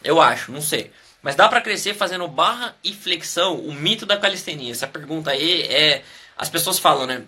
Eu 0.03 0.21
acho, 0.21 0.51
não 0.51 0.62
sei. 0.62 0.91
Mas 1.21 1.35
dá 1.35 1.47
para 1.49 1.62
crescer 1.62 1.93
fazendo 1.93 2.27
barra 2.27 2.75
e 2.83 2.93
flexão, 2.93 3.59
o 3.59 3.73
mito 3.73 4.05
da 4.05 4.17
calistenia. 4.17 4.71
Essa 4.71 4.88
pergunta 4.88 5.31
aí 5.31 5.63
é. 5.63 6.03
As 6.38 6.49
pessoas 6.49 6.79
falam, 6.79 7.05
né? 7.05 7.23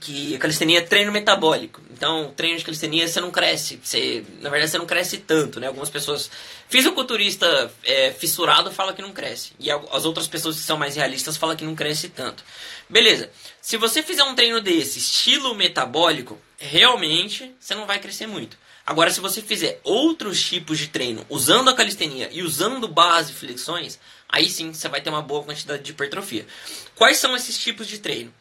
Que 0.00 0.36
a 0.36 0.38
calistenia 0.38 0.78
é 0.78 0.82
treino 0.82 1.10
metabólico. 1.10 1.80
Então, 1.90 2.32
treino 2.36 2.58
de 2.58 2.64
calistenia 2.64 3.08
você 3.08 3.20
não 3.20 3.32
cresce. 3.32 3.80
Você, 3.82 4.24
na 4.40 4.50
verdade, 4.50 4.70
você 4.70 4.78
não 4.78 4.86
cresce 4.86 5.18
tanto, 5.18 5.58
né? 5.58 5.66
Algumas 5.66 5.90
pessoas. 5.90 6.30
Fisiculturista 6.68 7.72
é, 7.82 8.12
fissurado 8.12 8.70
fala 8.70 8.92
que 8.92 9.02
não 9.02 9.12
cresce. 9.12 9.52
E 9.58 9.68
as 9.70 10.04
outras 10.04 10.28
pessoas 10.28 10.56
que 10.56 10.62
são 10.62 10.76
mais 10.76 10.94
realistas 10.94 11.36
falam 11.36 11.56
que 11.56 11.64
não 11.64 11.74
cresce 11.74 12.08
tanto. 12.08 12.44
Beleza. 12.88 13.30
Se 13.60 13.76
você 13.76 14.02
fizer 14.02 14.22
um 14.22 14.34
treino 14.36 14.60
desse, 14.60 15.00
estilo 15.00 15.54
metabólico, 15.54 16.38
realmente 16.58 17.52
você 17.58 17.74
não 17.74 17.86
vai 17.86 17.98
crescer 17.98 18.28
muito. 18.28 18.56
Agora, 18.86 19.10
se 19.10 19.20
você 19.20 19.42
fizer 19.42 19.80
outros 19.82 20.40
tipos 20.40 20.78
de 20.78 20.86
treino 20.86 21.26
usando 21.28 21.68
a 21.68 21.74
calistenia 21.74 22.28
e 22.30 22.42
usando 22.42 22.86
base 22.86 23.32
e 23.32 23.34
flexões, 23.34 23.98
aí 24.28 24.48
sim 24.48 24.72
você 24.72 24.88
vai 24.88 25.00
ter 25.00 25.10
uma 25.10 25.22
boa 25.22 25.42
quantidade 25.42 25.82
de 25.82 25.90
hipertrofia. 25.90 26.46
Quais 26.94 27.18
são 27.18 27.34
esses 27.34 27.58
tipos 27.58 27.88
de 27.88 27.98
treino? 27.98 28.32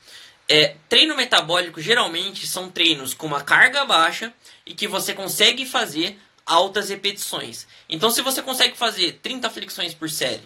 É, 0.48 0.76
treino 0.88 1.16
metabólico 1.16 1.82
geralmente 1.82 2.46
são 2.46 2.70
treinos 2.70 3.16
com 3.16 3.26
uma 3.26 3.42
carga 3.42 3.84
baixa 3.86 4.32
e 4.64 4.76
que 4.76 4.88
você 4.88 5.16
consegue 5.16 5.66
fazer 5.66 6.20
altas 6.46 6.90
repetições. 6.90 7.66
Então, 7.90 8.12
se 8.12 8.22
você 8.22 8.44
consegue 8.44 8.78
fazer 8.78 9.20
30 9.24 9.50
flexões 9.50 9.96
por 9.96 10.08
série, 10.12 10.44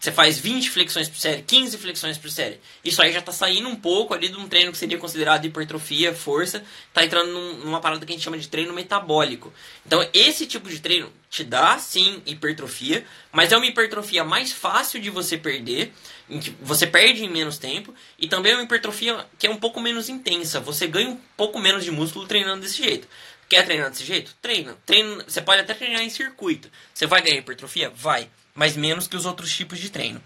você 0.00 0.10
faz 0.10 0.38
20 0.38 0.70
flexões 0.70 1.10
por 1.10 1.18
série, 1.18 1.42
15 1.42 1.76
flexões 1.76 2.16
por 2.16 2.30
série. 2.30 2.58
Isso 2.82 3.02
aí 3.02 3.12
já 3.12 3.18
está 3.18 3.32
saindo 3.32 3.68
um 3.68 3.76
pouco 3.76 4.14
ali 4.14 4.30
de 4.30 4.36
um 4.36 4.48
treino 4.48 4.72
que 4.72 4.78
seria 4.78 4.96
considerado 4.96 5.44
hipertrofia, 5.44 6.14
força. 6.14 6.64
Está 6.88 7.04
entrando 7.04 7.30
numa 7.62 7.82
parada 7.82 8.06
que 8.06 8.10
a 8.10 8.14
gente 8.14 8.24
chama 8.24 8.38
de 8.38 8.48
treino 8.48 8.72
metabólico. 8.72 9.52
Então, 9.84 10.08
esse 10.14 10.46
tipo 10.46 10.70
de 10.70 10.80
treino 10.80 11.12
te 11.28 11.44
dá, 11.44 11.78
sim, 11.78 12.22
hipertrofia, 12.24 13.04
mas 13.30 13.52
é 13.52 13.58
uma 13.58 13.66
hipertrofia 13.66 14.24
mais 14.24 14.50
fácil 14.52 15.02
de 15.02 15.10
você 15.10 15.36
perder, 15.36 15.92
em 16.30 16.40
que 16.40 16.48
você 16.62 16.86
perde 16.86 17.22
em 17.22 17.28
menos 17.28 17.58
tempo, 17.58 17.94
e 18.18 18.26
também 18.26 18.52
é 18.52 18.54
uma 18.54 18.64
hipertrofia 18.64 19.26
que 19.38 19.46
é 19.46 19.50
um 19.50 19.58
pouco 19.58 19.82
menos 19.82 20.08
intensa. 20.08 20.60
Você 20.60 20.86
ganha 20.86 21.10
um 21.10 21.20
pouco 21.36 21.58
menos 21.58 21.84
de 21.84 21.90
músculo 21.90 22.26
treinando 22.26 22.62
desse 22.62 22.82
jeito. 22.82 23.06
Quer 23.50 23.66
treinar 23.66 23.90
desse 23.90 24.06
jeito? 24.06 24.34
Treina. 24.40 24.78
Treina. 24.86 25.24
Você 25.28 25.42
pode 25.42 25.60
até 25.60 25.74
treinar 25.74 26.00
em 26.00 26.08
circuito. 26.08 26.70
Você 26.94 27.06
vai 27.06 27.20
ganhar 27.20 27.36
hipertrofia? 27.36 27.90
Vai 27.90 28.30
mas 28.54 28.76
menos 28.76 29.06
que 29.06 29.16
os 29.16 29.26
outros 29.26 29.54
tipos 29.54 29.78
de 29.78 29.90
treino. 29.90 30.22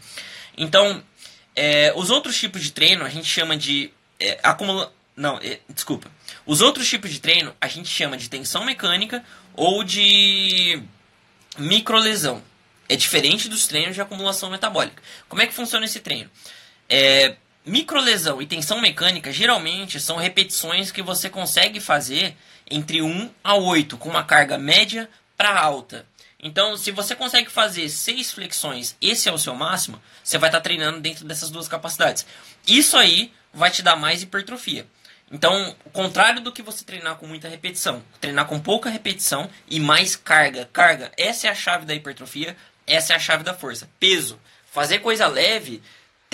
Então, 0.57 1.03
é, 1.55 1.93
os 1.97 2.11
outros 2.11 2.39
tipos 2.39 2.63
de 2.63 2.73
treino 2.73 3.05
a 3.05 3.09
gente 3.09 3.27
chama 3.27 3.57
de 3.57 3.91
é, 4.19 4.39
acumula... 4.43 4.93
Não, 5.17 5.39
é, 5.39 5.61
desculpa. 5.69 6.11
Os 6.45 6.61
outros 6.61 6.89
tipos 6.89 7.11
de 7.11 7.21
treino 7.21 7.55
a 7.61 7.69
gente 7.69 7.89
chama 7.89 8.17
de 8.17 8.29
tensão 8.29 8.65
mecânica 8.65 9.25
ou 9.55 9.85
de 9.85 10.83
microlesão. 11.57 12.43
É 12.89 12.97
diferente 12.97 13.49
dos 13.49 13.67
treinos 13.67 13.95
de 13.95 14.01
acumulação 14.01 14.51
metabólica. 14.51 15.03
Como 15.29 15.41
é 15.41 15.47
que 15.47 15.55
funciona 15.55 15.87
esse 15.87 16.01
treino? 16.01 16.31
É, 16.89 17.37
microlesão 17.65 18.43
e 18.43 18.47
tensão 18.47 18.81
mecânica 18.81 19.33
geralmente 19.33 19.99
são 19.99 20.17
repetições 20.17 20.91
que 20.91 21.03
você 21.03 21.31
consegue 21.31 21.81
fazer 21.81 22.37
entre 22.71 23.01
1 23.01 23.31
a 23.43 23.55
8, 23.55 23.97
com 23.97 24.09
uma 24.09 24.25
carga 24.25 24.59
média 24.59 25.09
para 25.37 25.59
alta. 25.59 26.07
Então, 26.45 26.77
se 26.77 26.91
você 26.91 27.17
consegue 27.17 27.51
fazer 27.51 27.89
seis 27.89 28.31
flexões, 28.31 28.95
esse 29.01 29.31
é 29.31 29.33
o 29.33 29.39
seu 29.39 29.55
máximo, 29.55 29.99
você 30.23 30.37
vai 30.37 30.51
estar 30.51 30.59
tá 30.59 30.63
treinando 30.63 31.01
dentro 31.01 31.25
dessas 31.25 31.49
duas 31.49 31.67
capacidades. 31.67 32.27
Isso 32.69 32.99
aí 32.99 33.33
vai 33.51 33.71
te 33.71 33.81
dar 33.81 33.97
mais 33.97 34.23
hipertrofia. 34.23 34.87
Então, 35.33 35.75
o 35.87 35.91
contrário 35.91 36.43
do 36.43 36.53
que 36.53 36.61
você 36.61 36.85
treinar 36.85 37.17
com 37.17 37.27
muita 37.27 37.49
repetição, 37.49 38.05
treinar 38.21 38.47
com 38.47 38.61
pouca 38.61 38.91
repetição 38.91 39.49
e 39.67 39.81
mais 39.81 40.17
carga. 40.17 40.69
Carga, 40.71 41.11
essa 41.17 41.47
é 41.47 41.51
a 41.51 41.55
chave 41.55 41.87
da 41.87 41.95
hipertrofia, 41.95 42.55
essa 42.87 43.15
é 43.15 43.17
a 43.17 43.19
chave 43.19 43.43
da 43.43 43.55
força. 43.55 43.89
Peso, 43.99 44.39
fazer 44.71 44.99
coisa 44.99 45.27
leve 45.27 45.83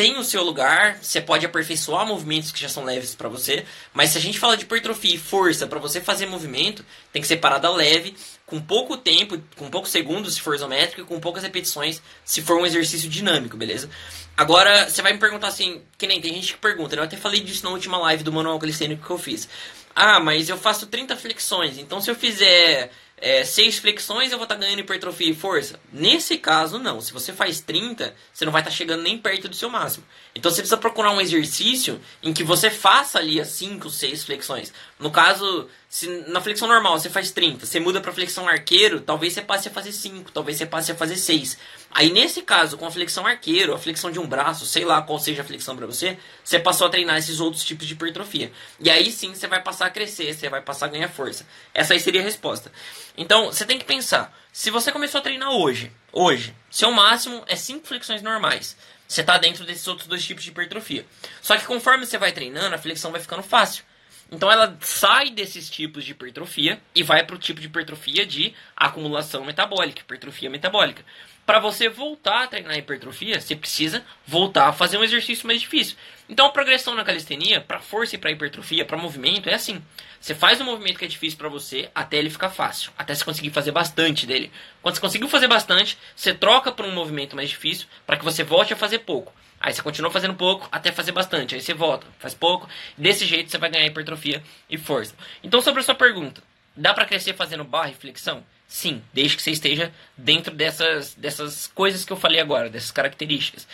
tem 0.01 0.16
o 0.16 0.25
seu 0.25 0.42
lugar, 0.42 0.96
você 1.03 1.20
pode 1.20 1.44
aperfeiçoar 1.44 2.07
movimentos 2.07 2.51
que 2.51 2.59
já 2.59 2.70
são 2.70 2.85
leves 2.85 3.14
para 3.14 3.29
você, 3.29 3.66
mas 3.92 4.09
se 4.09 4.16
a 4.16 4.20
gente 4.20 4.38
fala 4.38 4.57
de 4.57 4.64
hipertrofia 4.64 5.14
e 5.14 5.18
força 5.18 5.66
para 5.66 5.79
você 5.79 6.01
fazer 6.01 6.25
movimento, 6.25 6.83
tem 7.12 7.20
que 7.20 7.29
ser 7.29 7.37
parada 7.37 7.68
leve, 7.68 8.16
com 8.51 8.61
pouco 8.61 8.97
tempo, 8.97 9.41
com 9.57 9.71
poucos 9.71 9.91
segundos 9.91 10.35
se 10.35 10.41
for 10.41 10.57
isométrico, 10.57 11.07
com 11.07 11.21
poucas 11.21 11.45
repetições 11.45 12.03
se 12.25 12.43
for 12.43 12.59
um 12.59 12.67
exercício 12.67 13.09
dinâmico, 13.09 13.57
beleza? 13.57 13.89
Agora, 14.37 14.91
você 14.91 15.01
vai 15.01 15.13
me 15.13 15.21
perguntar 15.21 15.47
assim, 15.47 15.81
que 15.97 16.07
nem 16.07 16.21
tem 16.21 16.35
gente 16.35 16.55
que 16.55 16.59
pergunta, 16.59 16.97
né? 16.97 17.03
eu 17.03 17.07
até 17.07 17.17
falei 17.17 17.41
disso 17.41 17.65
na 17.65 17.71
última 17.71 17.97
live 17.99 18.25
do 18.25 18.33
manual 18.33 18.59
glicêmico 18.59 19.07
que 19.07 19.11
eu 19.11 19.19
fiz. 19.19 19.49
Ah, 19.95 20.19
mas 20.19 20.49
eu 20.49 20.57
faço 20.57 20.87
30 20.89 21.17
flexões, 21.17 21.79
então 21.79 22.01
se 22.01 22.11
eu 22.11 22.15
fizer 22.17 22.91
é, 23.21 23.45
6 23.45 23.79
flexões 23.79 24.33
eu 24.33 24.39
vou 24.39 24.45
estar 24.45 24.57
tá 24.57 24.61
ganhando 24.61 24.81
hipertrofia 24.81 25.31
e 25.31 25.35
força? 25.35 25.79
Nesse 25.93 26.39
caso, 26.39 26.79
não. 26.79 27.01
Se 27.01 27.13
você 27.13 27.33
faz 27.33 27.61
30, 27.61 28.15
você 28.33 28.45
não 28.45 28.53
vai 28.53 28.63
estar 28.63 28.71
tá 28.71 28.77
chegando 28.77 29.03
nem 29.03 29.19
perto 29.19 29.49
do 29.49 29.55
seu 29.55 29.69
máximo. 29.69 30.05
Então 30.35 30.51
você 30.51 30.59
precisa 30.59 30.77
procurar 30.77 31.11
um 31.11 31.21
exercício 31.21 32.01
em 32.23 32.33
que 32.33 32.45
você 32.45 32.71
faça 32.71 33.19
ali 33.19 33.40
as 33.40 33.49
5, 33.49 33.90
6 33.90 34.25
flexões. 34.25 34.73
No 34.99 35.11
caso, 35.11 35.69
se 35.88 36.07
na 36.29 36.40
flexão 36.40 36.69
normal 36.69 36.99
você 36.99 37.11
faz 37.11 37.33
30, 37.33 37.66
você 37.66 37.81
muda 37.81 38.01
para 38.01 38.12
flexão 38.12 38.49
arqueiro, 38.49 39.01
talvez 39.01 39.33
você 39.33 39.43
passe 39.43 39.69
a 39.69 39.71
fazer 39.73 39.93
5, 39.93 40.31
talvez 40.31 40.57
você 40.57 40.66
passe 40.66 40.93
a 40.93 40.95
fazer 40.95 41.16
6. 41.16 41.59
Aí 41.90 42.12
nesse 42.12 42.43
caso, 42.43 42.79
com 42.79 42.87
a 42.87 42.90
flexão 42.90 43.27
arqueiro, 43.27 43.75
a 43.75 43.79
flexão 43.79 44.11
de 44.11 44.21
um 44.21 44.27
braço, 44.27 44.66
sei 44.66 44.85
lá 44.85 45.03
qual 45.03 45.19
seja 45.19 45.43
a 45.43 45.45
flexão 45.45 45.77
para 45.77 45.87
você, 45.87 46.16
você 46.45 46.61
passou 46.61 46.87
a 46.87 46.90
treinar 46.90 47.19
esses 47.19 47.40
outros 47.40 47.64
tipos 47.64 47.87
de 47.87 47.95
hipertrofia. 47.95 48.53
E 48.79 48.88
aí 48.88 49.11
sim 49.11 49.35
você 49.35 49.49
vai 49.49 49.61
passar 49.61 49.87
a 49.87 49.90
crescer, 49.90 50.33
você 50.33 50.49
vai 50.49 50.61
passar 50.61 50.87
a 50.87 50.90
ganhar 50.90 51.09
força. 51.09 51.45
Essa 51.75 51.95
aí 51.95 52.01
seria 52.01 52.21
a 52.21 52.25
resposta. 52.25 52.71
Então, 53.16 53.47
você 53.47 53.64
tem 53.64 53.79
que 53.79 53.85
pensar, 53.85 54.33
se 54.53 54.71
você 54.71 54.93
começou 54.93 55.19
a 55.19 55.23
treinar 55.23 55.51
hoje, 55.51 55.90
hoje, 56.12 56.55
seu 56.71 56.93
máximo 56.93 57.43
é 57.49 57.57
5 57.57 57.87
flexões 57.87 58.23
normais. 58.23 58.77
Você 59.11 59.23
está 59.23 59.38
dentro 59.38 59.64
desses 59.64 59.88
outros 59.88 60.07
dois 60.07 60.25
tipos 60.25 60.44
de 60.44 60.51
hipertrofia. 60.51 61.05
Só 61.42 61.57
que 61.57 61.64
conforme 61.64 62.07
você 62.07 62.16
vai 62.16 62.31
treinando, 62.31 62.77
a 62.77 62.79
flexão 62.79 63.11
vai 63.11 63.20
ficando 63.20 63.42
fácil. 63.42 63.83
Então 64.31 64.49
ela 64.49 64.79
sai 64.81 65.31
desses 65.31 65.68
tipos 65.68 66.05
de 66.05 66.12
hipertrofia 66.12 66.81
e 66.94 67.03
vai 67.03 67.27
para 67.27 67.35
o 67.35 67.38
tipo 67.38 67.61
de 67.61 67.66
hipertrofia 67.66 68.25
de 68.25 68.55
acumulação 68.77 69.44
metabólica, 69.44 70.03
hipertrofia 70.03 70.49
metabólica. 70.49 71.05
Para 71.44 71.59
você 71.59 71.88
voltar 71.88 72.44
a 72.44 72.46
treinar 72.46 72.79
hipertrofia, 72.79 73.40
você 73.40 73.57
precisa 73.57 74.07
voltar 74.25 74.68
a 74.68 74.73
fazer 74.73 74.96
um 74.96 75.03
exercício 75.03 75.44
mais 75.44 75.61
difícil. 75.61 75.96
Então 76.31 76.47
a 76.47 76.51
progressão 76.51 76.95
na 76.95 77.05
calistenia, 77.05 77.61
para 77.61 77.81
força 77.81 78.14
e 78.14 78.19
para 78.19 78.31
hipertrofia, 78.31 78.85
para 78.85 78.97
movimento, 78.97 79.49
é 79.49 79.55
assim. 79.55 79.83
Você 80.21 80.33
faz 80.33 80.61
um 80.61 80.64
movimento 80.64 80.97
que 80.97 81.05
é 81.05 81.09
difícil 81.09 81.37
para 81.37 81.49
você 81.49 81.90
até 81.93 82.19
ele 82.19 82.31
ficar 82.31 82.51
fácil, 82.51 82.93
até 82.97 83.12
você 83.12 83.25
conseguir 83.25 83.51
fazer 83.51 83.73
bastante 83.73 84.29
dele. 84.29 84.49
Quando 84.81 84.95
você 84.95 85.01
conseguiu 85.01 85.29
fazer 85.29 85.49
bastante, 85.49 85.99
você 86.14 86.33
troca 86.33 86.71
para 86.71 86.87
um 86.87 86.95
movimento 86.95 87.35
mais 87.35 87.51
difícil 87.51 87.88
para 88.07 88.16
que 88.16 88.25
você 88.25 88.45
volte 88.45 88.73
a 88.73 88.77
fazer 88.77 89.01
pouco. 89.01 89.35
Aí 89.59 89.75
você 89.75 89.83
continua 89.83 90.09
fazendo 90.09 90.35
pouco 90.35 90.69
até 90.71 90.93
fazer 90.93 91.11
bastante. 91.11 91.57
Aí 91.57 91.61
você 91.61 91.75
volta, 91.75 92.07
faz 92.21 92.33
pouco. 92.33 92.69
Desse 92.97 93.27
jeito 93.27 93.51
você 93.51 93.59
vai 93.59 93.69
ganhar 93.69 93.87
hipertrofia 93.87 94.40
e 94.71 94.79
força. 94.79 95.16
Então, 95.43 95.61
sobre 95.61 95.81
a 95.81 95.83
sua 95.83 95.97
pergunta, 95.97 96.40
dá 96.77 96.95
para 96.95 97.07
crescer 97.07 97.35
fazendo 97.35 97.64
barra 97.64 97.90
e 97.90 97.95
flexão? 97.95 98.45
Sim, 98.71 99.03
desde 99.13 99.37
que 99.37 99.43
você 99.43 99.51
esteja 99.51 99.93
dentro 100.17 100.55
dessas, 100.55 101.13
dessas 101.15 101.67
coisas 101.67 102.05
que 102.05 102.13
eu 102.13 102.17
falei 102.17 102.39
agora, 102.39 102.71
dessas 102.71 102.93
características. 102.93 103.67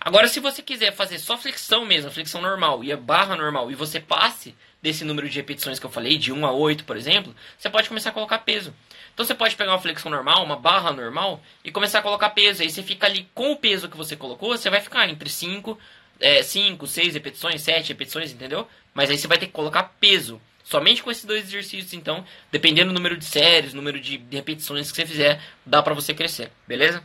Agora, 0.00 0.28
se 0.28 0.38
você 0.38 0.62
quiser 0.62 0.94
fazer 0.94 1.18
só 1.18 1.36
flexão 1.36 1.84
mesmo, 1.84 2.12
flexão 2.12 2.40
normal 2.40 2.84
e 2.84 2.92
a 2.92 2.96
barra 2.96 3.34
normal, 3.34 3.72
e 3.72 3.74
você 3.74 3.98
passe 3.98 4.54
desse 4.80 5.04
número 5.04 5.28
de 5.28 5.34
repetições 5.34 5.80
que 5.80 5.84
eu 5.84 5.90
falei, 5.90 6.16
de 6.16 6.32
1 6.32 6.46
a 6.46 6.52
8, 6.52 6.84
por 6.84 6.96
exemplo, 6.96 7.34
você 7.58 7.68
pode 7.68 7.88
começar 7.88 8.10
a 8.10 8.12
colocar 8.12 8.38
peso. 8.38 8.72
Então 9.12 9.26
você 9.26 9.34
pode 9.34 9.56
pegar 9.56 9.72
uma 9.72 9.80
flexão 9.80 10.12
normal, 10.12 10.44
uma 10.44 10.54
barra 10.54 10.92
normal, 10.92 11.42
e 11.64 11.72
começar 11.72 11.98
a 11.98 12.02
colocar 12.02 12.30
peso. 12.30 12.62
Aí 12.62 12.70
você 12.70 12.84
fica 12.84 13.08
ali 13.08 13.28
com 13.34 13.50
o 13.50 13.56
peso 13.56 13.88
que 13.88 13.96
você 13.96 14.14
colocou, 14.14 14.56
você 14.56 14.70
vai 14.70 14.80
ficar 14.80 15.08
entre 15.08 15.28
5, 15.28 15.76
é, 16.20 16.44
5 16.44 16.86
6 16.86 17.14
repetições, 17.14 17.62
7 17.62 17.88
repetições, 17.88 18.30
entendeu? 18.30 18.68
Mas 18.94 19.10
aí 19.10 19.18
você 19.18 19.26
vai 19.26 19.38
ter 19.38 19.46
que 19.46 19.52
colocar 19.52 19.82
peso. 19.98 20.40
Somente 20.66 21.00
com 21.00 21.12
esses 21.12 21.24
dois 21.24 21.44
exercícios, 21.44 21.92
então, 21.92 22.26
dependendo 22.50 22.88
do 22.88 22.94
número 22.94 23.16
de 23.16 23.24
séries, 23.24 23.72
número 23.72 24.00
de 24.00 24.20
repetições 24.32 24.90
que 24.90 24.96
você 24.96 25.06
fizer, 25.06 25.40
dá 25.64 25.80
pra 25.80 25.94
você 25.94 26.12
crescer, 26.12 26.50
beleza? 26.66 27.00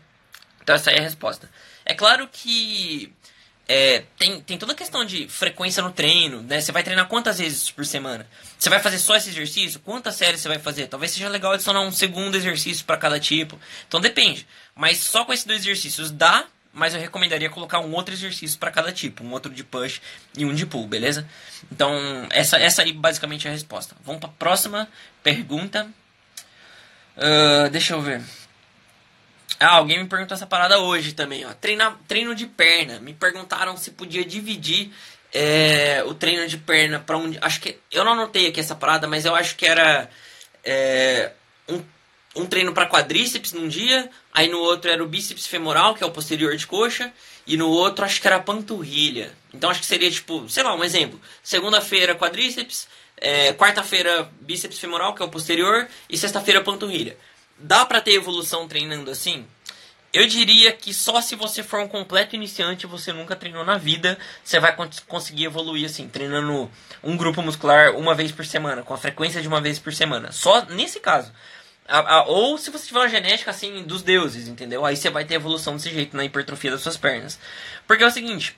Então 0.63 0.73
essa 0.73 0.89
é 0.89 0.97
a 0.97 1.03
resposta. 1.03 1.47
É 1.85 1.93
claro 1.93 2.27
que 2.27 3.13
é, 3.67 4.03
tem, 4.17 4.41
tem 4.41 4.57
toda 4.57 4.73
a 4.73 4.75
questão 4.75 5.05
de 5.05 5.27
frequência 5.27 5.83
no 5.83 5.91
treino, 5.91 6.41
né? 6.41 6.59
Você 6.59 6.71
vai 6.71 6.81
treinar 6.81 7.07
quantas 7.07 7.37
vezes 7.37 7.69
por 7.69 7.85
semana? 7.85 8.27
Você 8.57 8.67
vai 8.67 8.79
fazer 8.79 8.97
só 8.97 9.15
esse 9.15 9.29
exercício? 9.29 9.79
Quantas 9.81 10.15
séries 10.15 10.41
você 10.41 10.47
vai 10.47 10.57
fazer? 10.57 10.87
Talvez 10.87 11.11
seja 11.11 11.29
legal 11.29 11.51
adicionar 11.51 11.81
um 11.81 11.91
segundo 11.91 12.35
exercício 12.35 12.83
para 12.83 12.97
cada 12.97 13.19
tipo. 13.19 13.59
Então 13.87 14.01
depende. 14.01 14.47
Mas 14.73 14.97
só 14.97 15.23
com 15.23 15.33
esses 15.33 15.45
dois 15.45 15.61
exercícios 15.61 16.09
dá 16.09 16.47
mas 16.73 16.93
eu 16.93 16.99
recomendaria 16.99 17.49
colocar 17.49 17.79
um 17.79 17.93
outro 17.93 18.13
exercício 18.13 18.57
para 18.57 18.71
cada 18.71 18.91
tipo, 18.91 19.23
um 19.23 19.31
outro 19.31 19.51
de 19.51 19.63
push 19.63 20.01
e 20.37 20.45
um 20.45 20.53
de 20.53 20.65
pull, 20.65 20.87
beleza? 20.87 21.27
Então, 21.71 21.93
essa, 22.29 22.57
essa 22.57 22.81
aí 22.81 22.93
basicamente 22.93 23.47
é 23.47 23.49
a 23.49 23.53
resposta. 23.53 23.95
Vamos 24.05 24.21
para 24.21 24.29
a 24.29 24.33
próxima 24.33 24.87
pergunta. 25.21 25.87
Uh, 27.17 27.69
deixa 27.69 27.93
eu 27.93 28.01
ver. 28.01 28.21
Ah, 29.59 29.75
alguém 29.75 29.99
me 29.99 30.09
perguntou 30.09 30.33
essa 30.33 30.47
parada 30.47 30.79
hoje 30.79 31.13
também, 31.13 31.45
ó. 31.45 31.53
Treina, 31.53 31.95
treino 32.07 32.33
de 32.33 32.47
perna. 32.47 32.99
Me 32.99 33.13
perguntaram 33.13 33.77
se 33.77 33.91
podia 33.91 34.25
dividir 34.25 34.91
é, 35.33 36.03
o 36.05 36.13
treino 36.13 36.47
de 36.47 36.57
perna 36.57 36.99
para 36.99 37.17
um. 37.17 37.31
Acho 37.41 37.61
que. 37.61 37.77
Eu 37.91 38.03
não 38.03 38.13
anotei 38.13 38.47
aqui 38.47 38.59
essa 38.59 38.75
parada, 38.75 39.07
mas 39.07 39.23
eu 39.23 39.35
acho 39.35 39.55
que 39.55 39.67
era. 39.67 40.09
É, 40.63 41.31
um 41.69 41.83
um 42.35 42.45
treino 42.45 42.73
para 42.73 42.87
quadríceps 42.87 43.51
num 43.51 43.67
dia, 43.67 44.09
aí 44.33 44.47
no 44.47 44.59
outro 44.59 44.89
era 44.89 45.03
o 45.03 45.07
bíceps 45.07 45.47
femoral, 45.47 45.93
que 45.93 46.03
é 46.03 46.07
o 46.07 46.11
posterior 46.11 46.55
de 46.55 46.65
coxa, 46.65 47.11
e 47.45 47.57
no 47.57 47.69
outro 47.69 48.05
acho 48.05 48.21
que 48.21 48.27
era 48.27 48.37
a 48.37 48.41
panturrilha. 48.41 49.33
Então 49.53 49.69
acho 49.69 49.81
que 49.81 49.85
seria 49.85 50.09
tipo, 50.09 50.49
sei 50.49 50.63
lá, 50.63 50.73
um 50.73 50.83
exemplo. 50.83 51.19
Segunda-feira 51.43 52.15
quadríceps, 52.15 52.87
é, 53.17 53.53
quarta-feira 53.53 54.29
bíceps 54.39 54.79
femoral, 54.79 55.13
que 55.13 55.21
é 55.21 55.25
o 55.25 55.29
posterior, 55.29 55.87
e 56.09 56.17
sexta-feira 56.17 56.61
panturrilha. 56.61 57.17
Dá 57.57 57.85
para 57.85 58.01
ter 58.01 58.13
evolução 58.13 58.67
treinando 58.67 59.11
assim? 59.11 59.45
Eu 60.13 60.27
diria 60.27 60.73
que 60.73 60.93
só 60.93 61.21
se 61.21 61.35
você 61.35 61.63
for 61.63 61.79
um 61.79 61.87
completo 61.87 62.35
iniciante, 62.35 62.85
você 62.85 63.13
nunca 63.13 63.33
treinou 63.33 63.63
na 63.63 63.77
vida, 63.77 64.17
você 64.43 64.59
vai 64.59 64.75
conseguir 65.07 65.45
evoluir 65.45 65.85
assim, 65.85 66.07
treinando 66.09 66.69
um 67.01 67.15
grupo 67.15 67.41
muscular 67.41 67.95
uma 67.95 68.13
vez 68.13 68.31
por 68.31 68.45
semana, 68.45 68.83
com 68.83 68.93
a 68.93 68.97
frequência 68.97 69.41
de 69.41 69.47
uma 69.47 69.61
vez 69.61 69.79
por 69.79 69.93
semana. 69.93 70.31
Só 70.31 70.65
nesse 70.65 70.99
caso. 70.99 71.31
A, 71.91 72.15
a, 72.15 72.23
ou 72.25 72.57
se 72.57 72.71
você 72.71 72.87
tiver 72.87 72.99
uma 72.99 73.09
genética 73.09 73.51
assim 73.51 73.83
dos 73.83 74.01
deuses, 74.01 74.47
entendeu? 74.47 74.85
Aí 74.85 74.95
você 74.95 75.09
vai 75.09 75.25
ter 75.25 75.33
evolução 75.35 75.75
desse 75.75 75.91
jeito 75.91 76.15
na 76.15 76.23
hipertrofia 76.23 76.71
das 76.71 76.81
suas 76.81 76.95
pernas. 76.95 77.37
Porque 77.85 78.03
é 78.03 78.07
o 78.07 78.11
seguinte, 78.11 78.55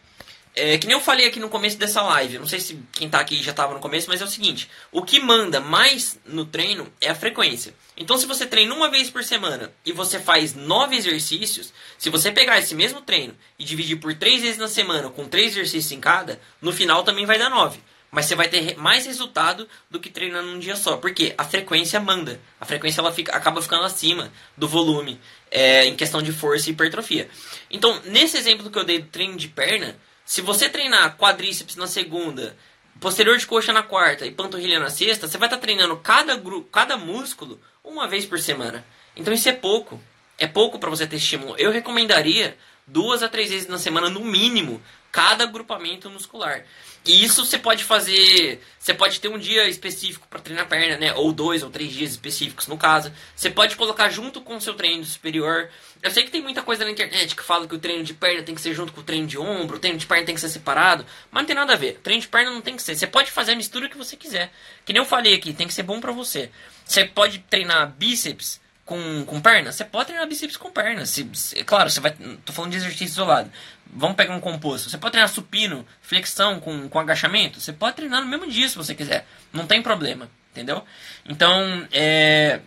é, 0.55 0.77
que 0.77 0.85
nem 0.85 0.95
eu 0.95 1.01
falei 1.01 1.25
aqui 1.25 1.39
no 1.39 1.49
começo 1.49 1.77
dessa 1.77 2.03
live, 2.03 2.37
não 2.37 2.45
sei 2.45 2.59
se 2.59 2.79
quem 2.91 3.09
tá 3.09 3.19
aqui 3.19 3.41
já 3.41 3.49
estava 3.49 3.73
no 3.73 3.79
começo, 3.79 4.07
mas 4.07 4.21
é 4.21 4.23
o 4.23 4.27
seguinte: 4.27 4.69
o 4.91 5.01
que 5.01 5.19
manda 5.19 5.59
mais 5.59 6.19
no 6.25 6.45
treino 6.45 6.93
é 7.01 7.09
a 7.09 7.15
frequência. 7.15 7.73
Então, 7.97 8.17
se 8.17 8.27
você 8.27 8.45
treina 8.45 8.73
uma 8.73 8.89
vez 8.89 9.09
por 9.09 9.23
semana 9.23 9.73
e 9.83 9.91
você 9.91 10.19
faz 10.19 10.53
nove 10.53 10.95
exercícios, 10.95 11.73
se 11.97 12.09
você 12.11 12.31
pegar 12.31 12.59
esse 12.59 12.75
mesmo 12.75 13.01
treino 13.01 13.35
e 13.57 13.63
dividir 13.63 13.95
por 13.95 14.13
três 14.13 14.41
vezes 14.41 14.57
na 14.59 14.67
semana, 14.67 15.09
com 15.09 15.27
três 15.27 15.53
exercícios 15.53 15.91
em 15.91 15.99
cada, 15.99 16.39
no 16.61 16.71
final 16.71 17.03
também 17.03 17.25
vai 17.25 17.39
dar 17.39 17.49
nove. 17.49 17.79
Mas 18.13 18.27
você 18.27 18.35
vai 18.35 18.47
ter 18.47 18.77
mais 18.77 19.07
resultado 19.07 19.67
do 19.89 19.99
que 19.99 20.07
treinando 20.07 20.49
um 20.49 20.59
dia 20.59 20.75
só. 20.75 20.97
Porque 20.97 21.33
a 21.35 21.43
frequência 21.43 21.99
manda. 21.99 22.39
A 22.61 22.65
frequência 22.65 23.01
ela 23.01 23.11
fica, 23.11 23.35
acaba 23.35 23.59
ficando 23.59 23.83
acima 23.83 24.31
do 24.55 24.67
volume 24.67 25.19
é, 25.49 25.85
em 25.85 25.95
questão 25.95 26.21
de 26.21 26.31
força 26.31 26.69
e 26.69 26.73
hipertrofia. 26.73 27.27
Então, 27.71 27.99
nesse 28.05 28.37
exemplo 28.37 28.69
que 28.69 28.77
eu 28.77 28.83
dei 28.83 28.99
do 28.99 29.07
treino 29.07 29.35
de 29.35 29.47
perna, 29.47 29.97
se 30.23 30.41
você 30.41 30.69
treinar 30.69 31.17
quadríceps 31.17 31.75
na 31.75 31.87
segunda, 31.87 32.55
posterior 32.99 33.35
de 33.35 33.47
coxa 33.47 33.73
na 33.73 33.81
quarta 33.81 34.27
e 34.27 34.31
panturrilha 34.31 34.79
na 34.79 34.91
sexta, 34.91 35.27
você 35.27 35.39
vai 35.39 35.47
estar 35.47 35.57
tá 35.57 35.61
treinando 35.63 35.97
cada, 35.97 36.35
grupo, 36.35 36.69
cada 36.69 36.95
músculo 36.95 37.59
uma 37.83 38.07
vez 38.07 38.27
por 38.27 38.37
semana. 38.37 38.85
Então 39.15 39.33
isso 39.33 39.49
é 39.49 39.53
pouco. 39.53 39.99
É 40.37 40.45
pouco 40.45 40.77
para 40.77 40.91
você 40.91 41.07
ter 41.07 41.15
estímulo. 41.15 41.55
Eu 41.57 41.71
recomendaria 41.71 42.55
duas 42.85 43.23
a 43.23 43.27
três 43.27 43.49
vezes 43.49 43.67
na 43.67 43.79
semana, 43.79 44.07
no 44.07 44.23
mínimo, 44.23 44.79
cada 45.11 45.45
agrupamento 45.45 46.11
muscular. 46.11 46.63
E 47.05 47.23
isso 47.23 47.45
você 47.45 47.57
pode 47.57 47.83
fazer. 47.83 48.61
Você 48.79 48.93
pode 48.93 49.19
ter 49.19 49.27
um 49.27 49.37
dia 49.37 49.67
específico 49.67 50.25
para 50.29 50.39
treinar 50.39 50.67
perna, 50.67 50.97
né? 50.97 51.13
Ou 51.13 51.33
dois 51.33 51.61
ou 51.61 51.69
três 51.69 51.91
dias 51.91 52.11
específicos, 52.11 52.67
no 52.67 52.77
caso. 52.77 53.11
Você 53.35 53.49
pode 53.49 53.75
colocar 53.75 54.09
junto 54.09 54.39
com 54.39 54.55
o 54.55 54.61
seu 54.61 54.73
treino 54.73 55.03
superior. 55.03 55.69
Eu 56.01 56.11
sei 56.11 56.23
que 56.23 56.31
tem 56.31 56.41
muita 56.41 56.61
coisa 56.61 56.85
na 56.85 56.91
internet 56.91 57.35
que 57.35 57.43
fala 57.43 57.67
que 57.67 57.75
o 57.75 57.79
treino 57.79 58.03
de 58.03 58.13
perna 58.13 58.43
tem 58.43 58.55
que 58.55 58.61
ser 58.61 58.73
junto 58.73 58.93
com 58.93 59.01
o 59.01 59.03
treino 59.03 59.27
de 59.27 59.37
ombro, 59.37 59.77
o 59.77 59.79
treino 59.79 59.97
de 59.97 60.05
perna 60.05 60.25
tem 60.25 60.35
que 60.35 60.41
ser 60.41 60.49
separado. 60.49 61.05
Mas 61.29 61.41
não 61.41 61.47
tem 61.47 61.55
nada 61.55 61.73
a 61.73 61.77
ver. 61.77 61.97
O 61.97 61.99
treino 61.99 62.21
de 62.21 62.27
perna 62.27 62.51
não 62.51 62.61
tem 62.61 62.75
que 62.75 62.83
ser. 62.83 62.95
Você 62.95 63.07
pode 63.07 63.31
fazer 63.31 63.51
a 63.51 63.55
mistura 63.55 63.89
que 63.89 63.97
você 63.97 64.15
quiser. 64.15 64.51
Que 64.85 64.93
nem 64.93 65.01
eu 65.01 65.05
falei 65.05 65.33
aqui, 65.33 65.53
tem 65.53 65.67
que 65.67 65.73
ser 65.73 65.83
bom 65.83 65.99
para 65.99 66.11
você. 66.13 66.49
Você 66.85 67.03
pode 67.03 67.39
treinar 67.49 67.91
bíceps 67.97 68.61
com, 68.85 69.25
com 69.25 69.41
perna? 69.41 69.71
Você 69.71 69.83
pode 69.83 70.07
treinar 70.07 70.27
bíceps 70.27 70.55
com 70.55 70.71
perna. 70.71 71.05
Se, 71.05 71.29
se, 71.33 71.63
claro, 71.63 71.89
você 71.89 71.99
vai. 71.99 72.11
Tô 72.45 72.53
falando 72.53 72.71
de 72.71 72.77
exercício 72.77 73.05
isolado. 73.05 73.51
Vamos 73.95 74.15
pegar 74.15 74.35
um 74.35 74.39
composto. 74.39 74.89
Você 74.89 74.97
pode 74.97 75.11
treinar 75.11 75.29
supino, 75.29 75.85
flexão 76.01 76.59
com, 76.59 76.89
com 76.89 76.99
agachamento? 76.99 77.61
Você 77.61 77.71
pode 77.71 77.95
treinar 77.95 78.21
no 78.21 78.27
mesmo 78.27 78.49
dia 78.49 78.67
se 78.67 78.75
você 78.75 78.95
quiser. 78.95 79.25
Não 79.51 79.67
tem 79.67 79.81
problema. 79.81 80.29
Entendeu? 80.51 80.83
Então, 81.27 81.87
é, 81.91 82.59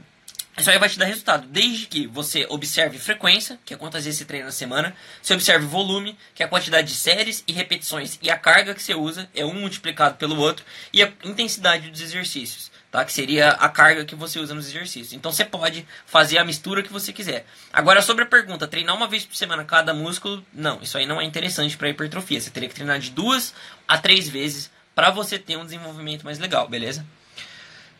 isso 0.59 0.71
aí 0.71 0.79
vai 0.79 0.89
te 0.89 0.99
dar 0.99 1.07
resultado, 1.07 1.47
desde 1.49 1.87
que 1.87 2.07
você 2.07 2.47
observe 2.49 2.99
frequência, 2.99 3.59
que 3.65 3.75
é 3.75 3.77
quantas 3.77 4.05
vezes 4.05 4.19
você 4.19 4.25
treina 4.25 4.47
na 4.47 4.53
semana, 4.53 4.95
você 5.23 5.35
observe 5.35 5.67
volume, 5.67 6.17
que 6.35 6.43
é 6.43 6.47
a 6.47 6.49
quantidade 6.49 6.89
de 6.89 6.95
séries 6.95 7.45
e 7.47 7.53
repetições, 7.53 8.19
e 8.23 8.31
a 8.31 8.39
carga 8.39 8.75
que 8.75 8.83
você 8.83 8.95
usa, 8.95 9.29
é 9.35 9.45
um 9.45 9.55
multiplicado 9.55 10.17
pelo 10.17 10.37
outro, 10.39 10.65
e 10.93 11.03
a 11.03 11.13
intensidade 11.25 11.91
dos 11.91 12.01
exercícios 12.01 12.71
tá? 12.97 13.05
que 13.05 13.13
seria 13.13 13.51
a 13.51 13.69
carga 13.69 14.07
que 14.07 14.15
você 14.15 14.39
usa 14.39 14.55
nos 14.55 14.69
exercícios. 14.69 15.13
Então 15.13 15.31
você 15.31 15.45
pode 15.45 15.87
fazer 16.07 16.39
a 16.39 16.45
mistura 16.45 16.83
que 16.83 16.91
você 16.91 17.13
quiser. 17.13 17.45
Agora, 17.71 18.01
sobre 18.01 18.25
a 18.25 18.27
pergunta, 18.27 18.67
treinar 18.67 18.97
uma 18.97 19.07
vez 19.07 19.25
por 19.25 19.37
semana 19.37 19.65
cada 19.65 19.93
músculo, 19.93 20.43
não, 20.53 20.81
isso 20.81 20.97
aí 20.97 21.05
não 21.05 21.21
é 21.21 21.25
interessante 21.25 21.77
para 21.77 21.91
hipertrofia. 21.91 22.41
Você 22.41 22.51
teria 22.51 22.69
que 22.69 22.75
treinar 22.75 22.99
de 22.99 23.11
duas 23.11 23.53
a 23.87 23.99
três 23.99 24.29
vezes 24.29 24.71
para 24.95 25.11
você 25.11 25.39
ter 25.39 25.59
um 25.59 25.65
desenvolvimento 25.65 26.25
mais 26.25 26.39
legal, 26.39 26.67
beleza? 26.69 27.05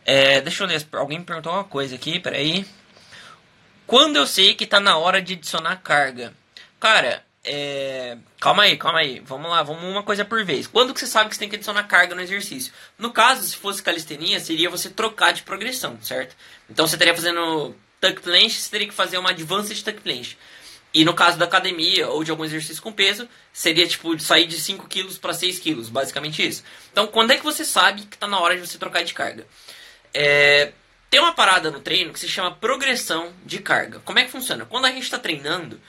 É, 0.09 0.39
deixa 0.39 0.63
eu 0.63 0.67
ler, 0.67 0.87
alguém 0.93 1.19
me 1.19 1.25
perguntou 1.25 1.51
uma 1.51 1.65
coisa 1.65 1.95
aqui, 1.95 2.17
peraí. 2.17 2.65
Quando 3.85 4.15
eu 4.15 4.25
sei 4.25 4.55
que 4.55 4.63
está 4.63 4.79
na 4.79 4.97
hora 4.97 5.21
de 5.21 5.33
adicionar 5.33 5.75
carga? 5.83 6.33
Cara, 6.79 7.25
é... 7.43 8.17
Calma 8.39 8.63
aí, 8.63 8.77
calma 8.77 8.99
aí. 8.99 9.19
Vamos 9.19 9.51
lá, 9.51 9.61
vamos 9.63 9.83
uma 9.83 10.03
coisa 10.03 10.23
por 10.23 10.45
vez. 10.45 10.65
Quando 10.65 10.93
que 10.93 11.01
você 11.01 11.07
sabe 11.07 11.29
que 11.29 11.35
você 11.35 11.39
tem 11.39 11.49
que 11.49 11.57
adicionar 11.57 11.83
carga 11.83 12.15
no 12.15 12.21
exercício? 12.21 12.71
No 12.97 13.11
caso, 13.11 13.43
se 13.45 13.57
fosse 13.57 13.83
calistenia, 13.83 14.39
seria 14.39 14.69
você 14.69 14.89
trocar 14.89 15.33
de 15.33 15.43
progressão, 15.43 15.97
certo? 16.01 16.37
Então 16.69 16.87
você 16.87 16.95
estaria 16.95 17.13
fazendo 17.13 17.75
tuck 17.99 18.21
planche, 18.21 18.61
você 18.61 18.71
teria 18.71 18.87
que 18.87 18.93
fazer 18.93 19.17
uma 19.17 19.31
advanced 19.31 19.83
tuck 19.83 19.99
planche. 19.99 20.37
E 20.93 21.03
no 21.03 21.13
caso 21.13 21.37
da 21.37 21.43
academia 21.43 22.07
ou 22.07 22.23
de 22.23 22.31
algum 22.31 22.45
exercício 22.45 22.81
com 22.81 22.93
peso, 22.93 23.27
seria 23.51 23.85
tipo 23.85 24.17
sair 24.19 24.47
de 24.47 24.57
5 24.59 24.87
kg 24.87 25.13
para 25.19 25.33
6 25.33 25.59
kg, 25.59 25.83
basicamente 25.89 26.47
isso. 26.47 26.63
Então, 26.93 27.07
quando 27.07 27.31
é 27.31 27.37
que 27.37 27.43
você 27.43 27.65
sabe 27.65 28.03
que 28.03 28.15
está 28.15 28.25
na 28.25 28.39
hora 28.39 28.55
de 28.55 28.65
você 28.65 28.77
trocar 28.77 29.03
de 29.03 29.13
carga? 29.13 29.45
É... 30.19 30.73
Tem 31.09 31.19
uma 31.19 31.33
parada 31.33 31.69
no 31.69 31.79
treino 31.79 32.11
que 32.11 32.19
se 32.19 32.27
chama 32.27 32.55
progressão 32.55 33.31
de 33.45 33.59
carga. 33.59 33.99
Como 33.99 34.17
é 34.19 34.25
que 34.25 34.31
funciona? 34.31 34.65
Quando 34.65 34.85
a 34.85 34.91
gente 34.91 35.03
está 35.03 35.17
treinando, 35.17 35.79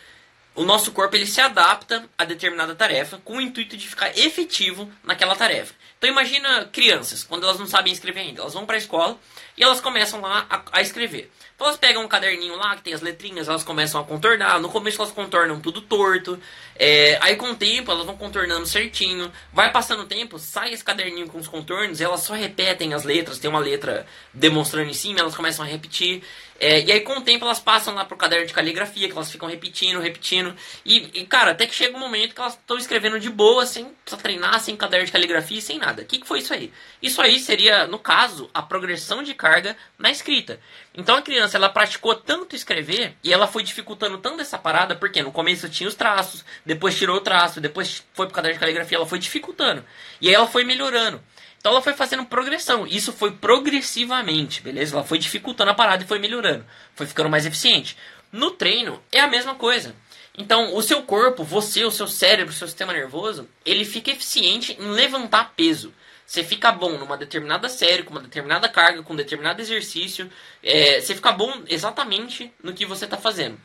o 0.55 0.65
nosso 0.65 0.93
corpo 0.93 1.17
ele 1.17 1.27
se 1.27 1.41
adapta 1.41 2.09
a 2.17 2.25
determinada 2.25 2.75
tarefa 2.75 3.19
com 3.25 3.39
o 3.39 3.41
intuito 3.41 3.77
de 3.77 3.89
ficar 3.89 4.17
efetivo 4.17 4.91
naquela 5.03 5.35
tarefa. 5.35 5.75
Então 5.97 6.11
imagina 6.11 6.67
crianças, 6.67 7.25
quando 7.25 7.45
elas 7.45 7.59
não 7.59 7.67
sabem 7.67 7.93
escrever 7.93 8.21
ainda, 8.21 8.43
elas 8.43 8.55
vão 8.55 8.67
para 8.67 8.77
a 8.77 8.79
escola 8.79 9.19
e 9.57 9.63
elas 9.63 9.81
começam 9.81 10.21
lá 10.21 10.47
a, 10.51 10.63
a, 10.73 10.83
escrever. 10.83 11.33
Então 11.59 11.67
elas 11.67 11.81
pegam 11.81 12.05
um 12.05 12.07
caderninho 12.07 12.55
lá 12.55 12.77
que 12.77 12.83
tem 12.83 12.95
as 12.95 13.01
letrinhas, 13.01 13.49
elas 13.49 13.65
começam 13.65 14.01
a 14.01 14.05
contornar. 14.05 14.61
No 14.61 14.69
começo 14.69 15.03
elas 15.03 15.13
contornam 15.13 15.59
tudo 15.59 15.81
torto. 15.81 16.39
É, 16.77 17.19
aí 17.21 17.35
com 17.35 17.51
o 17.51 17.57
tempo 17.57 17.91
elas 17.91 18.07
vão 18.07 18.17
contornando 18.17 18.65
certinho. 18.65 19.29
Vai 19.53 19.73
passando 19.73 20.05
o 20.05 20.07
tempo, 20.07 20.39
sai 20.39 20.73
esse 20.73 20.85
caderninho 20.85 21.27
com 21.27 21.37
os 21.37 21.49
contornos, 21.49 22.01
elas 22.01 22.21
só 22.21 22.33
repetem 22.33 22.95
as 22.95 23.03
letras. 23.03 23.41
Tem 23.41 23.51
uma 23.51 23.59
letra 23.59 24.07
demonstrando 24.33 24.89
em 24.89 24.95
cima, 24.95 25.19
elas 25.19 25.35
começam 25.35 25.65
a 25.65 25.69
repetir. 25.69 26.23
É, 26.61 26.83
e 26.83 26.91
aí 26.91 27.01
com 27.01 27.19
o 27.19 27.21
tempo 27.21 27.45
elas 27.45 27.61
passam 27.61 27.95
lá 27.95 28.05
pro 28.05 28.17
caderno 28.17 28.47
de 28.47 28.53
caligrafia, 28.53 29.07
que 29.07 29.15
elas 29.15 29.31
ficam 29.31 29.49
repetindo, 29.49 30.01
repetindo. 30.01 30.55
E, 30.85 31.21
e 31.21 31.25
cara, 31.25 31.53
até 31.53 31.67
que 31.67 31.75
chega 31.75 31.97
um 31.97 32.01
momento 32.01 32.35
que 32.35 32.41
elas 32.41 32.55
estão 32.55 32.77
escrevendo 32.77 33.21
de 33.21 33.31
boa, 33.31 33.65
sem 33.65 33.85
precisar 33.85 34.21
treinar, 34.21 34.59
sem 34.61 34.77
caderno 34.77 35.07
de 35.07 35.13
caligrafia, 35.13 35.61
sem 35.61 35.79
nada. 35.79 36.03
O 36.03 36.05
que, 36.05 36.19
que 36.19 36.27
foi 36.27 36.41
isso 36.41 36.53
aí? 36.53 36.73
Isso 37.01 37.23
aí 37.23 37.39
seria, 37.39 37.87
no 37.87 37.99
caso, 37.99 38.51
a 38.53 38.61
progressão 38.61 39.23
de 39.23 39.35
carga 39.35 39.77
na 39.97 40.11
escrita. 40.11 40.59
Então 40.93 41.17
a 41.17 41.23
criança 41.23 41.57
ela 41.57 41.69
praticou 41.69 42.17
tanto 42.17 42.57
escrever 42.57 43.17
e 43.23 43.33
ela 43.33 43.47
foi 43.47 43.63
dificultando 43.63 44.19
tanto 44.19 44.41
essa 44.41 44.59
parada, 44.59 44.97
porque 44.97 45.23
no 45.23 45.31
começo 45.31 45.69
tinha 45.69 45.89
os 45.89 45.95
traços, 45.95 46.45
depois 46.67 46.99
tirou 46.99 47.19
o 47.19 47.21
traço, 47.21 47.61
depois 47.61 48.05
foi 48.13 48.27
pro 48.27 48.35
caderno 48.35 48.55
de 48.55 48.61
caligrafia, 48.61 48.99
ela 48.99 49.07
foi 49.07 49.21
dificultando. 49.21 49.85
E 50.21 50.29
aí 50.29 50.35
ela 50.35 50.49
foi 50.49 50.65
melhorando. 50.65 51.23
Então 51.59 51.73
ela 51.73 51.83
foi 51.83 51.93
fazendo 51.93 52.25
progressão. 52.25 52.87
Isso 52.87 53.13
foi 53.13 53.33
progressivamente, 53.33 54.63
beleza? 54.63 54.95
Ela 54.95 55.05
foi 55.05 55.19
dificultando 55.19 55.71
a 55.71 55.75
parada 55.75 56.05
e 56.05 56.07
foi 56.07 56.19
melhorando. 56.19 56.65
Foi 56.95 57.07
ficando 57.07 57.29
mais 57.29 57.45
eficiente. 57.45 57.97
No 58.31 58.53
treino 58.53 59.03
é 59.11 59.21
a 59.21 59.29
mesma 59.29 59.55
coisa. 59.55 59.95
Então, 60.37 60.77
o 60.77 60.83
seu 60.83 61.03
corpo, 61.03 61.43
você, 61.43 61.85
o 61.85 61.91
seu 61.91 62.07
cérebro, 62.07 62.53
o 62.53 62.57
seu 62.57 62.69
sistema 62.69 62.93
nervoso, 62.93 63.49
ele 63.67 63.85
fica 63.85 64.13
eficiente 64.13 64.77
em 64.79 64.91
levantar 64.91 65.53
peso. 65.57 65.93
Você 66.25 66.45
fica 66.45 66.71
bom 66.71 66.97
numa 66.97 67.17
determinada 67.17 67.69
série, 67.69 68.05
com 68.05 68.11
uma 68.11 68.21
determinada 68.21 68.69
carga, 68.69 69.03
com 69.03 69.15
um 69.15 69.17
determinado 69.17 69.61
exercício. 69.61 70.31
É, 70.63 71.01
você 71.01 71.15
fica 71.15 71.33
bom 71.33 71.63
exatamente 71.67 72.53
no 72.63 72.73
que 72.73 72.87
você 72.87 73.07
está 73.07 73.17
fazendo. 73.17 73.59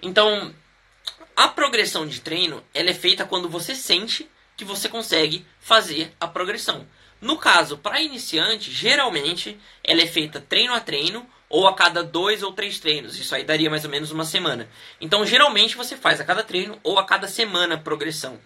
Então, 0.00 0.54
a 1.34 1.48
progressão 1.48 2.06
de 2.06 2.20
treino 2.20 2.62
ela 2.72 2.90
é 2.90 2.94
feita 2.94 3.24
quando 3.24 3.48
você 3.48 3.74
sente 3.74 4.30
que 4.56 4.64
você 4.64 4.88
consegue 4.88 5.44
fazer 5.58 6.14
a 6.20 6.28
progressão. 6.28 6.86
No 7.22 7.38
caso, 7.38 7.78
para 7.78 8.02
iniciante, 8.02 8.72
geralmente 8.72 9.56
ela 9.84 10.02
é 10.02 10.06
feita 10.06 10.40
treino 10.40 10.74
a 10.74 10.80
treino 10.80 11.24
ou 11.48 11.68
a 11.68 11.74
cada 11.74 12.02
dois 12.02 12.42
ou 12.42 12.52
três 12.52 12.80
treinos. 12.80 13.16
Isso 13.16 13.32
aí 13.32 13.44
daria 13.44 13.70
mais 13.70 13.84
ou 13.84 13.90
menos 13.90 14.10
uma 14.10 14.24
semana. 14.24 14.68
Então, 15.00 15.24
geralmente 15.24 15.76
você 15.76 15.96
faz 15.96 16.20
a 16.20 16.24
cada 16.24 16.42
treino 16.42 16.80
ou 16.82 16.98
a 16.98 17.04
cada 17.04 17.28
semana 17.28 17.78
progressão. 17.78 18.40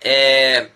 É... 0.00 0.70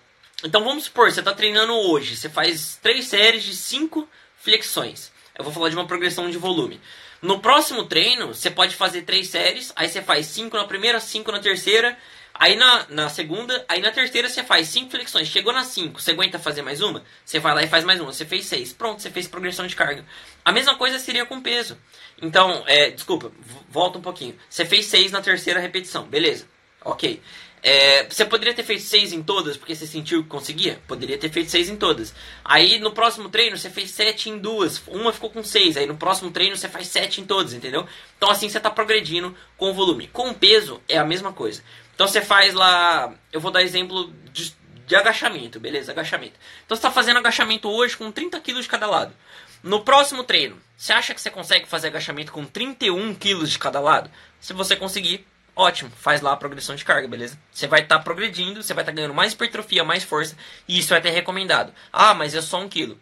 Então, 0.45 0.63
vamos 0.63 0.85
supor, 0.85 1.11
você 1.11 1.19
está 1.19 1.33
treinando 1.33 1.73
hoje, 1.73 2.15
você 2.15 2.29
faz 2.29 2.79
três 2.81 3.07
séries 3.07 3.43
de 3.43 3.53
cinco 3.53 4.07
flexões. 4.37 5.11
Eu 5.37 5.43
vou 5.43 5.51
falar 5.51 5.67
de 5.67 5.75
uma 5.75 5.85
progressão 5.85 6.29
de 6.29 6.37
volume. 6.37 6.79
No 7.21 7.41
próximo 7.41 7.83
treino, 7.83 8.27
você 8.27 8.49
pode 8.49 8.75
fazer 8.75 9.01
três 9.01 9.27
séries, 9.27 9.73
aí 9.75 9.89
você 9.89 10.01
faz 10.01 10.25
cinco 10.27 10.55
na 10.55 10.63
primeira, 10.63 11.01
cinco 11.01 11.33
na 11.33 11.39
terceira, 11.39 11.97
Aí 12.41 12.55
na, 12.55 12.87
na 12.89 13.07
segunda, 13.07 13.63
aí 13.69 13.79
na 13.81 13.91
terceira 13.91 14.27
você 14.27 14.43
faz 14.43 14.67
cinco 14.67 14.89
flexões. 14.89 15.27
Chegou 15.27 15.53
na 15.53 15.63
cinco, 15.63 16.01
você 16.01 16.09
aguenta 16.09 16.39
fazer 16.39 16.63
mais 16.63 16.81
uma? 16.81 17.03
Você 17.23 17.37
vai 17.37 17.53
lá 17.53 17.61
e 17.61 17.67
faz 17.67 17.85
mais 17.85 18.01
uma. 18.01 18.11
Você 18.11 18.25
fez 18.25 18.47
seis. 18.47 18.73
Pronto, 18.73 18.99
você 18.99 19.11
fez 19.11 19.27
progressão 19.27 19.67
de 19.67 19.75
carga. 19.75 20.03
A 20.43 20.51
mesma 20.51 20.75
coisa 20.75 20.97
seria 20.97 21.23
com 21.23 21.39
peso. 21.39 21.77
Então, 22.19 22.63
é, 22.65 22.89
desculpa, 22.89 23.31
volta 23.69 23.99
um 23.99 24.01
pouquinho. 24.01 24.35
Você 24.49 24.65
fez 24.65 24.87
seis 24.87 25.11
na 25.11 25.21
terceira 25.21 25.59
repetição, 25.59 26.05
beleza. 26.05 26.47
Ok. 26.83 27.21
É, 27.63 28.05
você 28.09 28.25
poderia 28.25 28.55
ter 28.55 28.63
feito 28.63 28.81
seis 28.81 29.13
em 29.13 29.21
todas 29.21 29.55
porque 29.55 29.75
você 29.75 29.85
sentiu 29.85 30.23
que 30.23 30.29
conseguia? 30.29 30.81
Poderia 30.87 31.19
ter 31.19 31.29
feito 31.29 31.51
seis 31.51 31.69
em 31.69 31.75
todas. 31.75 32.11
Aí 32.43 32.79
no 32.79 32.91
próximo 32.91 33.29
treino 33.29 33.55
você 33.55 33.69
fez 33.69 33.91
sete 33.91 34.31
em 34.31 34.39
duas, 34.39 34.81
uma 34.87 35.13
ficou 35.13 35.29
com 35.29 35.43
seis. 35.43 35.77
Aí 35.77 35.85
no 35.85 35.95
próximo 35.95 36.31
treino 36.31 36.57
você 36.57 36.67
faz 36.67 36.87
sete 36.87 37.21
em 37.21 37.23
todas, 37.23 37.53
entendeu? 37.53 37.85
Então 38.17 38.31
assim 38.31 38.49
você 38.49 38.57
está 38.57 38.71
progredindo 38.71 39.37
com 39.57 39.69
o 39.69 39.73
volume. 39.75 40.07
Com 40.07 40.31
o 40.31 40.33
peso 40.33 40.81
é 40.89 40.97
a 40.97 41.05
mesma 41.05 41.31
coisa. 41.31 41.61
Então 42.01 42.11
você 42.11 42.19
faz 42.19 42.55
lá, 42.55 43.13
eu 43.31 43.39
vou 43.39 43.51
dar 43.51 43.61
exemplo 43.61 44.11
de, 44.33 44.55
de 44.87 44.95
agachamento, 44.95 45.59
beleza? 45.59 45.91
Agachamento. 45.91 46.33
Então 46.65 46.75
você 46.75 46.79
está 46.79 46.89
fazendo 46.89 47.17
agachamento 47.17 47.69
hoje 47.69 47.95
com 47.95 48.11
30 48.11 48.39
kg 48.39 48.59
de 48.59 48.67
cada 48.67 48.87
lado. 48.87 49.13
No 49.61 49.81
próximo 49.81 50.23
treino, 50.23 50.59
você 50.75 50.93
acha 50.93 51.13
que 51.13 51.21
você 51.21 51.29
consegue 51.29 51.67
fazer 51.67 51.89
agachamento 51.89 52.31
com 52.31 52.43
31 52.43 53.13
kg 53.13 53.45
de 53.45 53.59
cada 53.59 53.79
lado? 53.79 54.09
Se 54.39 54.51
você 54.51 54.75
conseguir, 54.75 55.27
ótimo, 55.55 55.91
faz 55.95 56.21
lá 56.21 56.31
a 56.31 56.37
progressão 56.37 56.75
de 56.75 56.83
carga, 56.83 57.07
beleza? 57.07 57.37
Você 57.51 57.67
vai 57.67 57.81
estar 57.81 57.99
tá 57.99 58.03
progredindo, 58.03 58.63
você 58.63 58.73
vai 58.73 58.81
estar 58.81 58.91
tá 58.91 58.95
ganhando 58.95 59.13
mais 59.13 59.33
hipertrofia, 59.33 59.83
mais 59.83 60.03
força, 60.03 60.35
e 60.67 60.79
isso 60.79 60.95
é 60.95 60.97
até 60.97 61.11
recomendado. 61.11 61.71
Ah, 61.93 62.15
mas 62.15 62.33
é 62.33 62.41
só 62.41 62.59
um 62.59 62.67
quilo. 62.67 62.99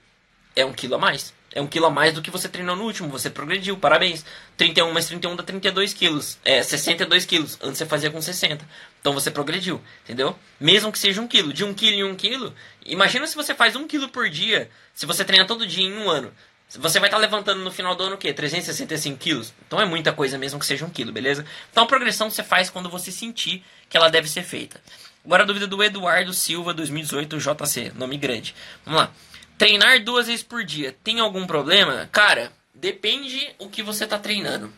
É 0.58 0.66
um 0.66 0.74
quilo 0.74 0.96
a 0.96 0.98
mais. 0.98 1.34
É 1.54 1.62
um 1.62 1.68
quilo 1.68 1.88
a 1.88 1.90
mais 1.90 2.14
do 2.14 2.22
que 2.22 2.30
você 2.30 2.48
treinou 2.48 2.76
no 2.76 2.84
último, 2.84 3.10
você 3.10 3.30
progrediu, 3.30 3.78
parabéns. 3.78 4.24
31 4.56 4.92
mais 4.92 5.08
31 5.08 5.36
dá 5.36 5.44
32 5.44 5.94
quilos, 5.94 6.38
é 6.46 6.62
62 6.62 7.26
quilos, 7.26 7.58
antes 7.62 7.78
você 7.78 7.86
fazia 7.86 8.12
com 8.12 8.22
60. 8.22 8.66
Então 9.00 9.14
você 9.14 9.32
progrediu, 9.32 9.82
entendeu? 10.04 10.38
Mesmo 10.60 10.92
que 10.92 11.00
seja 11.00 11.22
um 11.22 11.28
quilo, 11.28 11.54
de 11.54 11.64
um 11.64 11.74
quilo 11.74 11.96
em 11.96 12.04
um 12.04 12.16
quilo, 12.16 12.54
imagina 12.86 13.26
se 13.26 13.36
você 13.36 13.56
faz 13.56 13.76
um 13.76 13.88
quilo 13.88 14.10
por 14.10 14.30
dia, 14.30 14.70
se 14.94 15.06
você 15.06 15.24
treina 15.24 15.46
todo 15.46 15.66
dia 15.66 15.86
em 15.86 15.94
um 15.94 16.10
ano. 16.10 16.34
Você 16.70 17.00
vai 17.00 17.08
estar 17.08 17.18
tá 17.18 17.22
levantando 17.22 17.64
no 17.64 17.72
final 17.72 17.96
do 17.96 18.04
ano 18.04 18.16
o 18.16 18.18
quê? 18.18 18.32
365 18.32 19.18
quilos? 19.18 19.54
Então 19.66 19.82
é 19.82 19.86
muita 19.86 20.14
coisa 20.14 20.38
mesmo 20.38 20.60
que 20.60 20.66
seja 20.66 20.86
um 20.86 20.90
quilo, 20.90 21.12
beleza? 21.12 21.44
Então 21.72 21.84
a 21.84 21.88
progressão 21.88 22.30
você 22.30 22.44
faz 22.44 22.70
quando 22.70 22.90
você 22.90 23.12
sentir 23.12 23.64
que 23.90 23.98
ela 23.98 24.10
deve 24.10 24.30
ser 24.30 24.44
feita. 24.44 24.80
Agora 25.26 25.44
a 25.44 25.46
dúvida 25.46 25.66
do 25.66 25.84
Eduardo 25.84 26.32
Silva, 26.32 26.74
2018, 26.74 27.38
JC, 27.40 27.92
nome 27.96 28.18
grande. 28.18 28.54
Vamos 28.86 29.02
lá. 29.02 29.12
Treinar 29.58 30.04
duas 30.04 30.28
vezes 30.28 30.44
por 30.44 30.64
dia, 30.64 30.96
tem 31.04 31.20
algum 31.20 31.48
problema? 31.48 32.08
Cara, 32.12 32.52
depende 32.74 33.50
o 33.58 33.68
que 33.68 33.82
você 33.82 34.04
está 34.04 34.20
treinando. 34.20 34.72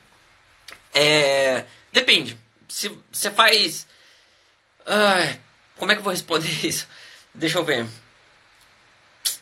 É. 0.94 1.66
Depende. 1.92 2.38
Se 2.68 2.92
você 3.12 3.30
faz. 3.30 3.88
Ai, 4.86 5.40
como 5.78 5.92
é 5.92 5.96
que 5.96 6.00
eu 6.00 6.04
vou 6.04 6.14
responder 6.14 6.50
isso? 6.66 6.88
Deixa 7.34 7.58
eu 7.58 7.64
ver. 7.64 7.88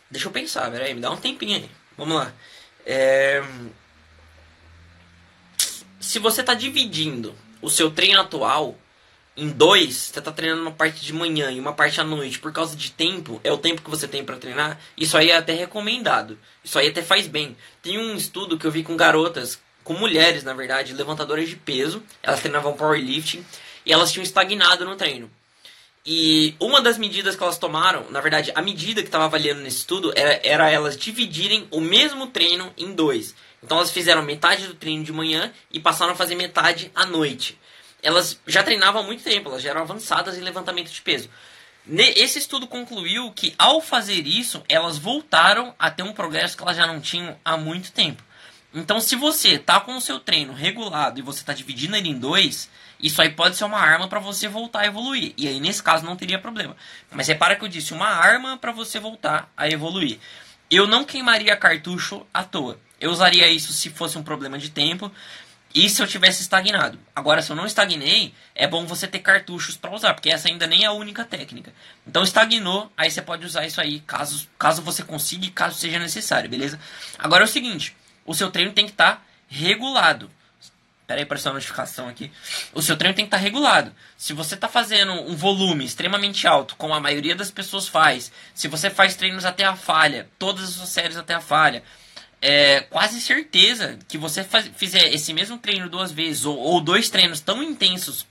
Deixa 0.10 0.28
eu 0.28 0.32
pensar, 0.32 0.72
peraí, 0.72 0.94
me 0.94 1.02
dá 1.02 1.12
um 1.12 1.18
tempinho 1.18 1.58
aí. 1.58 1.70
Vamos 1.98 2.16
lá. 2.16 2.34
É... 2.86 3.44
Se 6.00 6.18
você 6.18 6.42
está 6.42 6.54
dividindo 6.54 7.36
o 7.62 7.70
seu 7.70 7.92
treino 7.92 8.20
atual 8.20 8.78
em 9.36 9.50
dois, 9.50 9.96
você 9.96 10.20
está 10.20 10.32
treinando 10.32 10.64
uma 10.64 10.72
parte 10.72 11.06
de 11.06 11.14
manhã 11.14 11.52
e 11.52 11.60
uma 11.60 11.74
parte 11.74 12.02
à 12.02 12.04
noite 12.04 12.40
por 12.40 12.52
causa 12.52 12.76
de 12.76 12.92
tempo, 12.92 13.40
é 13.44 13.52
o 13.52 13.58
tempo 13.58 13.82
que 13.82 13.90
você 13.90 14.08
tem 14.08 14.24
para 14.24 14.38
treinar, 14.38 14.80
isso 14.98 15.18
aí 15.18 15.30
é 15.30 15.38
até 15.38 15.54
recomendado. 15.54 16.38
Isso 16.64 16.80
aí 16.80 16.88
até 16.88 17.02
faz 17.02 17.28
bem. 17.28 17.56
Tem 17.82 17.98
um 17.98 18.16
estudo 18.16 18.58
que 18.58 18.66
eu 18.66 18.72
vi 18.72 18.84
com 18.84 18.98
garotas, 18.98 19.60
com 19.84 19.94
mulheres, 19.94 20.44
na 20.44 20.54
verdade, 20.54 20.94
levantadoras 20.94 21.48
de 21.48 21.56
peso, 21.56 22.04
elas 22.24 22.42
treinavam 22.42 22.74
powerlifting 22.74 23.46
e 23.86 23.94
elas 23.94 24.12
tinham 24.12 24.24
estagnado 24.24 24.86
no 24.86 24.96
treino. 24.96 25.30
E 26.06 26.56
uma 26.60 26.82
das 26.82 26.98
medidas 26.98 27.36
que 27.36 27.44
elas 27.44 27.58
tomaram, 27.58 28.10
na 28.10 28.22
verdade, 28.22 28.52
a 28.56 28.62
medida 28.62 29.02
que 29.02 29.08
estava 29.08 29.26
avaliando 29.26 29.62
nesse 29.62 29.78
estudo 29.78 30.12
era, 30.16 30.40
era 30.44 30.70
elas 30.70 30.98
dividirem 30.98 31.68
o 31.72 31.82
mesmo 31.82 32.28
treino 32.28 32.74
em 32.78 32.94
dois. 32.94 33.36
Então 33.62 33.78
elas 33.78 33.92
fizeram 33.92 34.24
metade 34.24 34.66
do 34.66 34.74
treino 34.74 35.04
de 35.04 35.12
manhã 35.12 35.52
e 35.72 35.80
passaram 35.80 36.14
a 36.14 36.16
fazer 36.16 36.36
metade 36.36 36.92
à 36.96 37.06
noite. 37.06 37.60
Elas 38.02 38.40
já 38.48 38.64
treinavam 38.64 39.02
há 39.02 39.06
muito 39.06 39.24
tempo, 39.24 39.50
elas 39.50 39.62
já 39.62 39.72
eram 39.72 39.82
avançadas 39.82 40.38
em 40.38 40.42
levantamento 40.42 40.90
de 40.90 41.02
peso. 41.02 41.30
Esse 41.88 42.40
estudo 42.40 42.68
concluiu 42.68 43.32
que 43.32 43.54
ao 43.58 43.82
fazer 43.82 44.26
isso, 44.26 44.64
elas 44.70 44.98
voltaram 44.98 45.76
a 45.78 45.92
ter 45.92 46.04
um 46.04 46.14
progresso 46.14 46.56
que 46.56 46.64
elas 46.64 46.78
já 46.78 46.88
não 46.88 47.02
tinham 47.02 47.38
há 47.44 47.58
muito 47.58 47.92
tempo. 47.92 48.24
Então, 48.74 49.00
se 49.00 49.16
você 49.16 49.56
está 49.56 49.80
com 49.80 49.98
o 49.98 50.02
seu 50.02 50.20
treino 50.20 50.54
regulado 50.54 51.20
e 51.20 51.24
você 51.24 51.40
está 51.40 51.54
dividindo 51.54 51.96
ele 51.96 52.10
em 52.10 52.20
dois, 52.20 52.70
isso 53.00 53.22
aí 53.22 53.30
pode 53.30 53.56
ser 53.56 53.64
uma 53.64 53.80
arma 53.80 54.08
para 54.08 54.20
você 54.20 54.48
voltar 54.48 54.82
a 54.82 54.86
evoluir. 54.86 55.34
E 55.36 55.48
aí, 55.48 55.60
nesse 55.60 55.82
caso, 55.82 56.06
não 56.06 56.16
teria 56.16 56.38
problema. 56.38 56.76
Mas 57.10 57.28
repara 57.28 57.56
que 57.56 57.64
eu 57.64 57.70
disse 57.70 57.94
uma 57.94 58.08
arma 58.08 58.58
para 58.58 58.72
você 58.72 59.00
voltar 59.00 59.52
a 59.58 59.68
evoluir. 59.68 60.20
Eu 60.70 60.86
não 60.86 61.04
queimaria 61.04 61.56
cartucho 61.56 62.26
à 62.32 62.44
toa. 62.44 62.80
Eu 63.00 63.10
usaria 63.10 63.48
isso 63.48 63.74
se 63.74 63.90
fosse 63.90 64.18
um 64.18 64.24
problema 64.24 64.60
de 64.60 64.70
tempo 64.70 65.12
e 65.74 65.90
se 65.90 66.02
eu 66.02 66.08
tivesse 66.08 66.42
estagnado. 66.42 67.00
Agora, 67.16 67.42
se 67.42 67.52
eu 67.52 67.56
não 67.56 67.66
estagnei, 67.66 68.34
é 68.54 68.68
bom 68.68 68.86
você 68.86 69.08
ter 69.08 69.20
cartuchos 69.20 69.78
para 69.78 69.94
usar, 69.94 70.14
porque 70.14 70.30
essa 70.30 70.48
ainda 70.48 70.68
nem 70.68 70.84
é 70.84 70.88
a 70.88 70.92
única 70.92 71.24
técnica. 71.24 71.74
Então, 72.06 72.24
estagnou, 72.24 72.92
aí 72.98 73.10
você 73.10 73.22
pode 73.22 73.46
usar 73.46 73.66
isso 73.66 73.80
aí, 73.80 74.00
caso, 74.02 74.48
caso 74.58 74.82
você 74.82 75.04
consiga 75.04 75.46
e 75.46 75.52
caso 75.52 75.78
seja 75.78 76.00
necessário, 76.00 76.50
beleza? 76.50 76.80
Agora 77.18 77.44
é 77.44 77.46
o 77.46 77.48
seguinte, 77.48 77.96
o 78.30 78.36
seu 78.36 78.52
treino 78.52 78.72
tem 78.72 78.86
que 78.86 78.92
estar 78.92 79.16
tá 79.16 79.22
regulado. 79.48 80.30
Pera 81.08 81.20
aí, 81.20 81.24
apareceu 81.24 81.50
uma 81.50 81.56
notificação 81.56 82.08
aqui. 82.08 82.32
O 82.76 82.82
seu 82.84 82.96
treino 82.96 83.16
tem 83.16 83.26
que 83.26 83.30
estar 83.30 83.38
tá 83.38 83.44
regulado. 83.44 83.92
Se 84.16 84.34
você 84.34 84.54
está 84.54 84.68
fazendo 84.68 85.14
um 85.14 85.36
volume 85.36 85.84
extremamente 85.84 86.46
alto, 86.46 86.76
como 86.76 86.94
a 86.94 87.00
maioria 87.00 87.36
das 87.36 87.50
pessoas 87.50 87.88
faz, 87.88 88.32
se 88.54 88.68
você 88.68 88.92
faz 88.92 89.16
treinos 89.16 89.46
até 89.46 89.66
a 89.66 89.76
falha, 89.76 90.30
todas 90.38 90.66
as 90.66 90.70
suas 90.76 90.90
séries 90.90 91.18
até 91.18 91.34
a 91.34 91.42
falha, 91.42 91.82
é 92.40 92.82
quase 92.82 93.20
certeza 93.20 93.98
que 94.08 94.16
você 94.16 94.44
faz, 94.44 94.70
fizer 94.78 95.12
esse 95.12 95.34
mesmo 95.34 95.58
treino 95.58 95.90
duas 95.90 96.12
vezes, 96.12 96.46
ou, 96.46 96.56
ou 96.56 96.80
dois 96.80 97.10
treinos 97.10 97.40
tão 97.40 97.64
intensos, 97.64 98.28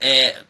é, 0.00 0.42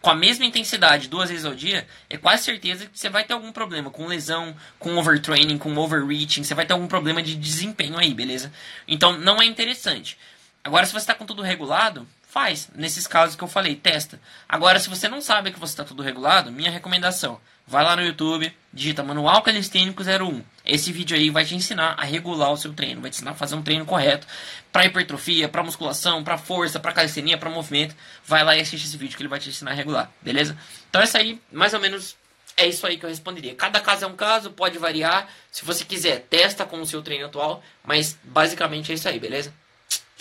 com 0.00 0.10
a 0.10 0.14
mesma 0.14 0.46
intensidade 0.46 1.08
duas 1.08 1.28
vezes 1.28 1.44
ao 1.44 1.54
dia, 1.54 1.86
é 2.08 2.16
quase 2.16 2.44
certeza 2.44 2.86
que 2.86 2.98
você 2.98 3.08
vai 3.08 3.24
ter 3.24 3.34
algum 3.34 3.52
problema 3.52 3.90
com 3.90 4.06
lesão, 4.06 4.56
com 4.78 4.96
overtraining, 4.96 5.58
com 5.58 5.76
overreaching, 5.76 6.42
você 6.42 6.54
vai 6.54 6.64
ter 6.64 6.72
algum 6.72 6.86
problema 6.86 7.22
de 7.22 7.34
desempenho 7.34 7.98
aí, 7.98 8.14
beleza? 8.14 8.52
Então 8.88 9.18
não 9.18 9.40
é 9.40 9.44
interessante. 9.44 10.16
Agora, 10.64 10.86
se 10.86 10.92
você 10.92 10.98
está 10.98 11.14
com 11.14 11.26
tudo 11.26 11.42
regulado, 11.42 12.06
faz. 12.22 12.70
Nesses 12.74 13.06
casos 13.06 13.34
que 13.34 13.42
eu 13.42 13.48
falei, 13.48 13.74
testa. 13.74 14.20
Agora, 14.48 14.78
se 14.78 14.88
você 14.88 15.08
não 15.08 15.20
sabe 15.20 15.50
que 15.50 15.58
você 15.58 15.72
está 15.72 15.84
tudo 15.84 16.02
regulado, 16.02 16.52
minha 16.52 16.70
recomendação, 16.70 17.40
vai 17.66 17.84
lá 17.84 17.96
no 17.96 18.02
YouTube, 18.02 18.54
digita 18.72 19.02
Manual 19.02 19.42
Calistênico 19.42 20.02
01. 20.02 20.42
Esse 20.70 20.92
vídeo 20.92 21.16
aí 21.16 21.30
vai 21.30 21.44
te 21.44 21.56
ensinar 21.56 21.96
a 21.98 22.04
regular 22.04 22.52
o 22.52 22.56
seu 22.56 22.72
treino, 22.72 23.00
vai 23.00 23.10
te 23.10 23.14
ensinar 23.14 23.32
a 23.32 23.34
fazer 23.34 23.56
um 23.56 23.62
treino 23.62 23.84
correto 23.84 24.24
para 24.70 24.86
hipertrofia, 24.86 25.48
para 25.48 25.64
musculação, 25.64 26.22
para 26.22 26.38
força, 26.38 26.78
para 26.78 26.92
calistenia, 26.92 27.36
para 27.36 27.50
movimento. 27.50 27.96
Vai 28.24 28.44
lá 28.44 28.56
e 28.56 28.60
assiste 28.60 28.86
esse 28.86 28.96
vídeo 28.96 29.16
que 29.16 29.22
ele 29.22 29.28
vai 29.28 29.40
te 29.40 29.48
ensinar 29.48 29.72
a 29.72 29.74
regular, 29.74 30.12
beleza? 30.22 30.56
Então 30.88 31.02
essa 31.02 31.18
aí, 31.18 31.40
mais 31.50 31.74
ou 31.74 31.80
menos 31.80 32.16
é 32.56 32.68
isso 32.68 32.86
aí 32.86 32.96
que 32.96 33.04
eu 33.04 33.10
responderia. 33.10 33.52
Cada 33.56 33.80
caso 33.80 34.04
é 34.04 34.06
um 34.06 34.14
caso, 34.14 34.52
pode 34.52 34.78
variar. 34.78 35.28
Se 35.50 35.64
você 35.64 35.84
quiser, 35.84 36.20
testa 36.30 36.64
com 36.64 36.80
o 36.80 36.86
seu 36.86 37.02
treino 37.02 37.26
atual, 37.26 37.64
mas 37.82 38.16
basicamente 38.22 38.92
é 38.92 38.94
isso 38.94 39.08
aí, 39.08 39.18
beleza? 39.18 39.52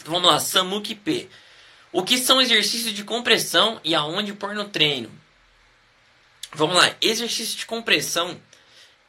Vamos 0.03 0.31
lá, 0.31 0.39
Samuki 0.39 0.95
P. 0.95 1.29
O 1.91 2.01
que 2.01 2.17
são 2.17 2.41
exercícios 2.41 2.93
de 2.93 3.03
compressão 3.03 3.79
e 3.83 3.93
aonde 3.93 4.33
pôr 4.33 4.55
no 4.55 4.65
treino? 4.65 5.11
Vamos 6.53 6.75
lá, 6.75 6.91
exercício 6.99 7.55
de 7.55 7.67
compressão. 7.67 8.39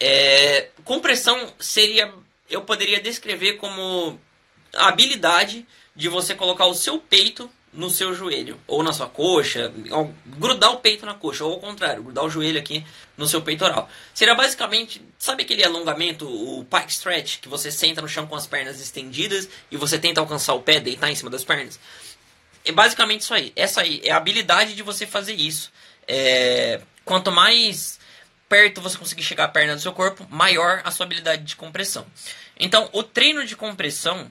É, 0.01 0.69
compressão 0.85 1.53
seria, 1.61 2.13
eu 2.49 2.63
poderia 2.63 3.01
descrever 3.01 3.55
como 3.55 4.19
a 4.75 4.89
habilidade 4.89 5.67
de 5.95 6.09
você 6.09 6.35
colocar 6.35 6.67
o 6.67 6.75
seu 6.75 6.99
peito 6.99 7.51
no 7.73 7.89
seu 7.89 8.13
joelho 8.15 8.59
ou 8.67 8.83
na 8.83 8.93
sua 8.93 9.09
coxa, 9.09 9.73
grudar 10.27 10.73
o 10.73 10.79
peito 10.79 11.07
na 11.07 11.15
coxa, 11.15 11.45
ou 11.45 11.53
ao 11.53 11.61
contrário, 11.61 12.03
grudar 12.03 12.25
o 12.25 12.31
joelho 12.31 12.59
aqui 12.59 12.85
no 13.17 13.29
seu 13.29 13.43
peitoral. 13.43 13.89
Seria 14.13 14.35
basicamente, 14.35 15.01
sabe 15.19 15.45
aquele 15.45 15.65
alongamento, 15.65 16.27
o 16.27 16.65
pike 16.65 16.91
stretch, 16.91 17.39
que 17.39 17.49
você 17.49 17.71
senta 17.71 18.03
no 18.03 18.09
chão 18.09 18.27
com 18.27 18.35
as 18.35 18.47
pernas 18.47 18.81
estendidas 18.81 19.49
e 19.71 19.77
você 19.77 19.99
tenta 19.99 20.21
alcançar 20.21 20.55
o 20.55 20.63
pé, 20.63 20.81
deitar 20.81 21.11
em 21.11 21.15
cima 21.15 21.31
das 21.31 21.45
pernas? 21.45 21.79
É 22.65 22.73
basicamente 22.73 23.21
isso 23.21 23.35
aí. 23.35 23.53
Essa 23.55 23.83
aí 23.83 24.01
é 24.05 24.11
a 24.11 24.17
habilidade 24.17 24.75
de 24.75 24.83
você 24.83 25.07
fazer 25.07 25.35
isso. 25.35 25.71
É, 26.09 26.81
quanto 27.05 27.31
mais 27.31 28.00
perto 28.51 28.81
você 28.81 28.99
conseguir 28.99 29.23
chegar 29.23 29.45
à 29.45 29.49
perna 29.49 29.77
do 29.77 29.81
seu 29.81 29.93
corpo, 29.93 30.27
maior 30.29 30.83
a 30.85 30.91
sua 30.91 31.07
habilidade 31.07 31.45
de 31.45 31.55
compressão. 31.55 32.05
Então, 32.59 32.91
o 32.93 33.05
treino 33.05 33.47
de 33.47 33.55
compressão, 33.55 34.31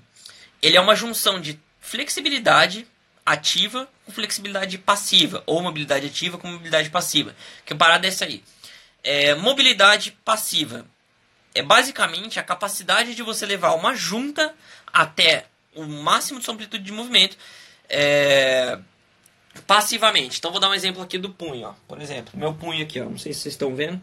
ele 0.61 0.75
é 0.75 0.81
uma 0.81 0.93
junção 0.93 1.39
de 1.39 1.57
flexibilidade 1.79 2.85
ativa 3.25 3.87
com 4.05 4.11
flexibilidade 4.11 4.77
passiva, 4.77 5.41
ou 5.45 5.61
mobilidade 5.61 6.07
ativa 6.07 6.37
com 6.37 6.49
mobilidade 6.49 6.89
passiva. 6.89 7.33
Que 7.65 7.73
parada 7.73 8.05
é 8.05 8.09
essa 8.09 8.25
aí? 8.25 8.43
É, 9.01 9.35
mobilidade 9.35 10.11
passiva 10.25 10.85
é 11.55 11.61
basicamente 11.61 12.39
a 12.39 12.43
capacidade 12.43 13.15
de 13.15 13.23
você 13.23 13.45
levar 13.45 13.71
uma 13.73 13.95
junta 13.95 14.53
até 14.91 15.45
o 15.73 15.85
máximo 15.85 16.39
de 16.39 16.45
sua 16.45 16.53
amplitude 16.53 16.83
de 16.83 16.91
movimento 16.91 17.37
é, 17.87 18.77
passivamente. 19.65 20.39
Então 20.39 20.51
vou 20.51 20.59
dar 20.59 20.69
um 20.69 20.73
exemplo 20.73 21.01
aqui 21.01 21.17
do 21.17 21.29
punho, 21.29 21.67
ó. 21.67 21.73
Por 21.87 22.01
exemplo, 22.01 22.37
meu 22.37 22.53
punho 22.53 22.83
aqui, 22.83 22.99
ó, 22.99 23.05
não 23.05 23.17
sei 23.17 23.33
se 23.33 23.41
vocês 23.41 23.53
estão 23.53 23.75
vendo. 23.75 24.01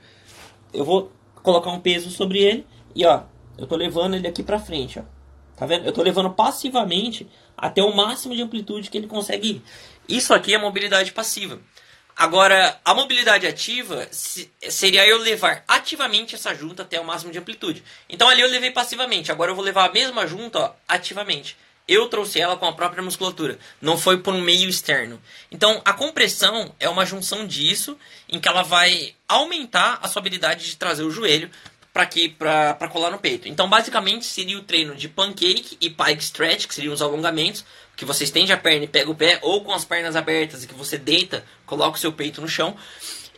Eu 0.72 0.84
vou 0.84 1.12
colocar 1.42 1.70
um 1.70 1.80
peso 1.80 2.10
sobre 2.10 2.38
ele 2.40 2.66
e 2.94 3.04
ó, 3.06 3.22
eu 3.56 3.66
tô 3.66 3.76
levando 3.76 4.14
ele 4.14 4.26
aqui 4.26 4.42
para 4.42 4.58
frente, 4.58 4.98
ó. 4.98 5.02
Tá 5.56 5.64
vendo? 5.64 5.86
Eu 5.86 5.92
tô 5.92 6.02
levando 6.02 6.30
passivamente 6.30 7.26
até 7.56 7.82
o 7.82 7.94
máximo 7.94 8.34
de 8.34 8.42
amplitude 8.42 8.90
que 8.90 8.98
ele 8.98 9.06
consegue 9.06 9.48
ir. 9.48 9.62
Isso 10.08 10.34
aqui 10.34 10.54
é 10.54 10.58
mobilidade 10.58 11.12
passiva. 11.12 11.58
Agora, 12.14 12.80
a 12.82 12.94
mobilidade 12.94 13.46
ativa 13.46 14.08
seria 14.10 15.06
eu 15.06 15.18
levar 15.18 15.62
ativamente 15.68 16.34
essa 16.34 16.54
junta 16.54 16.82
até 16.82 16.98
o 16.98 17.04
máximo 17.04 17.30
de 17.30 17.38
amplitude. 17.38 17.82
Então 18.08 18.28
ali 18.28 18.40
eu 18.40 18.48
levei 18.48 18.70
passivamente, 18.70 19.30
agora 19.30 19.50
eu 19.50 19.54
vou 19.54 19.64
levar 19.64 19.88
a 19.88 19.92
mesma 19.92 20.26
junta 20.26 20.58
ó, 20.58 20.72
ativamente. 20.88 21.56
Eu 21.88 22.08
trouxe 22.08 22.40
ela 22.40 22.56
com 22.56 22.66
a 22.66 22.72
própria 22.72 23.02
musculatura, 23.02 23.58
não 23.80 23.96
foi 23.96 24.18
por 24.18 24.34
um 24.34 24.40
meio 24.40 24.68
externo. 24.68 25.20
Então 25.50 25.80
a 25.84 25.92
compressão 25.92 26.74
é 26.80 26.88
uma 26.88 27.06
junção 27.06 27.46
disso, 27.46 27.96
em 28.28 28.40
que 28.40 28.48
ela 28.48 28.62
vai 28.62 29.14
aumentar 29.28 30.00
a 30.02 30.08
sua 30.08 30.20
habilidade 30.20 30.64
de 30.64 30.76
trazer 30.76 31.04
o 31.04 31.10
joelho 31.10 31.50
para 31.96 32.02
aqui 32.02 32.28
para 32.28 32.88
colar 32.88 33.10
no 33.10 33.18
peito. 33.18 33.48
Então, 33.48 33.70
basicamente 33.70 34.26
seria 34.26 34.58
o 34.58 34.62
treino 34.62 34.94
de 34.94 35.08
pancake 35.08 35.78
e 35.80 35.88
pike 35.88 36.22
stretch, 36.22 36.66
que 36.66 36.74
seriam 36.74 36.92
os 36.92 37.00
alongamentos, 37.00 37.64
que 37.96 38.04
você 38.04 38.24
estende 38.24 38.52
a 38.52 38.56
perna 38.58 38.84
e 38.84 38.88
pega 38.88 39.10
o 39.10 39.14
pé, 39.14 39.38
ou 39.40 39.64
com 39.64 39.72
as 39.72 39.82
pernas 39.82 40.14
abertas 40.14 40.62
e 40.62 40.66
que 40.66 40.74
você 40.74 40.98
deita, 40.98 41.42
coloca 41.64 41.96
o 41.96 41.98
seu 41.98 42.12
peito 42.12 42.42
no 42.42 42.48
chão. 42.48 42.76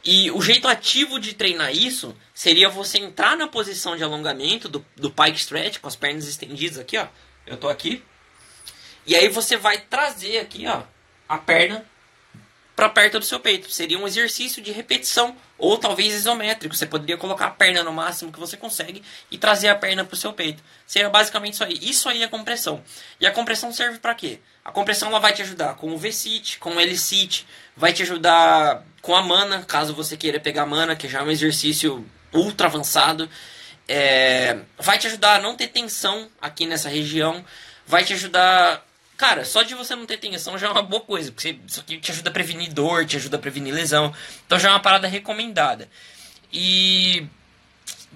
E 0.04 0.28
o 0.32 0.42
jeito 0.42 0.66
ativo 0.66 1.20
de 1.20 1.34
treinar 1.34 1.72
isso 1.72 2.16
seria 2.34 2.68
você 2.68 2.98
entrar 2.98 3.36
na 3.36 3.46
posição 3.46 3.96
de 3.96 4.02
alongamento 4.02 4.68
do, 4.68 4.84
do 4.96 5.08
pike 5.08 5.38
stretch, 5.38 5.78
com 5.78 5.86
as 5.86 5.94
pernas 5.94 6.26
estendidas 6.26 6.78
aqui, 6.78 6.98
ó. 6.98 7.06
Eu 7.46 7.56
tô 7.56 7.68
aqui. 7.68 8.02
E 9.08 9.16
aí 9.16 9.28
você 9.28 9.56
vai 9.56 9.78
trazer 9.78 10.38
aqui, 10.38 10.66
ó, 10.66 10.82
a 11.26 11.38
perna 11.38 11.82
para 12.76 12.90
perto 12.90 13.18
do 13.18 13.24
seu 13.24 13.40
peito. 13.40 13.70
Seria 13.70 13.98
um 13.98 14.06
exercício 14.06 14.62
de 14.62 14.70
repetição 14.70 15.34
ou 15.56 15.78
talvez 15.78 16.14
isométrico. 16.14 16.76
Você 16.76 16.84
poderia 16.84 17.16
colocar 17.16 17.46
a 17.46 17.50
perna 17.50 17.82
no 17.82 17.90
máximo 17.90 18.30
que 18.30 18.38
você 18.38 18.54
consegue 18.54 19.02
e 19.30 19.38
trazer 19.38 19.68
a 19.68 19.74
perna 19.74 20.04
para 20.04 20.14
o 20.14 20.16
seu 20.16 20.34
peito. 20.34 20.62
Seria 20.86 21.08
basicamente 21.08 21.54
isso 21.54 21.64
aí. 21.64 21.78
Isso 21.80 22.08
aí 22.08 22.22
é 22.22 22.28
compressão. 22.28 22.84
E 23.18 23.26
a 23.26 23.32
compressão 23.32 23.72
serve 23.72 23.98
para 23.98 24.14
quê? 24.14 24.40
A 24.62 24.70
compressão 24.70 25.08
ela 25.08 25.18
vai 25.18 25.32
te 25.32 25.40
ajudar 25.40 25.74
com 25.76 25.90
o 25.90 25.96
V-sit, 25.96 26.58
com 26.58 26.76
o 26.76 26.78
L-sit, 26.78 27.46
vai 27.74 27.94
te 27.94 28.02
ajudar 28.02 28.84
com 29.00 29.16
a 29.16 29.22
mana, 29.22 29.64
caso 29.64 29.94
você 29.94 30.18
queira 30.18 30.38
pegar 30.38 30.66
mana, 30.66 30.94
que 30.94 31.08
já 31.08 31.20
é 31.20 31.22
um 31.22 31.30
exercício 31.30 32.06
ultra 32.30 32.66
avançado. 32.66 33.28
É, 33.88 34.58
vai 34.78 34.98
te 34.98 35.06
ajudar 35.06 35.36
a 35.36 35.40
não 35.40 35.56
ter 35.56 35.68
tensão 35.68 36.28
aqui 36.40 36.66
nessa 36.66 36.90
região. 36.90 37.42
Vai 37.86 38.04
te 38.04 38.12
ajudar 38.12 38.86
Cara, 39.18 39.44
só 39.44 39.64
de 39.64 39.74
você 39.74 39.96
não 39.96 40.06
ter 40.06 40.16
tensão 40.16 40.56
já 40.56 40.68
é 40.68 40.70
uma 40.70 40.80
boa 40.80 41.02
coisa, 41.02 41.32
porque 41.32 41.58
isso 41.66 41.80
aqui 41.80 41.98
te 41.98 42.12
ajuda 42.12 42.30
a 42.30 42.32
prevenir 42.32 42.72
dor, 42.72 43.04
te 43.04 43.16
ajuda 43.16 43.36
a 43.36 43.40
prevenir 43.40 43.74
lesão. 43.74 44.14
Então 44.46 44.60
já 44.60 44.68
é 44.68 44.72
uma 44.72 44.78
parada 44.78 45.08
recomendada. 45.08 45.90
E 46.52 47.26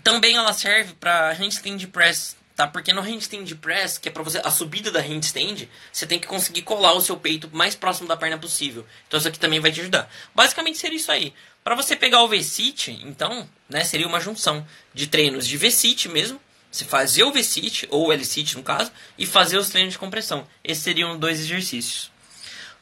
também 0.05 0.37
ela 0.37 0.53
serve 0.53 0.95
para 0.95 1.33
handstand 1.33 1.89
press, 1.89 2.37
tá? 2.55 2.69
Porque 2.69 2.93
no 2.93 3.03
handstand 3.03 3.53
press, 3.57 3.99
que 3.99 4.09
é 4.09 4.13
para 4.13 4.23
você 4.23 4.41
a 4.45 4.51
subida 4.53 4.93
da 4.93 5.01
handstand, 5.01 5.69
você 5.93 6.07
tem 6.07 6.21
que 6.21 6.29
conseguir 6.29 6.63
colar 6.63 6.93
o 6.93 7.01
seu 7.01 7.17
peito 7.17 7.51
mais 7.53 7.75
próximo 7.75 8.07
da 8.07 8.17
perna 8.17 8.39
possível. 8.39 8.87
Então 9.09 9.19
isso 9.19 9.27
aqui 9.27 9.41
também 9.41 9.59
vai 9.59 9.73
te 9.73 9.81
ajudar. 9.81 10.09
Basicamente 10.33 10.79
seria 10.79 10.99
isso 10.99 11.11
aí. 11.11 11.35
Para 11.65 11.75
você 11.75 11.97
pegar 11.97 12.23
o 12.23 12.29
V-sit, 12.29 12.93
então, 13.05 13.49
né, 13.69 13.83
seria 13.83 14.07
uma 14.07 14.21
junção 14.21 14.65
de 14.95 15.09
treinos 15.09 15.49
de 15.49 15.57
V-sit 15.57 16.09
mesmo 16.09 16.41
você 16.73 16.87
fazer 16.87 17.23
o 17.23 17.31
V-sit, 17.31 17.87
ou 17.91 18.13
L-sit 18.13 18.57
no 18.57 18.63
caso, 18.63 18.91
e 19.19 19.27
fazer 19.27 19.59
os 19.59 19.69
treinos 19.69 19.93
de 19.93 19.99
compressão. 19.99 20.47
Esses 20.65 20.83
seriam 20.83 21.19
dois 21.19 21.39
exercícios. 21.39 22.11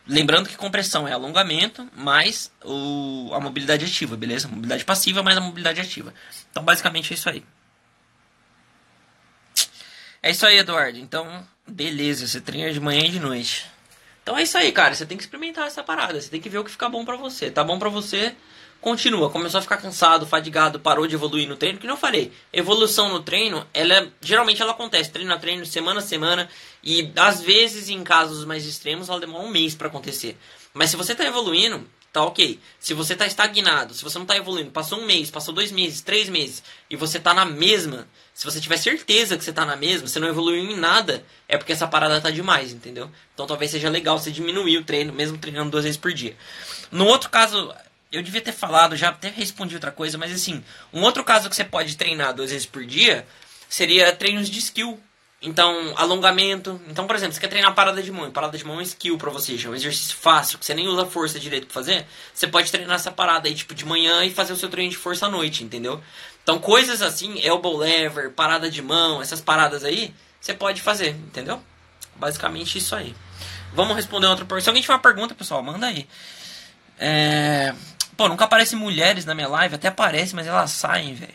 Lembrando 0.07 0.49
que 0.49 0.57
compressão 0.57 1.07
é 1.07 1.12
alongamento 1.12 1.86
mais 1.95 2.53
o, 2.64 3.30
a 3.34 3.41
mobilidade 3.41 3.84
ativa, 3.84 4.16
beleza? 4.16 4.49
Mobilidade 4.49 4.84
passiva 4.84 5.22
mais 5.22 5.36
a 5.36 5.41
mobilidade 5.41 5.80
ativa. 5.80 6.14
Então, 6.51 6.62
basicamente 6.62 7.12
é 7.12 7.14
isso 7.14 7.28
aí. 7.28 7.45
É 10.22 10.30
isso 10.30 10.47
aí, 10.47 10.59
Eduardo. 10.59 10.99
Então, 10.99 11.47
beleza. 11.66 12.26
Você 12.26 12.41
treina 12.41 12.72
de 12.72 12.80
manhã 12.80 13.03
e 13.05 13.11
de 13.11 13.18
noite. 13.20 13.66
Então 14.22 14.38
é 14.38 14.43
isso 14.43 14.57
aí, 14.57 14.70
cara. 14.70 14.95
Você 14.95 15.07
tem 15.07 15.16
que 15.16 15.22
experimentar 15.22 15.66
essa 15.66 15.82
parada. 15.82 16.20
Você 16.20 16.28
tem 16.28 16.41
que 16.41 16.49
ver 16.49 16.59
o 16.59 16.64
que 16.64 16.70
fica 16.70 16.88
bom 16.88 17.05
pra 17.05 17.16
você. 17.16 17.51
Tá 17.51 17.64
bom 17.64 17.78
pra 17.78 17.88
você? 17.88 18.34
Continua, 18.80 19.30
começou 19.30 19.58
a 19.58 19.62
ficar 19.62 19.76
cansado, 19.76 20.26
fadigado, 20.26 20.80
parou 20.80 21.06
de 21.06 21.14
evoluir 21.14 21.48
no 21.48 21.56
treino, 21.56 21.78
que 21.78 21.86
não 21.86 21.96
falei. 21.96 22.32
Evolução 22.52 23.08
no 23.08 23.20
treino, 23.20 23.66
ela 23.74 24.10
geralmente 24.20 24.60
ela 24.62 24.72
acontece 24.72 25.10
treino 25.10 25.32
a 25.32 25.38
treino, 25.38 25.64
semana 25.66 26.00
a 26.00 26.02
semana, 26.02 26.48
e 26.82 27.12
às 27.16 27.40
vezes 27.40 27.88
em 27.88 28.02
casos 28.02 28.44
mais 28.44 28.64
extremos 28.66 29.08
ela 29.08 29.20
demora 29.20 29.44
um 29.44 29.50
mês 29.50 29.74
para 29.74 29.88
acontecer. 29.88 30.36
Mas 30.72 30.90
se 30.90 30.96
você 30.96 31.14
tá 31.14 31.24
evoluindo, 31.24 31.86
tá 32.12 32.22
ok. 32.24 32.58
Se 32.78 32.94
você 32.94 33.14
tá 33.14 33.26
estagnado, 33.26 33.94
se 33.94 34.02
você 34.02 34.18
não 34.18 34.26
tá 34.26 34.36
evoluindo, 34.36 34.70
passou 34.70 34.98
um 34.98 35.06
mês, 35.06 35.30
passou 35.30 35.54
dois 35.54 35.70
meses, 35.70 36.00
três 36.00 36.28
meses, 36.28 36.62
e 36.88 36.96
você 36.96 37.20
tá 37.20 37.32
na 37.34 37.44
mesma, 37.44 38.08
se 38.34 38.44
você 38.44 38.60
tiver 38.60 38.76
certeza 38.76 39.36
que 39.36 39.44
você 39.44 39.52
tá 39.52 39.64
na 39.64 39.76
mesma, 39.76 40.08
você 40.08 40.18
não 40.18 40.28
evoluiu 40.28 40.64
em 40.64 40.76
nada, 40.76 41.24
é 41.48 41.56
porque 41.56 41.72
essa 41.72 41.86
parada 41.86 42.20
tá 42.20 42.30
demais, 42.30 42.72
entendeu? 42.72 43.10
Então 43.34 43.46
talvez 43.46 43.70
seja 43.70 43.88
legal 43.88 44.18
você 44.18 44.30
diminuir 44.30 44.78
o 44.78 44.84
treino, 44.84 45.12
mesmo 45.12 45.38
treinando 45.38 45.70
duas 45.70 45.84
vezes 45.84 45.98
por 45.98 46.12
dia. 46.12 46.36
No 46.90 47.06
outro 47.06 47.30
caso, 47.30 47.72
eu 48.12 48.22
devia 48.22 48.40
ter 48.40 48.52
falado, 48.52 48.96
já 48.96 49.11
até 49.11 49.28
respondi 49.28 49.74
outra 49.74 49.92
coisa, 49.92 50.18
mas 50.18 50.32
assim, 50.32 50.62
um 50.92 51.02
outro 51.02 51.22
caso 51.24 51.48
que 51.48 51.56
você 51.56 51.64
pode 51.64 51.96
treinar 51.96 52.34
duas 52.34 52.50
vezes 52.50 52.66
por 52.66 52.84
dia 52.84 53.26
seria 53.68 54.12
treinos 54.12 54.50
de 54.50 54.58
skill. 54.58 55.00
Então, 55.42 55.94
alongamento. 55.96 56.78
Então, 56.86 57.06
por 57.06 57.16
exemplo, 57.16 57.32
você 57.32 57.40
quer 57.40 57.48
treinar 57.48 57.74
parada 57.74 58.02
de 58.02 58.12
mão. 58.12 58.30
Parada 58.30 58.58
de 58.58 58.64
mão 58.64 58.78
é 58.78 58.82
skill 58.82 59.16
pra 59.16 59.30
você, 59.30 59.56
já 59.56 59.70
é 59.70 59.72
um 59.72 59.74
exercício 59.74 60.14
fácil, 60.14 60.58
que 60.58 60.66
você 60.66 60.74
nem 60.74 60.86
usa 60.86 61.06
força 61.06 61.40
direito 61.40 61.66
pra 61.66 61.74
fazer. 61.74 62.06
Você 62.34 62.46
pode 62.46 62.70
treinar 62.70 62.96
essa 62.96 63.11
parada 63.11 63.48
aí, 63.48 63.54
tipo, 63.54 63.74
de 63.74 63.86
manhã 63.86 64.22
e 64.24 64.30
fazer 64.30 64.52
o 64.52 64.56
seu 64.56 64.68
treino 64.68 64.90
de 64.90 64.98
força 64.98 65.26
à 65.26 65.30
noite, 65.30 65.64
entendeu? 65.64 66.02
Então, 66.42 66.58
coisas 66.58 67.00
assim, 67.00 67.40
elbow 67.40 67.76
lever, 67.76 68.32
parada 68.32 68.70
de 68.70 68.82
mão, 68.82 69.22
essas 69.22 69.40
paradas 69.40 69.82
aí, 69.82 70.12
você 70.38 70.52
pode 70.52 70.82
fazer, 70.82 71.11
entendeu? 71.11 71.62
Basicamente 72.16 72.76
isso 72.76 72.94
aí. 72.94 73.14
Vamos 73.72 73.96
responder 73.96 74.26
outra 74.26 74.44
pergunta. 74.44 74.64
Se 74.64 74.68
alguém 74.68 74.82
tiver 74.82 74.94
uma 74.94 75.00
pergunta, 75.00 75.34
pessoal, 75.34 75.62
manda 75.62 75.86
aí. 75.86 76.06
É... 76.98 77.74
Pô, 78.20 78.28
nunca 78.28 78.44
aparecem 78.44 78.78
mulheres 78.78 79.24
na 79.24 79.34
minha 79.34 79.48
live, 79.48 79.76
até 79.76 79.88
aparece, 79.88 80.34
mas 80.34 80.46
elas 80.46 80.72
saem, 80.72 81.14
velho. 81.14 81.32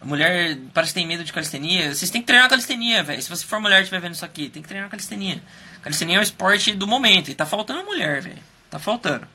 A 0.00 0.06
mulher 0.06 0.56
parece 0.72 0.94
que 0.94 1.00
tem 1.00 1.06
medo 1.06 1.22
de 1.22 1.34
calistenia. 1.34 1.94
Vocês 1.94 2.10
têm 2.10 2.22
que 2.22 2.26
treinar 2.26 2.48
calistenia, 2.48 3.02
velho. 3.02 3.20
Se 3.20 3.28
você 3.28 3.44
for 3.44 3.60
mulher 3.60 3.80
e 3.80 3.82
estiver 3.82 4.00
vendo 4.00 4.14
isso 4.14 4.24
aqui, 4.24 4.48
tem 4.48 4.62
que 4.62 4.68
treinar 4.68 4.88
calistenia. 4.88 5.42
Calistenia 5.82 6.16
é 6.16 6.20
o 6.20 6.22
esporte 6.22 6.72
do 6.72 6.86
momento. 6.86 7.30
E 7.30 7.34
tá 7.34 7.44
faltando 7.44 7.84
mulher, 7.84 8.22
velho. 8.22 8.38
Tá 8.70 8.78
faltando. 8.78 9.28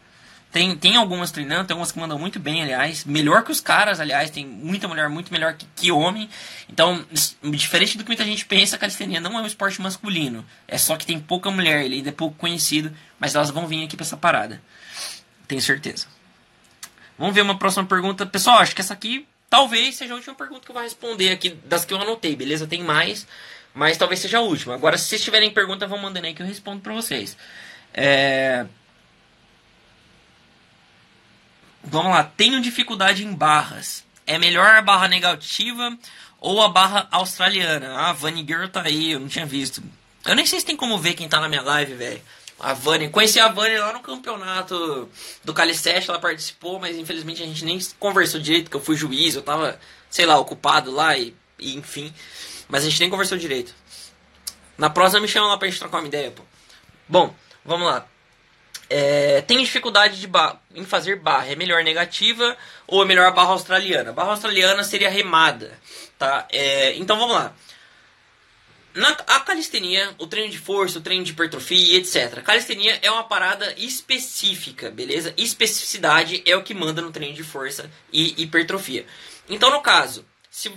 Tem, 0.52 0.76
tem 0.76 0.96
algumas 0.96 1.30
treinando, 1.30 1.66
tem 1.66 1.76
algumas 1.76 1.92
que 1.92 2.00
mandam 2.00 2.18
muito 2.18 2.40
bem, 2.40 2.64
aliás. 2.64 3.06
Melhor 3.06 3.44
que 3.44 3.52
os 3.52 3.62
caras, 3.62 4.00
aliás. 4.00 4.32
Tem 4.32 4.44
muita 4.44 4.88
mulher 4.88 5.08
muito 5.10 5.32
melhor 5.32 5.54
que, 5.54 5.68
que 5.76 5.92
homem. 5.92 6.28
Então, 6.68 7.06
diferente 7.44 8.00
do 8.00 8.04
que 8.04 8.10
muita 8.10 8.26
gente 8.26 8.48
pensa, 8.48 8.78
a 8.78 8.80
calistenia 8.80 9.22
não 9.22 9.38
é 9.38 9.44
um 9.44 9.46
esporte 9.46 9.80
masculino. 9.80 10.44
É 10.68 10.80
só 10.80 10.98
que 10.98 11.06
tem 11.06 11.20
pouca 11.20 11.52
mulher, 11.52 11.86
ele 11.86 11.98
ainda 11.98 12.10
é 12.10 12.12
pouco 12.12 12.36
conhecido. 12.36 12.92
Mas 13.20 13.36
elas 13.36 13.52
vão 13.52 13.68
vir 13.68 13.84
aqui 13.84 13.96
pra 13.96 14.04
essa 14.04 14.18
parada. 14.18 14.60
Tenho 15.48 15.62
certeza. 15.62 16.08
Vamos 17.18 17.36
ver 17.36 17.42
uma 17.42 17.58
próxima 17.58 17.86
pergunta. 17.86 18.26
Pessoal, 18.26 18.60
acho 18.60 18.76
que 18.76 18.82
essa 18.82 18.94
aqui 18.94 19.28
talvez 19.50 19.96
seja 19.96 20.14
a 20.14 20.16
última 20.16 20.36
pergunta 20.36 20.62
que 20.62 20.72
eu 20.72 20.74
vou 20.74 20.84
responder 20.84 21.32
aqui 21.32 21.52
das 21.66 21.86
que 21.86 21.94
eu 21.94 22.02
anotei, 22.02 22.36
beleza? 22.36 22.66
Tem 22.66 22.84
mais, 22.84 23.28
mas 23.74 23.98
talvez 23.98 24.20
seja 24.20 24.40
a 24.40 24.42
última. 24.42 24.74
Agora, 24.74 24.98
se 24.98 25.08
vocês 25.08 25.24
tiverem 25.24 25.52
pergunta, 25.52 25.88
vão 25.88 26.00
mandando 26.00 26.26
aí 26.26 26.34
que 26.34 26.42
eu 26.42 26.48
respondo 26.48 26.82
pra 26.82 26.94
vocês. 26.94 27.38
É... 27.94 28.66
Vamos 31.84 32.12
lá. 32.12 32.24
Tenho 32.24 32.62
dificuldade 32.62 33.24
em 33.24 33.34
barras. 33.34 34.04
É 34.26 34.38
melhor 34.38 34.76
a 34.76 34.82
barra 34.82 35.08
negativa 35.08 35.96
ou 36.40 36.62
a 36.62 36.70
barra 36.70 37.08
australiana? 37.12 37.94
Ah, 37.96 38.14
Vani 38.14 38.42
Girl 38.42 38.68
tá 38.68 38.82
aí, 38.84 39.12
eu 39.12 39.20
não 39.20 39.28
tinha 39.28 39.46
visto. 39.46 39.84
Eu 40.26 40.36
nem 40.36 40.46
sei 40.46 40.60
se 40.60 40.66
tem 40.66 40.78
como 40.78 40.98
ver 40.98 41.14
quem 41.14 41.28
tá 41.28 41.40
na 41.40 41.50
minha 41.50 41.62
live, 41.62 41.94
velho. 41.94 42.22
A 42.60 42.74
Vani, 42.74 43.10
conheci 43.10 43.40
a 43.40 43.50
Vani 43.50 43.78
lá 43.78 43.94
no 43.94 44.00
campeonato 44.00 45.10
do 45.44 45.54
Calicete, 45.54 46.10
ela 46.10 46.20
participou, 46.20 46.80
mas 46.80 46.98
infelizmente 46.98 47.44
a 47.44 47.46
gente 47.46 47.66
nem 47.66 47.80
conversou 48.00 48.40
direito, 48.40 48.66
porque 48.66 48.78
eu 48.78 48.82
fui 48.82 48.96
juiz, 48.96 49.36
eu 49.36 49.42
tava, 49.42 49.80
sei 50.10 50.26
lá, 50.26 50.38
ocupado 50.38 50.92
lá 50.92 51.18
e, 51.18 51.36
e 51.60 51.76
enfim. 51.76 52.14
Mas 52.70 52.84
a 52.84 52.90
gente 52.90 53.00
nem 53.00 53.10
conversou 53.10 53.38
direito. 53.38 53.74
Na 54.78 54.90
próxima 54.90 55.22
me 55.22 55.28
chama 55.28 55.48
lá 55.48 55.58
pra 55.58 55.68
gente 55.68 55.80
trocar 55.80 56.00
uma 56.00 56.08
ideia, 56.08 56.32
pô. 56.32 56.44
Bom, 57.08 57.36
vamos 57.66 57.86
lá. 57.86 58.08
É, 58.90 59.42
tem 59.42 59.60
dificuldade 59.60 60.20
de 60.20 60.30
em 60.76 60.86
fazer 60.86 61.18
barra. 61.18 61.48
É 61.48 61.56
melhor 61.56 61.84
negativa 61.84 62.56
ou 62.88 63.02
é 63.02 63.06
melhor 63.06 63.34
barra 63.34 63.50
australiana? 63.50 64.12
Barra 64.12 64.32
australiana 64.32 64.84
seria 64.84 65.10
remada, 65.10 65.78
tá? 66.18 66.48
É, 66.52 66.96
então 66.96 67.18
vamos 67.18 67.36
lá. 67.36 67.54
Na, 68.96 69.10
a 69.10 69.40
calistenia, 69.40 70.14
o 70.20 70.28
treino 70.28 70.52
de 70.52 70.58
força, 70.60 71.00
o 71.00 71.02
treino 71.02 71.24
de 71.24 71.32
hipertrofia, 71.32 71.98
etc. 71.98 72.44
Calistenia 72.44 73.00
é 73.02 73.10
uma 73.10 73.24
parada 73.24 73.74
específica, 73.78 74.92
beleza? 74.92 75.34
Especificidade 75.36 76.44
é 76.46 76.56
o 76.56 76.64
que 76.64 76.76
manda 76.76 77.02
no 77.02 77.12
treino 77.12 77.34
de 77.34 77.44
força 77.44 77.90
e 78.12 78.42
hipertrofia. 78.42 79.06
Então, 79.50 79.72
no 79.72 79.82
caso, 79.82 80.24
se 80.50 80.72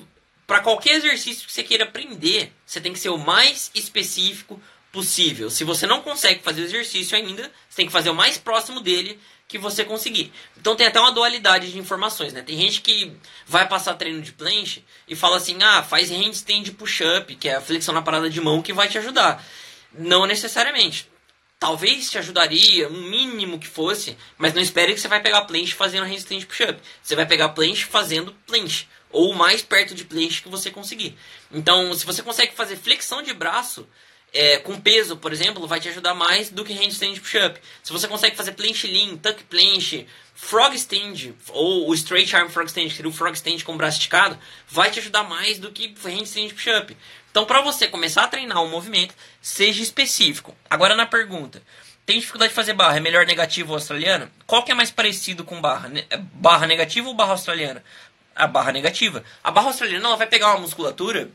para 0.46 0.60
qualquer 0.60 0.96
exercício 0.96 1.46
que 1.46 1.52
você 1.52 1.62
queira 1.62 1.84
aprender, 1.84 2.52
você 2.64 2.80
tem 2.80 2.92
que 2.92 2.98
ser 2.98 3.10
o 3.10 3.18
mais 3.18 3.70
específico 3.74 4.62
possível. 4.92 5.50
Se 5.50 5.64
você 5.64 5.86
não 5.86 6.00
consegue 6.00 6.42
fazer 6.42 6.62
o 6.62 6.64
exercício 6.64 7.16
ainda, 7.16 7.52
você 7.68 7.76
tem 7.76 7.86
que 7.86 7.92
fazer 7.92 8.08
o 8.08 8.14
mais 8.14 8.38
próximo 8.38 8.80
dele 8.80 9.20
que 9.48 9.58
você 9.58 9.84
conseguir. 9.84 10.32
Então 10.56 10.74
tem 10.74 10.86
até 10.86 10.98
uma 11.00 11.12
dualidade 11.12 11.70
de 11.70 11.78
informações, 11.78 12.32
né? 12.32 12.42
Tem 12.42 12.56
gente 12.56 12.80
que 12.80 13.12
vai 13.46 13.68
passar 13.68 13.94
treino 13.94 14.20
de 14.20 14.32
planche 14.32 14.84
e 15.06 15.14
fala 15.14 15.36
assim: 15.36 15.62
"Ah, 15.62 15.82
faz 15.82 16.10
handstand 16.10 16.72
push-up, 16.72 17.34
que 17.36 17.48
é 17.48 17.56
a 17.56 17.60
flexão 17.60 17.94
na 17.94 18.02
parada 18.02 18.28
de 18.28 18.40
mão 18.40 18.62
que 18.62 18.72
vai 18.72 18.88
te 18.88 18.98
ajudar". 18.98 19.44
Não 19.92 20.26
necessariamente. 20.26 21.08
Talvez 21.58 22.10
te 22.10 22.18
ajudaria, 22.18 22.88
um 22.88 23.08
mínimo 23.08 23.58
que 23.58 23.66
fosse, 23.66 24.16
mas 24.36 24.52
não 24.52 24.60
espere 24.60 24.92
que 24.92 25.00
você 25.00 25.08
vai 25.08 25.22
pegar 25.22 25.42
planche 25.42 25.72
fazendo 25.72 26.04
handstand 26.04 26.44
push-up. 26.44 26.78
Você 27.02 27.16
vai 27.16 27.24
pegar 27.24 27.50
planche 27.50 27.84
fazendo 27.84 28.34
planche 28.46 28.86
ou 29.10 29.32
mais 29.34 29.62
perto 29.62 29.94
de 29.94 30.04
planche 30.04 30.42
que 30.42 30.48
você 30.48 30.70
conseguir. 30.70 31.16
Então, 31.50 31.94
se 31.94 32.04
você 32.04 32.22
consegue 32.22 32.54
fazer 32.54 32.76
flexão 32.76 33.22
de 33.22 33.32
braço, 33.32 33.88
é, 34.36 34.58
com 34.58 34.78
peso, 34.78 35.16
por 35.16 35.32
exemplo, 35.32 35.66
vai 35.66 35.80
te 35.80 35.88
ajudar 35.88 36.14
mais 36.14 36.50
do 36.50 36.62
que 36.62 36.74
handstand 36.74 37.18
push-up. 37.18 37.58
Se 37.82 37.90
você 37.90 38.06
consegue 38.06 38.36
fazer 38.36 38.52
planche 38.52 38.86
lean, 38.86 39.16
tuck 39.16 39.42
planche, 39.44 40.06
frog 40.34 40.76
stand, 40.76 41.32
ou 41.48 41.88
o 41.88 41.94
straight 41.94 42.36
arm 42.36 42.48
frog 42.48 42.66
stand, 42.66 42.88
que 42.88 42.96
seria 42.96 43.08
o 43.08 43.14
frog 43.14 43.34
stand 43.34 43.60
com 43.64 43.72
o 43.72 43.76
braço 43.76 43.96
esticado, 43.96 44.38
vai 44.68 44.90
te 44.90 44.98
ajudar 44.98 45.22
mais 45.22 45.58
do 45.58 45.72
que 45.72 45.94
handstand 46.04 46.50
push-up. 46.50 46.94
Então, 47.30 47.46
para 47.46 47.62
você 47.62 47.88
começar 47.88 48.24
a 48.24 48.28
treinar 48.28 48.62
um 48.62 48.68
movimento, 48.68 49.14
seja 49.40 49.82
específico. 49.82 50.54
Agora, 50.68 50.94
na 50.94 51.06
pergunta, 51.06 51.62
tem 52.04 52.20
dificuldade 52.20 52.50
de 52.50 52.54
fazer 52.54 52.74
barra, 52.74 52.98
é 52.98 53.00
melhor 53.00 53.24
negativo 53.24 53.70
ou 53.70 53.76
australiana? 53.76 54.30
Qual 54.46 54.62
que 54.62 54.70
é 54.70 54.74
mais 54.74 54.90
parecido 54.90 55.44
com 55.44 55.60
barra? 55.60 55.90
Barra 56.34 56.66
negativa 56.66 57.08
ou 57.08 57.14
barra 57.14 57.32
australiana? 57.32 57.82
A 58.34 58.46
barra 58.46 58.70
negativa. 58.70 59.24
A 59.42 59.50
barra 59.50 59.68
australiana 59.68 60.06
ela 60.08 60.16
vai 60.16 60.26
pegar 60.26 60.50
uma 60.50 60.60
musculatura 60.60 61.30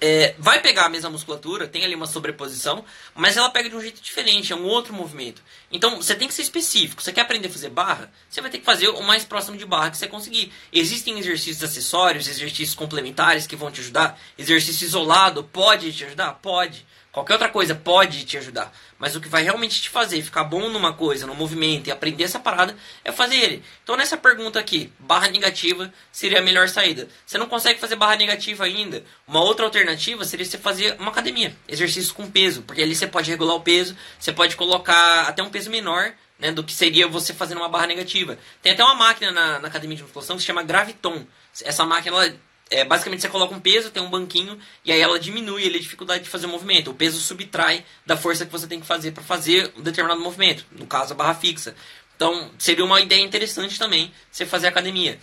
é, 0.00 0.34
vai 0.38 0.60
pegar 0.60 0.86
a 0.86 0.88
mesma 0.88 1.10
musculatura, 1.10 1.68
tem 1.68 1.84
ali 1.84 1.94
uma 1.94 2.06
sobreposição, 2.06 2.84
mas 3.14 3.36
ela 3.36 3.50
pega 3.50 3.68
de 3.68 3.76
um 3.76 3.80
jeito 3.80 4.00
diferente, 4.00 4.52
é 4.52 4.56
um 4.56 4.64
outro 4.64 4.94
movimento. 4.94 5.42
Então 5.70 5.96
você 5.96 6.14
tem 6.14 6.26
que 6.26 6.34
ser 6.34 6.42
específico. 6.42 7.02
Você 7.02 7.12
quer 7.12 7.20
aprender 7.20 7.48
a 7.48 7.50
fazer 7.50 7.68
barra? 7.68 8.10
Você 8.28 8.40
vai 8.40 8.50
ter 8.50 8.58
que 8.58 8.64
fazer 8.64 8.88
o 8.88 9.02
mais 9.02 9.24
próximo 9.24 9.56
de 9.56 9.66
barra 9.66 9.90
que 9.90 9.98
você 9.98 10.08
conseguir. 10.08 10.52
Existem 10.72 11.18
exercícios 11.18 11.62
acessórios, 11.62 12.26
exercícios 12.26 12.74
complementares 12.74 13.46
que 13.46 13.56
vão 13.56 13.70
te 13.70 13.80
ajudar. 13.80 14.18
Exercício 14.38 14.86
isolado 14.86 15.44
pode 15.44 15.92
te 15.92 16.04
ajudar? 16.04 16.34
Pode. 16.34 16.86
Qualquer 17.12 17.32
outra 17.32 17.48
coisa 17.48 17.74
pode 17.74 18.24
te 18.24 18.38
ajudar. 18.38 18.72
Mas 18.98 19.16
o 19.16 19.20
que 19.20 19.28
vai 19.28 19.42
realmente 19.42 19.82
te 19.82 19.90
fazer 19.90 20.22
ficar 20.22 20.44
bom 20.44 20.68
numa 20.68 20.92
coisa, 20.92 21.26
no 21.26 21.34
movimento 21.34 21.88
e 21.88 21.90
aprender 21.90 22.22
essa 22.22 22.38
parada 22.38 22.76
é 23.04 23.10
fazer 23.10 23.36
ele. 23.36 23.64
Então 23.82 23.96
nessa 23.96 24.16
pergunta 24.16 24.60
aqui, 24.60 24.92
barra 24.98 25.28
negativa 25.28 25.92
seria 26.12 26.38
a 26.38 26.42
melhor 26.42 26.68
saída. 26.68 27.08
Você 27.26 27.36
não 27.36 27.48
consegue 27.48 27.80
fazer 27.80 27.96
barra 27.96 28.14
negativa 28.14 28.64
ainda. 28.64 29.02
Uma 29.26 29.42
outra 29.42 29.64
alternativa 29.64 30.24
seria 30.24 30.46
você 30.46 30.56
fazer 30.56 30.96
uma 31.00 31.10
academia, 31.10 31.56
exercício 31.66 32.14
com 32.14 32.30
peso, 32.30 32.62
porque 32.62 32.82
ali 32.82 32.94
você 32.94 33.08
pode 33.08 33.28
regular 33.28 33.56
o 33.56 33.60
peso, 33.60 33.96
você 34.18 34.32
pode 34.32 34.54
colocar 34.54 35.22
até 35.22 35.42
um 35.42 35.50
peso 35.50 35.68
menor 35.68 36.12
né, 36.38 36.52
do 36.52 36.62
que 36.62 36.72
seria 36.72 37.08
você 37.08 37.34
fazendo 37.34 37.58
uma 37.58 37.68
barra 37.68 37.88
negativa. 37.88 38.38
Tem 38.62 38.72
até 38.72 38.84
uma 38.84 38.94
máquina 38.94 39.32
na, 39.32 39.58
na 39.58 39.68
academia 39.68 39.96
de 39.96 40.02
musculação 40.04 40.36
que 40.36 40.42
se 40.42 40.46
chama 40.46 40.62
Graviton. 40.62 41.26
Essa 41.62 41.84
máquina 41.84 42.16
ela 42.16 42.34
é, 42.70 42.84
basicamente 42.84 43.20
você 43.20 43.28
coloca 43.28 43.54
um 43.54 43.60
peso, 43.60 43.90
tem 43.90 44.02
um 44.02 44.08
banquinho, 44.08 44.56
e 44.84 44.92
aí 44.92 45.00
ela 45.00 45.18
diminui 45.18 45.66
a 45.66 45.70
dificuldade 45.70 46.22
de 46.24 46.30
fazer 46.30 46.46
o 46.46 46.48
movimento. 46.48 46.90
O 46.90 46.94
peso 46.94 47.20
subtrai 47.20 47.84
da 48.06 48.16
força 48.16 48.46
que 48.46 48.52
você 48.52 48.66
tem 48.66 48.80
que 48.80 48.86
fazer 48.86 49.10
para 49.10 49.24
fazer 49.24 49.72
um 49.76 49.82
determinado 49.82 50.20
movimento, 50.20 50.64
no 50.70 50.86
caso 50.86 51.12
a 51.12 51.16
barra 51.16 51.34
fixa. 51.34 51.74
Então 52.14 52.50
seria 52.58 52.84
uma 52.84 53.00
ideia 53.00 53.20
interessante 53.20 53.78
também 53.78 54.12
você 54.30 54.46
fazer 54.46 54.68
academia. 54.68 55.18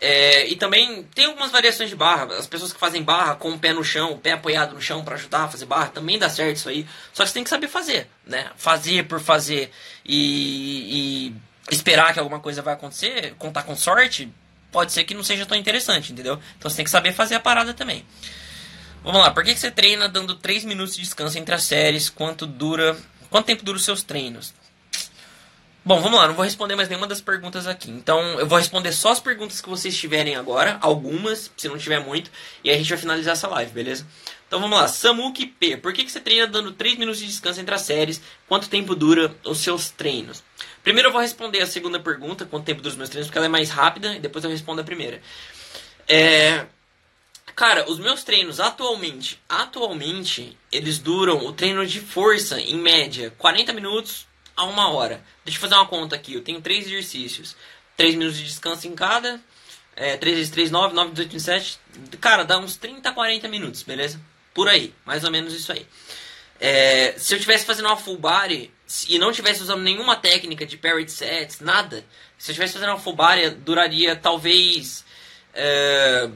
É, 0.00 0.46
e 0.46 0.56
também 0.56 1.02
tem 1.14 1.26
algumas 1.26 1.50
variações 1.50 1.90
de 1.90 1.96
barra. 1.96 2.34
As 2.36 2.46
pessoas 2.46 2.72
que 2.72 2.78
fazem 2.78 3.02
barra 3.02 3.34
com 3.34 3.50
o 3.50 3.58
pé 3.58 3.72
no 3.72 3.84
chão, 3.84 4.12
o 4.12 4.18
pé 4.18 4.32
apoiado 4.32 4.74
no 4.74 4.80
chão 4.80 5.04
para 5.04 5.16
ajudar 5.16 5.44
a 5.44 5.48
fazer 5.48 5.66
barra, 5.66 5.88
também 5.88 6.18
dá 6.18 6.28
certo 6.30 6.56
isso 6.56 6.68
aí. 6.68 6.86
Só 7.12 7.24
que 7.24 7.28
você 7.28 7.34
tem 7.34 7.44
que 7.44 7.50
saber 7.50 7.68
fazer, 7.68 8.08
né? 8.26 8.50
Fazer 8.56 9.06
por 9.06 9.20
fazer 9.20 9.70
e, 10.04 11.28
e 11.68 11.74
esperar 11.74 12.12
que 12.12 12.20
alguma 12.20 12.40
coisa 12.40 12.62
vai 12.62 12.74
acontecer, 12.74 13.34
contar 13.38 13.62
com 13.64 13.74
sorte, 13.74 14.30
pode 14.76 14.92
ser 14.92 15.04
que 15.04 15.14
não 15.14 15.24
seja 15.24 15.46
tão 15.46 15.56
interessante, 15.56 16.12
entendeu? 16.12 16.38
Então 16.58 16.70
você 16.70 16.76
tem 16.76 16.84
que 16.84 16.90
saber 16.90 17.14
fazer 17.14 17.34
a 17.34 17.40
parada 17.40 17.72
também. 17.72 18.04
Vamos 19.02 19.22
lá, 19.22 19.30
por 19.30 19.42
que, 19.42 19.56
você 19.56 19.70
treina 19.70 20.06
dando 20.06 20.34
3 20.34 20.66
minutos 20.66 20.94
de 20.94 21.00
descanso 21.00 21.38
entre 21.38 21.54
as 21.54 21.62
séries? 21.62 22.10
Quanto 22.10 22.44
dura. 22.44 22.94
Quanto 23.30 23.46
tempo 23.46 23.64
dura 23.64 23.78
os 23.78 23.84
seus 23.86 24.02
treinos? 24.02 24.52
Bom, 25.82 25.98
vamos 26.02 26.18
lá, 26.18 26.28
não 26.28 26.34
vou 26.34 26.44
responder 26.44 26.76
mais 26.76 26.90
nenhuma 26.90 27.06
das 27.06 27.22
perguntas 27.22 27.66
aqui. 27.66 27.90
Então, 27.90 28.20
eu 28.38 28.46
vou 28.46 28.58
responder 28.58 28.92
só 28.92 29.12
as 29.12 29.20
perguntas 29.20 29.62
que 29.62 29.68
vocês 29.70 29.96
tiverem 29.96 30.36
agora, 30.36 30.76
algumas, 30.82 31.50
se 31.56 31.68
não 31.68 31.78
tiver 31.78 32.00
muito, 32.00 32.30
e 32.62 32.68
a 32.68 32.76
gente 32.76 32.90
vai 32.90 32.98
finalizar 32.98 33.32
essa 33.32 33.48
live, 33.48 33.72
beleza? 33.72 34.06
Então 34.46 34.60
vamos 34.60 34.78
lá, 34.78 34.86
Samuki 34.88 35.46
P. 35.46 35.78
Por 35.78 35.94
que, 35.94 36.04
que 36.04 36.12
você 36.12 36.20
treina 36.20 36.46
dando 36.46 36.72
3 36.72 36.98
minutos 36.98 37.20
de 37.20 37.26
descanso 37.26 37.60
entre 37.60 37.74
as 37.74 37.80
séries? 37.80 38.20
Quanto 38.46 38.68
tempo 38.68 38.94
dura 38.94 39.34
os 39.42 39.58
seus 39.58 39.88
treinos? 39.88 40.44
Primeiro 40.86 41.08
eu 41.08 41.12
vou 41.12 41.20
responder 41.20 41.60
a 41.62 41.66
segunda 41.66 41.98
pergunta, 41.98 42.46
quanto 42.46 42.64
tempo 42.64 42.80
dura 42.80 42.92
os 42.92 42.96
meus 42.96 43.08
treinos, 43.08 43.26
porque 43.26 43.38
ela 43.38 43.46
é 43.46 43.50
mais 43.50 43.70
rápida, 43.70 44.14
e 44.14 44.20
depois 44.20 44.44
eu 44.44 44.50
respondo 44.52 44.80
a 44.80 44.84
primeira. 44.84 45.20
É... 46.06 46.64
Cara, 47.56 47.90
os 47.90 47.98
meus 47.98 48.22
treinos 48.22 48.60
atualmente, 48.60 49.42
atualmente, 49.48 50.56
eles 50.70 51.00
duram 51.00 51.44
o 51.44 51.52
treino 51.52 51.84
de 51.84 51.98
força, 51.98 52.60
em 52.60 52.76
média, 52.76 53.34
40 53.36 53.72
minutos 53.72 54.28
a 54.56 54.62
uma 54.62 54.88
hora. 54.92 55.24
Deixa 55.44 55.58
eu 55.58 55.60
fazer 55.60 55.74
uma 55.74 55.88
conta 55.88 56.14
aqui, 56.14 56.34
eu 56.34 56.42
tenho 56.44 56.60
três 56.60 56.86
exercícios. 56.86 57.56
3 57.96 58.14
minutos 58.14 58.38
de 58.38 58.44
descanso 58.44 58.86
em 58.86 58.94
cada, 58.94 59.40
é, 59.96 60.16
3 60.16 60.36
vezes 60.36 60.52
3, 60.52 60.70
9, 60.70 60.94
9, 60.94 61.10
18, 61.10 61.32
27. 61.32 61.78
Cara, 62.20 62.44
dá 62.44 62.58
uns 62.58 62.76
30, 62.76 63.10
40 63.10 63.48
minutos, 63.48 63.82
beleza? 63.82 64.20
Por 64.54 64.68
aí, 64.68 64.94
mais 65.04 65.24
ou 65.24 65.32
menos 65.32 65.52
isso 65.52 65.72
aí. 65.72 65.84
É, 66.60 67.16
se 67.18 67.34
eu 67.34 67.40
tivesse 67.40 67.66
fazendo 67.66 67.86
uma 67.86 67.96
full 67.96 68.18
body, 68.18 68.70
e 69.08 69.18
não 69.18 69.32
tivesse 69.32 69.62
usando 69.62 69.82
nenhuma 69.82 70.16
técnica 70.16 70.64
de 70.64 70.76
parry 70.76 71.08
sets, 71.08 71.60
nada, 71.60 72.04
se 72.38 72.50
eu 72.50 72.52
estivesse 72.52 72.74
fazendo 72.74 72.94
uma 72.94 73.12
body, 73.12 73.50
duraria 73.50 74.14
talvez 74.14 75.04
é, 75.52 76.28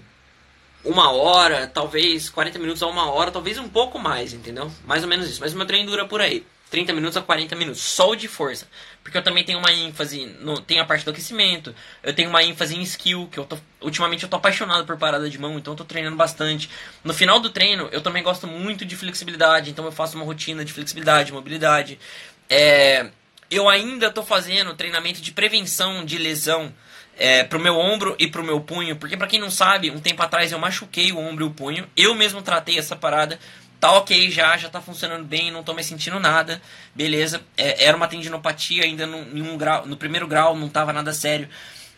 uma 0.85 1.13
hora, 1.13 1.67
talvez 1.67 2.29
40 2.29 2.59
minutos 2.59 2.83
a 2.83 2.87
uma 2.87 3.11
hora, 3.11 3.31
talvez 3.31 3.59
um 3.59 3.69
pouco 3.69 3.99
mais, 3.99 4.33
entendeu? 4.33 4.71
Mais 4.85 5.03
ou 5.03 5.09
menos 5.09 5.29
isso. 5.29 5.41
Mas 5.41 5.53
o 5.53 5.57
meu 5.57 5.67
treino 5.67 5.91
dura 5.91 6.07
por 6.07 6.21
aí. 6.21 6.45
30 6.71 6.93
minutos 6.93 7.17
a 7.17 7.21
40 7.21 7.57
minutos, 7.57 7.81
só 7.81 8.11
o 8.11 8.17
de 8.17 8.29
força. 8.29 8.67
Porque 9.03 9.19
eu 9.19 9.23
também 9.23 9.45
tenho 9.45 9.59
uma 9.59 9.73
ênfase, 9.73 10.27
no, 10.41 10.61
tem 10.61 10.79
a 10.79 10.85
parte 10.85 11.05
do 11.05 11.11
aquecimento, 11.11 11.75
eu 12.01 12.15
tenho 12.15 12.31
uma 12.31 12.45
ênfase 12.45 12.77
em 12.77 12.83
skill, 12.83 13.29
que 13.31 13.39
eu 13.39 13.45
tô, 13.45 13.59
ultimamente 13.81 14.23
eu 14.23 14.29
tô 14.29 14.37
apaixonado 14.37 14.87
por 14.87 14.97
parada 14.97 15.29
de 15.29 15.37
mão, 15.37 15.59
então 15.59 15.73
eu 15.73 15.77
tô 15.77 15.85
treinando 15.85 16.17
bastante. 16.17 16.71
No 17.03 17.13
final 17.13 17.41
do 17.41 17.51
treino, 17.51 17.89
eu 17.91 18.01
também 18.01 18.23
gosto 18.23 18.47
muito 18.47 18.85
de 18.85 18.95
flexibilidade, 18.95 19.71
então 19.71 19.85
eu 19.85 19.91
faço 19.91 20.17
uma 20.17 20.25
rotina 20.25 20.65
de 20.65 20.73
flexibilidade, 20.73 21.33
mobilidade. 21.33 21.99
É, 22.51 23.11
eu 23.49 23.69
ainda 23.69 24.11
tô 24.11 24.25
fazendo 24.25 24.75
treinamento 24.75 25.21
de 25.21 25.31
prevenção 25.31 26.05
de 26.05 26.19
lesão 26.19 26.75
é, 27.17 27.45
pro 27.45 27.61
meu 27.61 27.79
ombro 27.79 28.17
e 28.19 28.27
pro 28.27 28.43
meu 28.43 28.61
punho, 28.61 28.97
porque 28.97 29.17
para 29.17 29.29
quem 29.29 29.39
não 29.39 29.51
sabe, 29.51 29.91
um 29.91 30.01
tempo 30.01 30.23
atrás 30.23 30.51
eu 30.51 30.59
machuquei 30.59 31.13
o 31.13 31.19
ombro 31.19 31.45
e 31.45 31.49
o 31.49 31.53
punho, 31.53 31.89
eu 31.97 32.15
mesmo 32.15 32.43
tratei 32.43 32.79
essa 32.79 32.97
parada, 32.97 33.39
tá 33.79 33.93
ok 33.93 34.31
já, 34.31 34.57
já 34.57 34.69
tá 34.69 34.81
funcionando 34.81 35.25
bem, 35.25 35.51
não 35.51 35.63
tô 35.63 35.73
mais 35.73 35.87
sentindo 35.87 36.19
nada, 36.19 36.61
beleza. 36.95 37.41
É, 37.57 37.85
era 37.85 37.97
uma 37.97 38.09
tendinopatia 38.09 38.85
ainda 38.85 39.07
no, 39.07 39.19
um 39.19 39.57
grau, 39.57 39.87
no 39.87 39.97
primeiro 39.97 40.27
grau, 40.27 40.57
não 40.57 40.69
tava 40.69 40.93
nada 40.93 41.13
sério. 41.13 41.49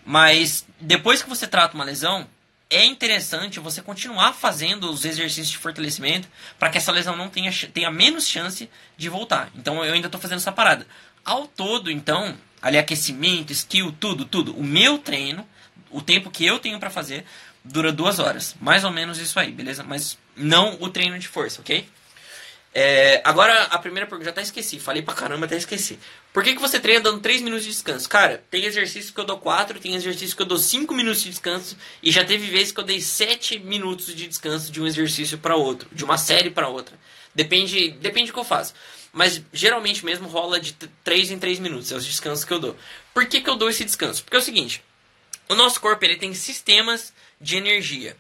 Mas 0.05 0.67
depois 0.81 1.23
que 1.23 1.29
você 1.29 1.47
trata 1.47 1.75
uma 1.75 1.85
lesão, 1.85 2.27
é 2.73 2.85
interessante 2.85 3.61
você 3.61 3.83
continuar 3.83 4.33
fazendo 4.33 4.91
os 4.91 5.05
exercícios 5.05 5.51
de 5.51 5.59
fortalecimento 5.59 6.27
para 6.59 6.71
que 6.71 6.79
essa 6.79 6.91
lesão 6.91 7.15
não 7.15 7.29
tenha, 7.29 7.53
tenha 7.73 7.91
menos 7.91 8.27
chance 8.27 8.69
de 8.97 9.09
voltar. 9.09 9.51
Então 9.55 9.85
eu 9.85 9.93
ainda 9.93 10.09
estou 10.09 10.21
fazendo 10.21 10.39
essa 10.39 10.53
parada. 10.53 10.87
Ao 11.25 11.47
todo, 11.47 11.91
então, 11.91 12.37
ali 12.61 12.79
aquecimento, 12.79 13.53
skill, 13.53 13.93
tudo, 14.01 14.25
tudo. 14.25 14.57
O 14.57 14.65
meu 14.65 14.99
treino, 14.99 15.47
o 15.91 16.01
tempo 16.01 16.31
que 16.31 16.47
eu 16.47 16.59
tenho 16.59 16.81
para 16.81 16.91
fazer, 16.91 17.25
dura 17.63 17.93
duas 17.93 18.19
horas. 18.19 18.57
Mais 18.61 18.85
ou 18.85 18.91
menos 18.91 19.19
isso 19.19 19.39
aí, 19.39 19.53
beleza? 19.53 19.85
Mas 19.85 20.19
não 20.35 20.79
o 20.81 20.89
treino 20.89 21.19
de 21.19 21.29
força, 21.29 21.61
ok? 21.61 21.87
É, 22.75 23.21
agora, 23.23 23.65
a 23.65 23.79
primeira 23.79 24.07
pergunta, 24.07 24.25
já 24.25 24.31
até 24.31 24.43
esqueci. 24.43 24.81
Falei 24.81 25.03
pra 25.03 25.15
caramba, 25.15 25.45
até 25.45 25.57
esqueci. 25.57 25.99
Por 26.33 26.43
que, 26.43 26.55
que 26.55 26.61
você 26.61 26.81
treina 26.81 27.03
dando 27.03 27.21
3 27.21 27.43
minutos 27.43 27.65
de 27.65 27.71
descanso? 27.71 28.09
Cara, 28.09 28.43
tem 28.51 28.65
exercício 28.65 29.13
que 29.13 29.21
eu 29.21 29.25
dou 29.25 29.39
4, 29.39 29.79
tem 29.79 29.95
exercício 29.95 30.35
que 30.35 30.41
eu 30.41 30.47
dou 30.47 30.57
5 30.57 30.95
minutos 30.95 31.23
de 31.23 31.29
descanso. 31.29 31.77
E 32.03 32.11
já 32.11 32.25
teve 32.25 32.47
vezes 32.47 32.73
que 32.73 32.81
eu 32.81 32.85
dei 32.85 33.03
7 33.03 33.59
minutos 33.59 34.07
de 34.07 34.27
descanso 34.27 34.73
de 34.73 34.81
um 34.81 34.87
exercício 34.87 35.37
para 35.37 35.57
outro, 35.57 35.89
de 35.93 36.03
uma 36.05 36.17
série 36.17 36.51
para 36.51 36.69
outra. 36.69 36.99
Depende, 37.35 37.91
depende 37.91 38.29
do 38.29 38.33
que 38.33 38.39
eu 38.39 38.45
faço. 38.45 38.73
Mas 39.13 39.43
geralmente 39.53 40.05
mesmo 40.07 40.27
rola 40.27 40.59
de 40.59 40.73
3 41.05 41.33
em 41.33 41.39
3 41.39 41.59
minutos, 41.59 41.93
é 41.93 41.97
os 41.97 42.07
descansos 42.07 42.47
que 42.47 42.53
eu 42.53 42.59
dou. 42.59 42.77
Por 43.13 43.27
que, 43.27 43.43
que 43.43 43.51
eu 43.51 43.57
dou 43.57 43.69
esse 43.69 43.85
descanso? 43.85 44.25
Porque 44.25 44.37
é 44.37 44.41
o 44.41 44.43
seguinte: 44.43 44.83
o 45.51 45.55
nosso 45.55 45.79
corpo 45.83 46.03
ele 46.03 46.17
tem 46.17 46.33
sistemas 46.33 47.13
de 47.39 47.57
energia. 47.57 48.17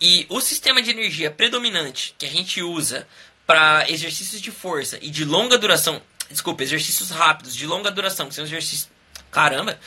E 0.00 0.26
o 0.28 0.40
sistema 0.40 0.80
de 0.80 0.90
energia 0.90 1.28
predominante 1.28 2.14
que 2.16 2.24
a 2.24 2.30
gente 2.30 2.62
usa 2.62 3.08
para 3.44 3.90
exercícios 3.90 4.40
de 4.40 4.52
força 4.52 4.96
e 5.02 5.10
de 5.10 5.24
longa 5.24 5.58
duração, 5.58 6.00
desculpa, 6.30 6.62
exercícios 6.62 7.10
rápidos 7.10 7.54
de 7.54 7.66
longa 7.66 7.90
duração, 7.90 8.28
que 8.28 8.34
são 8.34 8.44
exercícios, 8.44 8.88
caramba, 9.30 9.78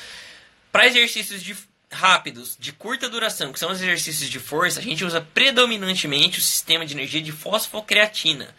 para 0.71 0.87
exercícios 0.87 1.41
de 1.41 1.55
rápidos, 1.91 2.55
de 2.57 2.71
curta 2.71 3.09
duração, 3.09 3.51
que 3.51 3.59
são 3.59 3.71
os 3.71 3.81
exercícios 3.81 4.29
de 4.29 4.39
força, 4.39 4.79
a 4.79 4.83
gente 4.83 5.03
usa 5.03 5.19
predominantemente 5.19 6.39
o 6.39 6.41
sistema 6.41 6.85
de 6.85 6.93
energia 6.93 7.21
de 7.21 7.31
fosfocreatina. 7.31 8.55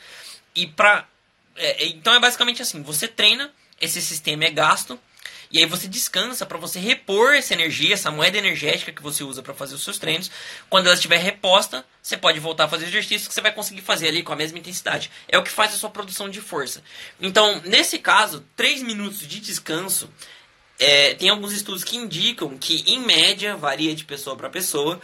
E 0.55 0.66
para 0.66 1.09
é, 1.57 1.87
então 1.87 2.14
é 2.14 2.20
basicamente 2.20 2.62
assim, 2.62 2.83
você 2.83 3.09
treina, 3.09 3.51
esse 3.80 4.01
sistema 4.01 4.45
é 4.45 4.51
gasto 4.51 4.99
e 5.53 5.59
aí 5.59 5.66
você 5.66 5.86
descansa 5.86 6.46
para 6.46 6.57
você 6.57 6.80
repor 6.80 7.34
essa 7.34 7.53
energia, 7.53 7.92
essa 7.92 8.11
moeda 8.11 8.38
energética 8.38 8.90
que 8.90 9.03
você 9.03 9.22
usa 9.22 9.42
para 9.42 9.53
fazer 9.53 9.74
os 9.74 9.84
seus 9.84 9.98
treinos. 9.98 10.30
Quando 10.70 10.86
ela 10.86 10.94
estiver 10.94 11.18
reposta, 11.18 11.84
você 12.03 12.16
pode 12.16 12.40
voltar 12.40 12.64
a 12.64 12.68
fazer 12.68 12.86
exercícios 12.86 13.28
que 13.28 13.34
você 13.34 13.42
vai 13.42 13.53
conseguir 13.53 13.82
fazer 13.82 14.09
ali 14.09 14.22
com 14.22 14.32
a 14.32 14.36
mesma 14.36 14.59
intensidade. 14.59 15.11
É 15.28 15.36
o 15.36 15.42
que 15.42 15.50
faz 15.50 15.74
a 15.74 15.76
sua 15.76 15.90
produção 15.90 16.30
de 16.30 16.40
força. 16.40 16.82
Então, 17.20 17.61
nesse 17.66 17.98
caso, 17.98 18.42
3 18.57 18.82
minutos 18.82 19.20
de 19.20 19.40
descanso 19.40 20.09
é, 20.78 21.14
tem 21.14 21.28
alguns 21.28 21.53
estudos 21.53 21.84
que 21.84 21.98
indicam 21.98 22.57
que, 22.57 22.82
em 22.86 23.00
média, 23.00 23.55
varia 23.55 23.94
de 23.94 24.05
pessoa 24.05 24.34
para 24.34 24.48
pessoa, 24.48 25.00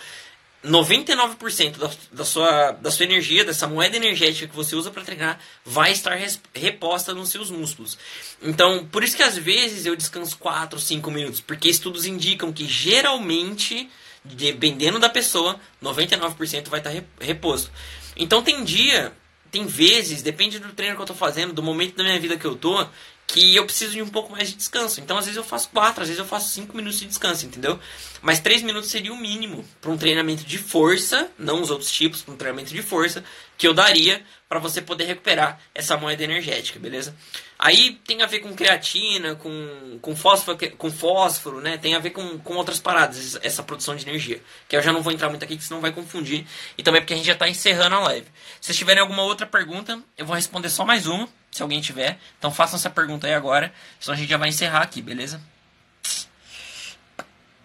99% 0.64 1.76
da, 1.78 1.90
da, 2.10 2.24
sua, 2.24 2.72
da 2.72 2.90
sua 2.90 3.04
energia, 3.04 3.44
dessa 3.44 3.66
moeda 3.66 3.96
energética 3.96 4.48
que 4.48 4.56
você 4.56 4.74
usa 4.74 4.90
para 4.90 5.04
treinar, 5.04 5.38
vai 5.64 5.92
estar 5.92 6.14
res, 6.14 6.40
reposta 6.52 7.14
nos 7.14 7.30
seus 7.30 7.50
músculos. 7.50 7.96
Então, 8.42 8.84
por 8.86 9.04
isso 9.04 9.16
que 9.16 9.22
às 9.22 9.36
vezes 9.38 9.86
eu 9.86 9.94
descanso 9.94 10.36
4, 10.38 10.78
5 10.78 11.10
minutos, 11.10 11.40
porque 11.40 11.68
estudos 11.68 12.06
indicam 12.06 12.52
que 12.52 12.66
geralmente, 12.66 13.88
dependendo 14.24 14.98
da 14.98 15.08
pessoa, 15.08 15.60
99% 15.82 16.68
vai 16.68 16.80
estar 16.80 16.92
reposto. 17.20 17.70
Então, 18.16 18.42
tem 18.42 18.64
dia, 18.64 19.12
tem 19.52 19.64
vezes, 19.64 20.22
depende 20.22 20.58
do 20.58 20.72
treino 20.72 20.96
que 20.96 21.00
eu 21.00 21.04
estou 21.04 21.16
fazendo, 21.16 21.52
do 21.52 21.62
momento 21.62 21.94
da 21.94 22.02
minha 22.02 22.18
vida 22.18 22.36
que 22.36 22.44
eu 22.44 22.56
tô, 22.56 22.84
que 23.28 23.54
eu 23.54 23.66
preciso 23.66 23.92
de 23.92 24.00
um 24.00 24.08
pouco 24.08 24.32
mais 24.32 24.48
de 24.48 24.56
descanso. 24.56 25.00
Então, 25.00 25.18
às 25.18 25.26
vezes 25.26 25.36
eu 25.36 25.44
faço 25.44 25.68
4, 25.68 26.02
às 26.02 26.08
vezes 26.08 26.18
eu 26.18 26.26
faço 26.26 26.48
5 26.48 26.74
minutos 26.74 26.98
de 26.98 27.06
descanso, 27.06 27.44
entendeu? 27.44 27.78
Mas 28.22 28.40
3 28.40 28.62
minutos 28.62 28.90
seria 28.90 29.12
o 29.12 29.16
mínimo 29.18 29.64
para 29.82 29.90
um 29.90 29.98
treinamento 29.98 30.44
de 30.44 30.56
força, 30.56 31.30
não 31.38 31.60
os 31.60 31.70
outros 31.70 31.92
tipos, 31.92 32.22
para 32.22 32.32
um 32.32 32.36
treinamento 32.38 32.72
de 32.72 32.80
força, 32.80 33.22
que 33.58 33.68
eu 33.68 33.74
daria 33.74 34.24
para 34.48 34.58
você 34.58 34.80
poder 34.80 35.04
recuperar 35.04 35.60
essa 35.74 35.94
moeda 35.98 36.24
energética, 36.24 36.80
beleza? 36.80 37.14
Aí 37.58 38.00
tem 38.06 38.22
a 38.22 38.26
ver 38.26 38.38
com 38.38 38.54
creatina, 38.54 39.34
com, 39.34 39.98
com, 40.00 40.16
fósforo, 40.16 40.56
com 40.78 40.90
fósforo, 40.90 41.60
né? 41.60 41.76
Tem 41.76 41.94
a 41.94 41.98
ver 41.98 42.10
com, 42.10 42.38
com 42.38 42.54
outras 42.54 42.80
paradas, 42.80 43.38
essa 43.42 43.62
produção 43.62 43.94
de 43.94 44.08
energia. 44.08 44.40
Que 44.66 44.74
eu 44.74 44.80
já 44.80 44.90
não 44.90 45.02
vou 45.02 45.12
entrar 45.12 45.28
muito 45.28 45.44
aqui, 45.44 45.54
que 45.54 45.64
senão 45.64 45.82
vai 45.82 45.92
confundir. 45.92 46.46
E 46.78 46.82
também 46.82 47.02
porque 47.02 47.12
a 47.12 47.16
gente 47.16 47.26
já 47.26 47.34
está 47.34 47.46
encerrando 47.46 47.96
a 47.96 48.00
live. 48.00 48.26
Se 48.58 48.68
vocês 48.68 48.78
tiverem 48.78 49.02
alguma 49.02 49.22
outra 49.22 49.46
pergunta, 49.46 50.02
eu 50.16 50.24
vou 50.24 50.34
responder 50.34 50.70
só 50.70 50.82
mais 50.82 51.06
uma 51.06 51.28
se 51.58 51.62
alguém 51.62 51.80
tiver. 51.80 52.18
Então 52.38 52.50
façam 52.50 52.78
essa 52.78 52.88
pergunta 52.88 53.26
aí 53.26 53.34
agora, 53.34 53.72
senão 54.00 54.14
a 54.14 54.18
gente 54.18 54.30
já 54.30 54.36
vai 54.36 54.48
encerrar 54.48 54.80
aqui, 54.80 55.02
beleza? 55.02 55.40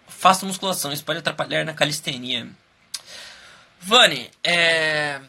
Faça 0.08 0.46
musculação, 0.46 0.92
isso 0.92 1.04
pode 1.04 1.18
atrapalhar 1.20 1.64
na 1.64 1.72
calistenia. 1.72 2.48
Vani, 3.80 4.30
é... 4.42 5.20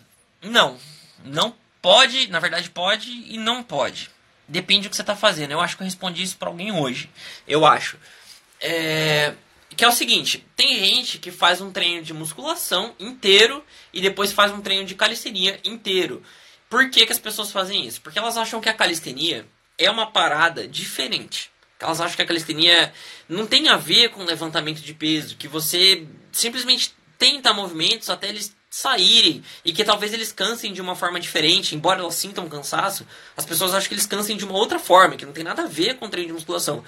Não, 0.41 0.77
não 1.23 1.55
pode, 1.81 2.27
na 2.27 2.39
verdade 2.39 2.69
pode 2.69 3.09
e 3.09 3.37
não 3.37 3.63
pode. 3.63 4.09
Depende 4.47 4.83
do 4.83 4.89
que 4.89 4.95
você 4.95 5.01
está 5.01 5.15
fazendo. 5.15 5.51
Eu 5.51 5.59
acho 5.59 5.75
que 5.75 5.83
eu 5.83 5.85
respondi 5.85 6.23
isso 6.23 6.37
para 6.37 6.49
alguém 6.49 6.71
hoje. 6.71 7.09
Eu 7.47 7.65
acho. 7.65 7.97
É... 8.61 9.33
Que 9.75 9.83
é 9.83 9.87
o 9.87 9.91
seguinte, 9.91 10.45
tem 10.55 10.79
gente 10.79 11.17
que 11.17 11.31
faz 11.31 11.59
um 11.59 11.71
treino 11.71 12.01
de 12.01 12.13
musculação 12.13 12.95
inteiro 12.97 13.63
e 13.91 13.99
depois 13.99 14.31
faz 14.31 14.51
um 14.51 14.61
treino 14.61 14.85
de 14.85 14.95
calistenia 14.95 15.59
inteiro. 15.65 16.23
Por 16.69 16.89
que, 16.89 17.05
que 17.05 17.11
as 17.11 17.19
pessoas 17.19 17.51
fazem 17.51 17.85
isso? 17.85 18.01
Porque 18.01 18.19
elas 18.19 18.37
acham 18.37 18.59
que 18.59 18.69
a 18.69 18.73
calistenia 18.73 19.45
é 19.77 19.89
uma 19.89 20.11
parada 20.11 20.67
diferente. 20.67 21.51
Elas 21.79 21.99
acham 21.99 22.15
que 22.15 22.21
a 22.21 22.25
calistenia 22.25 22.93
não 23.27 23.45
tem 23.45 23.67
a 23.67 23.77
ver 23.77 24.09
com 24.09 24.23
levantamento 24.23 24.79
de 24.79 24.93
peso, 24.93 25.35
que 25.35 25.47
você 25.47 26.07
simplesmente 26.31 26.93
tenta 27.17 27.53
movimentos 27.53 28.09
até 28.09 28.29
eles 28.29 28.55
saírem 28.69 29.43
e 29.63 29.71
que 29.71 29.85
talvez 29.85 30.13
eles 30.13 30.31
cansem 30.31 30.73
de 30.73 30.81
uma 30.81 30.95
forma 30.95 31.19
diferente, 31.19 31.75
embora 31.75 32.01
elas 32.01 32.15
sintam 32.15 32.49
cansaço, 32.49 33.07
as 33.35 33.45
pessoas 33.45 33.73
acham 33.73 33.87
que 33.87 33.93
eles 33.93 34.05
cansem 34.05 34.35
de 34.35 34.43
uma 34.43 34.55
outra 34.55 34.79
forma, 34.79 35.15
que 35.15 35.25
não 35.25 35.31
tem 35.31 35.43
nada 35.43 35.63
a 35.63 35.67
ver 35.67 35.95
com 35.95 36.09
treino 36.09 36.27
de 36.27 36.33
musculação. 36.33 36.83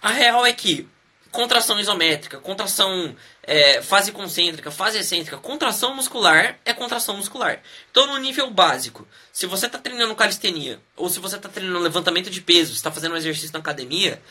A 0.00 0.10
real 0.10 0.46
é 0.46 0.52
que 0.52 0.88
contração 1.34 1.80
isométrica, 1.80 2.38
contração 2.38 3.14
é, 3.42 3.82
fase 3.82 4.12
concêntrica, 4.12 4.70
fase 4.70 4.98
excêntrica, 4.98 5.36
contração 5.36 5.92
muscular 5.92 6.60
é 6.64 6.72
contração 6.72 7.16
muscular. 7.16 7.60
Então, 7.90 8.06
no 8.06 8.18
nível 8.18 8.48
básico, 8.52 9.06
se 9.32 9.44
você 9.44 9.66
está 9.66 9.76
treinando 9.76 10.14
calistenia 10.14 10.80
ou 10.96 11.08
se 11.08 11.18
você 11.18 11.34
está 11.34 11.48
treinando 11.48 11.80
levantamento 11.80 12.30
de 12.30 12.40
peso, 12.40 12.72
está 12.72 12.88
fazendo 12.88 13.14
um 13.14 13.16
exercício 13.16 13.52
na 13.52 13.58
academia, 13.58 14.22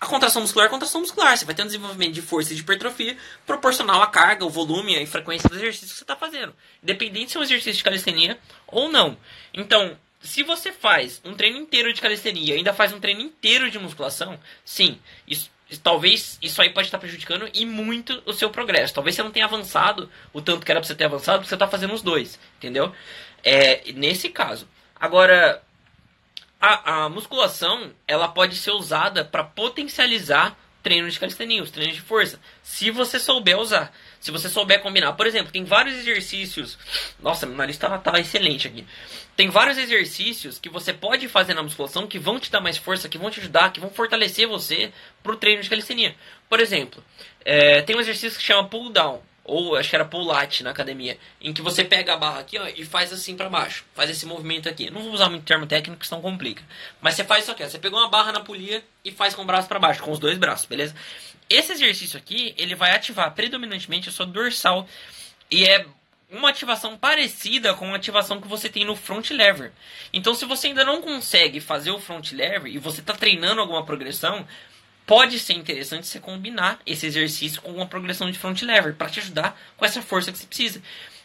a 0.00 0.06
contração 0.06 0.42
muscular 0.42 0.66
é 0.66 0.70
contração 0.70 1.00
muscular. 1.00 1.38
Você 1.38 1.44
vai 1.44 1.54
ter 1.54 1.62
um 1.62 1.66
desenvolvimento 1.66 2.14
de 2.14 2.22
força 2.22 2.52
e 2.52 2.56
de 2.56 2.62
hipertrofia 2.62 3.16
proporcional 3.46 4.02
à 4.02 4.08
carga, 4.08 4.44
o 4.44 4.50
volume 4.50 5.00
e 5.00 5.06
frequência 5.06 5.48
do 5.48 5.54
exercício 5.54 5.90
que 5.90 5.98
você 5.98 6.02
está 6.02 6.16
fazendo. 6.16 6.52
Independente 6.82 7.30
se 7.30 7.36
é 7.36 7.40
um 7.40 7.44
exercício 7.44 7.74
de 7.74 7.84
calistenia 7.84 8.36
ou 8.66 8.90
não. 8.90 9.16
Então, 9.54 9.96
se 10.20 10.42
você 10.42 10.72
faz 10.72 11.20
um 11.24 11.32
treino 11.34 11.58
inteiro 11.58 11.92
de 11.92 12.00
calistenia 12.00 12.54
e 12.54 12.58
ainda 12.58 12.74
faz 12.74 12.92
um 12.92 12.98
treino 12.98 13.20
inteiro 13.20 13.70
de 13.70 13.78
musculação, 13.78 14.36
sim, 14.64 14.98
isso 15.28 15.48
talvez 15.78 16.38
isso 16.42 16.60
aí 16.60 16.70
pode 16.70 16.88
estar 16.88 16.98
prejudicando 16.98 17.48
e 17.54 17.64
muito 17.64 18.22
o 18.26 18.32
seu 18.32 18.50
progresso. 18.50 18.94
Talvez 18.94 19.14
você 19.14 19.22
não 19.22 19.30
tenha 19.30 19.46
avançado 19.46 20.10
o 20.32 20.40
tanto 20.40 20.64
que 20.64 20.70
era 20.72 20.80
para 20.80 20.88
você 20.88 20.94
ter 20.94 21.04
avançado, 21.04 21.38
porque 21.38 21.48
você 21.48 21.54
está 21.54 21.68
fazendo 21.68 21.94
os 21.94 22.02
dois, 22.02 22.38
entendeu? 22.58 22.92
É, 23.42 23.92
nesse 23.92 24.28
caso. 24.28 24.68
Agora, 24.98 25.62
a, 26.60 27.04
a 27.04 27.08
musculação 27.08 27.92
ela 28.06 28.28
pode 28.28 28.56
ser 28.56 28.72
usada 28.72 29.24
para 29.24 29.44
potencializar 29.44 30.56
treinos 30.82 31.14
de 31.14 31.20
calistenia, 31.20 31.62
os 31.62 31.70
treinos 31.70 31.96
de 31.96 32.02
força, 32.02 32.40
se 32.62 32.90
você 32.90 33.18
souber 33.18 33.58
usar. 33.58 33.92
Se 34.20 34.30
você 34.30 34.48
souber 34.48 34.80
combinar. 34.80 35.14
Por 35.14 35.26
exemplo, 35.26 35.50
tem 35.50 35.64
vários 35.64 35.96
exercícios. 35.96 36.78
Nossa, 37.20 37.46
meu 37.46 37.56
nariz 37.56 37.78
tá, 37.78 37.96
tá 37.98 38.20
excelente 38.20 38.68
aqui. 38.68 38.86
Tem 39.34 39.48
vários 39.48 39.78
exercícios 39.78 40.58
que 40.58 40.68
você 40.68 40.92
pode 40.92 41.26
fazer 41.26 41.54
na 41.54 41.62
musculação 41.62 42.06
que 42.06 42.18
vão 42.18 42.38
te 42.38 42.50
dar 42.50 42.60
mais 42.60 42.76
força, 42.76 43.08
que 43.08 43.16
vão 43.16 43.30
te 43.30 43.40
ajudar, 43.40 43.72
que 43.72 43.80
vão 43.80 43.90
fortalecer 43.90 44.46
você 44.46 44.92
pro 45.22 45.36
treino 45.36 45.62
de 45.62 45.70
calistenia. 45.70 46.14
Por 46.48 46.60
exemplo, 46.60 47.02
é, 47.44 47.80
tem 47.80 47.96
um 47.96 48.00
exercício 48.00 48.38
que 48.38 48.44
chama 48.44 48.68
pull 48.68 48.90
down 48.90 49.22
ou 49.50 49.74
acho 49.74 49.90
que 49.90 49.96
era 49.96 50.04
pull 50.04 50.22
lat 50.22 50.62
na 50.62 50.70
academia, 50.70 51.18
em 51.40 51.52
que 51.52 51.60
você 51.60 51.82
pega 51.82 52.14
a 52.14 52.16
barra 52.16 52.38
aqui 52.38 52.56
ó, 52.56 52.66
e 52.68 52.84
faz 52.84 53.12
assim 53.12 53.36
para 53.36 53.48
baixo, 53.48 53.84
faz 53.94 54.08
esse 54.08 54.24
movimento 54.24 54.68
aqui. 54.68 54.90
Não 54.90 55.02
vou 55.02 55.12
usar 55.12 55.28
muito 55.28 55.44
termo 55.44 55.66
técnico, 55.66 56.06
senão 56.06 56.22
complica. 56.22 56.62
Mas 57.00 57.14
você 57.14 57.24
faz 57.24 57.42
isso 57.42 57.52
aqui, 57.52 57.64
ó. 57.64 57.68
você 57.68 57.78
pegou 57.78 57.98
uma 57.98 58.08
barra 58.08 58.30
na 58.30 58.40
polia 58.40 58.84
e 59.04 59.10
faz 59.10 59.34
com 59.34 59.42
o 59.42 59.44
braço 59.44 59.66
para 59.66 59.80
baixo, 59.80 60.02
com 60.02 60.12
os 60.12 60.20
dois 60.20 60.38
braços, 60.38 60.66
beleza? 60.66 60.94
Esse 61.50 61.72
exercício 61.72 62.16
aqui, 62.16 62.54
ele 62.56 62.76
vai 62.76 62.92
ativar 62.92 63.34
predominantemente 63.34 64.08
a 64.08 64.12
sua 64.12 64.24
dorsal 64.24 64.86
e 65.50 65.64
é 65.64 65.84
uma 66.30 66.50
ativação 66.50 66.96
parecida 66.96 67.74
com 67.74 67.92
a 67.92 67.96
ativação 67.96 68.40
que 68.40 68.46
você 68.46 68.68
tem 68.68 68.84
no 68.84 68.94
front 68.94 69.30
lever. 69.30 69.72
Então, 70.12 70.32
se 70.32 70.44
você 70.44 70.68
ainda 70.68 70.84
não 70.84 71.02
consegue 71.02 71.60
fazer 71.60 71.90
o 71.90 71.98
front 71.98 72.30
lever 72.30 72.70
e 72.70 72.78
você 72.78 73.00
está 73.00 73.14
treinando 73.14 73.60
alguma 73.60 73.84
progressão, 73.84 74.46
pode 75.04 75.40
ser 75.40 75.54
interessante 75.54 76.06
você 76.06 76.20
combinar 76.20 76.78
esse 76.86 77.04
exercício 77.04 77.60
com 77.60 77.72
uma 77.72 77.86
progressão 77.86 78.30
de 78.30 78.38
front 78.38 78.62
lever 78.62 78.94
para 78.94 79.10
te 79.10 79.18
ajudar 79.18 79.60
com 79.76 79.84
essa 79.84 80.00
força 80.00 80.30
que 80.30 80.38
você 80.38 80.46
precisa. 80.46 80.80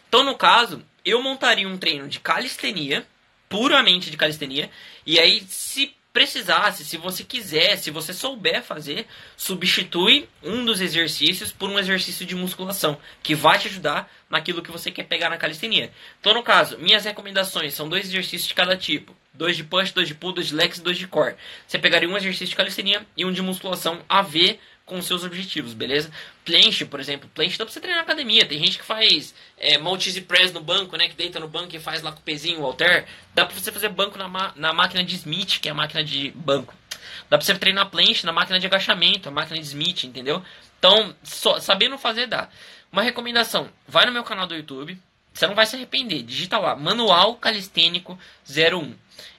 Então, 0.08 0.24
no 0.24 0.36
caso, 0.36 0.84
eu 1.04 1.22
montaria 1.22 1.68
um 1.68 1.78
treino 1.78 2.08
de 2.08 2.18
calistenia, 2.18 3.06
puramente 3.48 4.10
de 4.10 4.16
calistenia, 4.16 4.68
e 5.04 5.20
aí, 5.20 5.40
se 5.48 5.94
precisasse, 6.16 6.82
se 6.82 6.96
você 6.96 7.22
quiser, 7.22 7.76
se 7.76 7.90
você 7.90 8.14
souber 8.14 8.62
fazer, 8.62 9.06
substitui 9.36 10.26
um 10.42 10.64
dos 10.64 10.80
exercícios 10.80 11.52
por 11.52 11.68
um 11.68 11.78
exercício 11.78 12.24
de 12.24 12.34
musculação, 12.34 12.96
que 13.22 13.34
vai 13.34 13.58
te 13.58 13.68
ajudar 13.68 14.10
naquilo 14.30 14.62
que 14.62 14.70
você 14.70 14.90
quer 14.90 15.02
pegar 15.02 15.28
na 15.28 15.36
calistenia. 15.36 15.92
Então, 16.18 16.32
no 16.32 16.42
caso, 16.42 16.78
minhas 16.78 17.04
recomendações 17.04 17.74
são 17.74 17.86
dois 17.86 18.06
exercícios 18.06 18.48
de 18.48 18.54
cada 18.54 18.78
tipo. 18.78 19.14
Dois 19.34 19.58
de 19.58 19.64
punch, 19.64 19.92
dois 19.92 20.08
de 20.08 20.14
pull, 20.14 20.32
dois 20.32 20.46
de 20.46 20.54
legs, 20.54 20.80
dois 20.80 20.96
de 20.96 21.06
core. 21.06 21.36
Você 21.66 21.78
pegaria 21.78 22.08
um 22.08 22.16
exercício 22.16 22.46
de 22.46 22.56
calistenia 22.56 23.04
e 23.14 23.26
um 23.26 23.30
de 23.30 23.42
musculação 23.42 24.00
a 24.08 24.22
ver 24.22 24.58
com 24.86 25.02
seus 25.02 25.24
objetivos, 25.24 25.74
beleza? 25.74 26.10
Planche, 26.44 26.84
por 26.84 27.00
exemplo, 27.00 27.28
planche 27.34 27.58
dá 27.58 27.64
pra 27.64 27.74
você 27.74 27.80
treinar 27.80 27.98
na 27.98 28.04
academia. 28.04 28.46
Tem 28.46 28.58
gente 28.58 28.78
que 28.78 28.84
faz 28.84 29.34
é, 29.58 29.76
multi 29.76 30.20
press 30.20 30.52
no 30.52 30.60
banco, 30.60 30.96
né? 30.96 31.08
Que 31.08 31.16
deita 31.16 31.40
no 31.40 31.48
banco 31.48 31.74
e 31.74 31.80
faz 31.80 32.02
lá 32.02 32.12
com 32.12 32.20
o 32.20 32.22
pezinho, 32.22 32.60
o 32.60 32.64
alter. 32.64 33.04
Dá 33.34 33.44
pra 33.44 33.54
você 33.54 33.72
fazer 33.72 33.88
banco 33.88 34.16
na, 34.16 34.52
na 34.54 34.72
máquina 34.72 35.02
de 35.02 35.16
Smith, 35.16 35.58
que 35.60 35.68
é 35.68 35.72
a 35.72 35.74
máquina 35.74 36.04
de 36.04 36.30
banco. 36.30 36.72
Dá 37.28 37.36
pra 37.36 37.44
você 37.44 37.54
treinar 37.56 37.90
planche 37.90 38.24
na 38.24 38.32
máquina 38.32 38.60
de 38.60 38.66
agachamento, 38.66 39.28
a 39.28 39.32
máquina 39.32 39.60
de 39.60 39.66
Smith, 39.66 40.04
entendeu? 40.04 40.40
Então, 40.78 41.14
só, 41.24 41.58
sabendo 41.58 41.98
fazer 41.98 42.28
dá. 42.28 42.48
Uma 42.92 43.02
recomendação, 43.02 43.68
vai 43.88 44.06
no 44.06 44.12
meu 44.12 44.22
canal 44.22 44.46
do 44.46 44.54
YouTube, 44.54 44.96
você 45.34 45.46
não 45.48 45.54
vai 45.56 45.66
se 45.66 45.74
arrepender. 45.74 46.22
Digita 46.22 46.58
lá, 46.58 46.76
Manual 46.76 47.34
Calistênico 47.34 48.16
01 48.48 48.94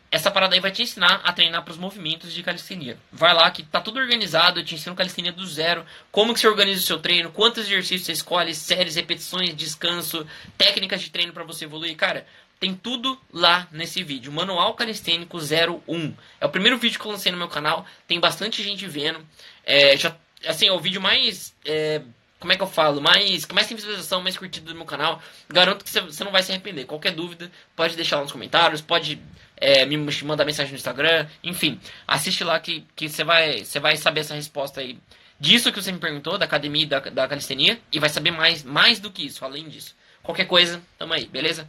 essa 0.09 0.31
parada 0.31 0.55
aí 0.55 0.61
vai 0.61 0.71
te 0.71 0.81
ensinar 0.81 1.21
a 1.23 1.33
treinar 1.33 1.63
para 1.63 1.71
os 1.71 1.77
movimentos 1.77 2.33
de 2.33 2.41
calistenia. 2.41 2.97
Vai 3.11 3.33
lá 3.33 3.49
que 3.51 3.63
tá 3.63 3.81
tudo 3.81 3.99
organizado, 3.99 4.59
eu 4.59 4.65
te 4.65 4.75
ensino 4.75 4.95
calistenia 4.95 5.31
do 5.31 5.45
zero, 5.45 5.85
como 6.11 6.33
que 6.33 6.39
você 6.39 6.47
organiza 6.47 6.81
o 6.81 6.85
seu 6.85 6.99
treino, 6.99 7.31
quantos 7.31 7.65
exercícios 7.65 8.05
você 8.05 8.11
escolhe, 8.13 8.55
séries, 8.55 8.95
repetições, 8.95 9.55
descanso, 9.55 10.25
técnicas 10.57 11.01
de 11.01 11.09
treino 11.09 11.33
para 11.33 11.43
você 11.43 11.65
evoluir. 11.65 11.95
Cara, 11.95 12.25
tem 12.59 12.73
tudo 12.73 13.19
lá 13.31 13.67
nesse 13.71 14.03
vídeo. 14.03 14.31
Manual 14.31 14.73
Calistênico 14.73 15.37
01. 15.37 16.15
É 16.39 16.45
o 16.45 16.49
primeiro 16.49 16.77
vídeo 16.77 16.99
que 16.99 17.05
eu 17.05 17.11
lancei 17.11 17.31
no 17.31 17.37
meu 17.37 17.47
canal. 17.47 17.85
Tem 18.07 18.19
bastante 18.19 18.63
gente 18.63 18.87
vendo. 18.87 19.19
É, 19.63 19.95
já, 19.95 20.15
assim, 20.45 20.67
é 20.67 20.71
o 20.71 20.79
vídeo 20.79 21.01
mais. 21.01 21.53
É, 21.63 22.01
como 22.39 22.53
é 22.53 22.55
que 22.55 22.63
eu 22.63 22.67
falo? 22.67 23.01
Mais, 23.01 23.45
que 23.45 23.53
mais 23.53 23.67
tem 23.67 23.75
visualização, 23.75 24.21
mais 24.21 24.37
curtido 24.37 24.71
do 24.71 24.75
meu 24.75 24.85
canal. 24.85 25.21
Garanto 25.49 25.83
que 25.83 25.91
você 25.91 26.23
não 26.23 26.31
vai 26.31 26.41
se 26.41 26.51
arrepender. 26.51 26.85
Qualquer 26.85 27.11
dúvida, 27.11 27.51
pode 27.75 27.95
deixar 27.95 28.17
lá 28.17 28.23
nos 28.23 28.31
comentários, 28.31 28.81
pode 28.81 29.19
é, 29.57 29.85
me 29.85 29.97
mandar 29.97 30.45
mensagem 30.45 30.71
no 30.71 30.77
Instagram, 30.77 31.27
enfim, 31.43 31.79
assiste 32.07 32.43
lá 32.43 32.59
que, 32.59 32.85
você 32.95 33.23
vai, 33.23 33.63
vai 33.81 33.97
saber 33.97 34.21
essa 34.21 34.35
resposta 34.35 34.81
aí 34.81 34.99
disso 35.39 35.71
que 35.71 35.81
você 35.81 35.91
me 35.91 35.99
perguntou, 35.99 36.37
da 36.37 36.45
academia 36.45 36.83
e 36.83 36.85
da, 36.85 36.99
da 36.99 37.27
calistenia, 37.27 37.79
e 37.91 37.99
vai 37.99 38.09
saber 38.09 38.31
mais, 38.31 38.63
mais 38.63 38.99
do 38.99 39.11
que 39.11 39.25
isso, 39.25 39.43
além 39.43 39.67
disso. 39.67 39.95
Qualquer 40.23 40.45
coisa, 40.45 40.81
tamo 40.97 41.13
aí, 41.13 41.25
beleza? 41.27 41.67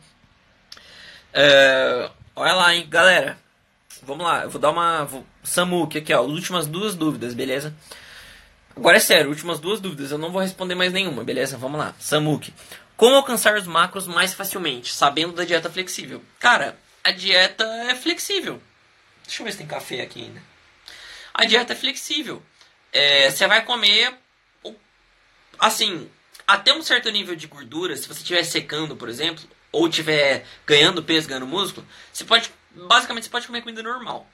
É, 1.33 2.11
olha 2.35 2.55
lá, 2.55 2.75
hein, 2.75 2.87
galera. 2.89 3.39
Vamos 4.03 4.25
lá, 4.25 4.45
eu 4.45 4.51
vou 4.51 4.61
dar 4.61 4.71
uma. 4.71 5.05
Vou, 5.05 5.27
Samuque 5.43 5.99
aqui, 5.99 6.13
ó. 6.13 6.23
As 6.23 6.29
últimas 6.29 6.67
duas 6.67 6.95
dúvidas, 6.95 7.35
beleza? 7.35 7.75
Agora 8.77 8.97
é 8.97 9.01
sério, 9.01 9.29
últimas 9.29 9.59
duas 9.59 9.81
dúvidas, 9.81 10.13
eu 10.13 10.19
não 10.19 10.31
vou 10.31 10.41
responder 10.41 10.75
mais 10.75 10.93
nenhuma, 10.93 11.25
beleza? 11.25 11.59
Vamos 11.59 11.79
lá. 11.79 11.95
Samuki. 11.99 12.55
Como 12.97 13.17
alcançar 13.17 13.57
os 13.57 13.67
macros 13.67 14.07
mais 14.07 14.35
facilmente, 14.35 14.93
sabendo 14.93 15.33
da 15.33 15.45
dieta 15.45 15.71
flexível? 15.71 16.23
Cara, 16.39 16.77
a 17.05 17.11
dieta 17.11 17.65
é 17.89 17.95
flexível. 17.95 18.63
Deixa 19.25 19.43
eu 19.43 19.45
ver 19.45 19.53
se 19.53 19.59
tem 19.59 19.67
café 19.67 20.01
aqui 20.01 20.23
ainda. 20.23 20.43
A 21.35 21.45
dieta 21.45 21.73
é 21.73 21.77
flexível. 21.77 22.43
É, 22.93 23.31
você 23.31 23.47
vai 23.47 23.65
comer 23.65 24.15
assim, 25.59 26.09
até 26.47 26.73
um 26.73 26.83
certo 26.83 27.11
nível 27.11 27.35
de 27.35 27.47
gordura, 27.47 27.97
se 27.97 28.07
você 28.07 28.21
estiver 28.21 28.43
secando, 28.45 28.97
por 28.97 29.09
exemplo, 29.09 29.43
ou 29.73 29.89
estiver 29.89 30.47
ganhando 30.67 31.03
peso, 31.03 31.29
ganhando 31.29 31.47
músculo, 31.47 31.87
você 32.13 32.25
pode, 32.25 32.51
basicamente, 32.71 33.25
você 33.25 33.31
pode 33.31 33.47
comer 33.47 33.61
comida 33.61 33.83
normal. 33.83 34.29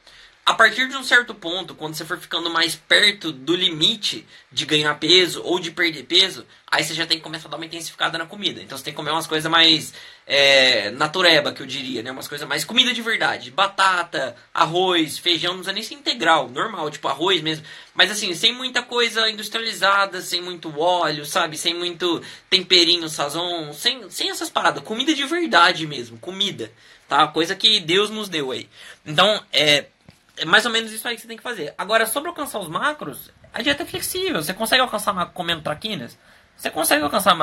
A 0.47 0.53
partir 0.53 0.87
de 0.89 0.97
um 0.97 1.03
certo 1.03 1.35
ponto, 1.35 1.75
quando 1.75 1.95
você 1.95 2.05
for 2.05 2.19
ficando 2.19 2.51
mais 2.51 2.77
perto 2.77 3.33
do 3.33 3.57
limite 3.57 4.27
de 4.53 4.67
ganhar 4.67 4.95
peso 4.97 5.43
ou 5.43 5.59
de 5.59 5.71
perder 5.71 6.03
peso, 6.03 6.45
aí 6.67 6.85
você 6.85 6.93
já 6.93 7.07
tem 7.07 7.17
que 7.17 7.25
começar 7.25 7.49
a 7.49 7.51
dar 7.51 7.57
uma 7.57 7.65
intensificada 7.65 8.19
na 8.19 8.27
comida. 8.27 8.61
Então 8.61 8.77
você 8.77 8.85
tem 8.85 8.93
que 8.93 8.97
comer 8.97 9.11
umas 9.11 9.27
coisas 9.27 9.51
mais 9.51 9.95
é, 10.27 10.91
natureba, 10.91 11.51
que 11.51 11.63
eu 11.63 11.67
diria, 11.67 12.03
né? 12.03 12.11
Umas 12.11 12.29
coisas 12.29 12.47
mais 12.47 12.63
comida 12.63 12.93
de 12.93 13.01
verdade. 13.01 13.51
Batata, 13.51 14.37
arroz, 14.53 15.17
feijão, 15.17 15.53
não 15.53 15.61
precisa 15.61 15.73
nem 15.73 15.83
ser 15.83 15.95
integral, 15.95 16.51
normal, 16.51 16.91
tipo 16.91 17.09
arroz 17.09 17.41
mesmo. 17.41 17.65
Mas 17.95 18.11
assim, 18.11 18.35
sem 18.35 18.53
muita 18.53 18.83
coisa 18.83 19.31
industrializada, 19.31 20.21
sem 20.21 20.43
muito 20.43 20.79
óleo, 20.79 21.25
sabe? 21.25 21.57
Sem 21.57 21.73
muito 21.73 22.21
temperinho, 22.51 23.09
sazon, 23.09 23.73
sem, 23.73 24.11
sem 24.11 24.29
essas 24.29 24.51
paradas. 24.51 24.83
Comida 24.83 25.15
de 25.15 25.25
verdade 25.25 25.87
mesmo, 25.87 26.19
comida, 26.19 26.71
tá? 27.09 27.27
Coisa 27.29 27.57
que 27.57 27.81
Deus 27.81 28.11
nos 28.11 28.29
deu 28.29 28.51
aí. 28.51 28.69
Então, 29.07 29.43
é 29.51 29.87
é 30.37 30.45
mais 30.45 30.66
ou 30.66 30.72
menos 30.72 30.93
isso 30.93 31.07
aí 31.07 31.14
que 31.14 31.22
você 31.22 31.28
tem 31.28 31.37
que 31.37 31.43
fazer. 31.43 31.74
Agora, 31.78 32.07
sobre 32.07 32.28
alcançar 32.28 32.59
os 32.59 32.68
macros, 32.68 33.30
a 33.53 33.62
dieta 33.62 33.82
é 33.82 33.87
flexível. 33.87 34.43
Você 34.43 34.53
consegue 34.53 34.82
alcançar 34.82 35.12
macro 35.12 35.35
comendo 35.35 35.62
traquinas? 35.62 36.18
Você 36.57 36.70
consegue 36.70 37.03
alcançar 37.03 37.35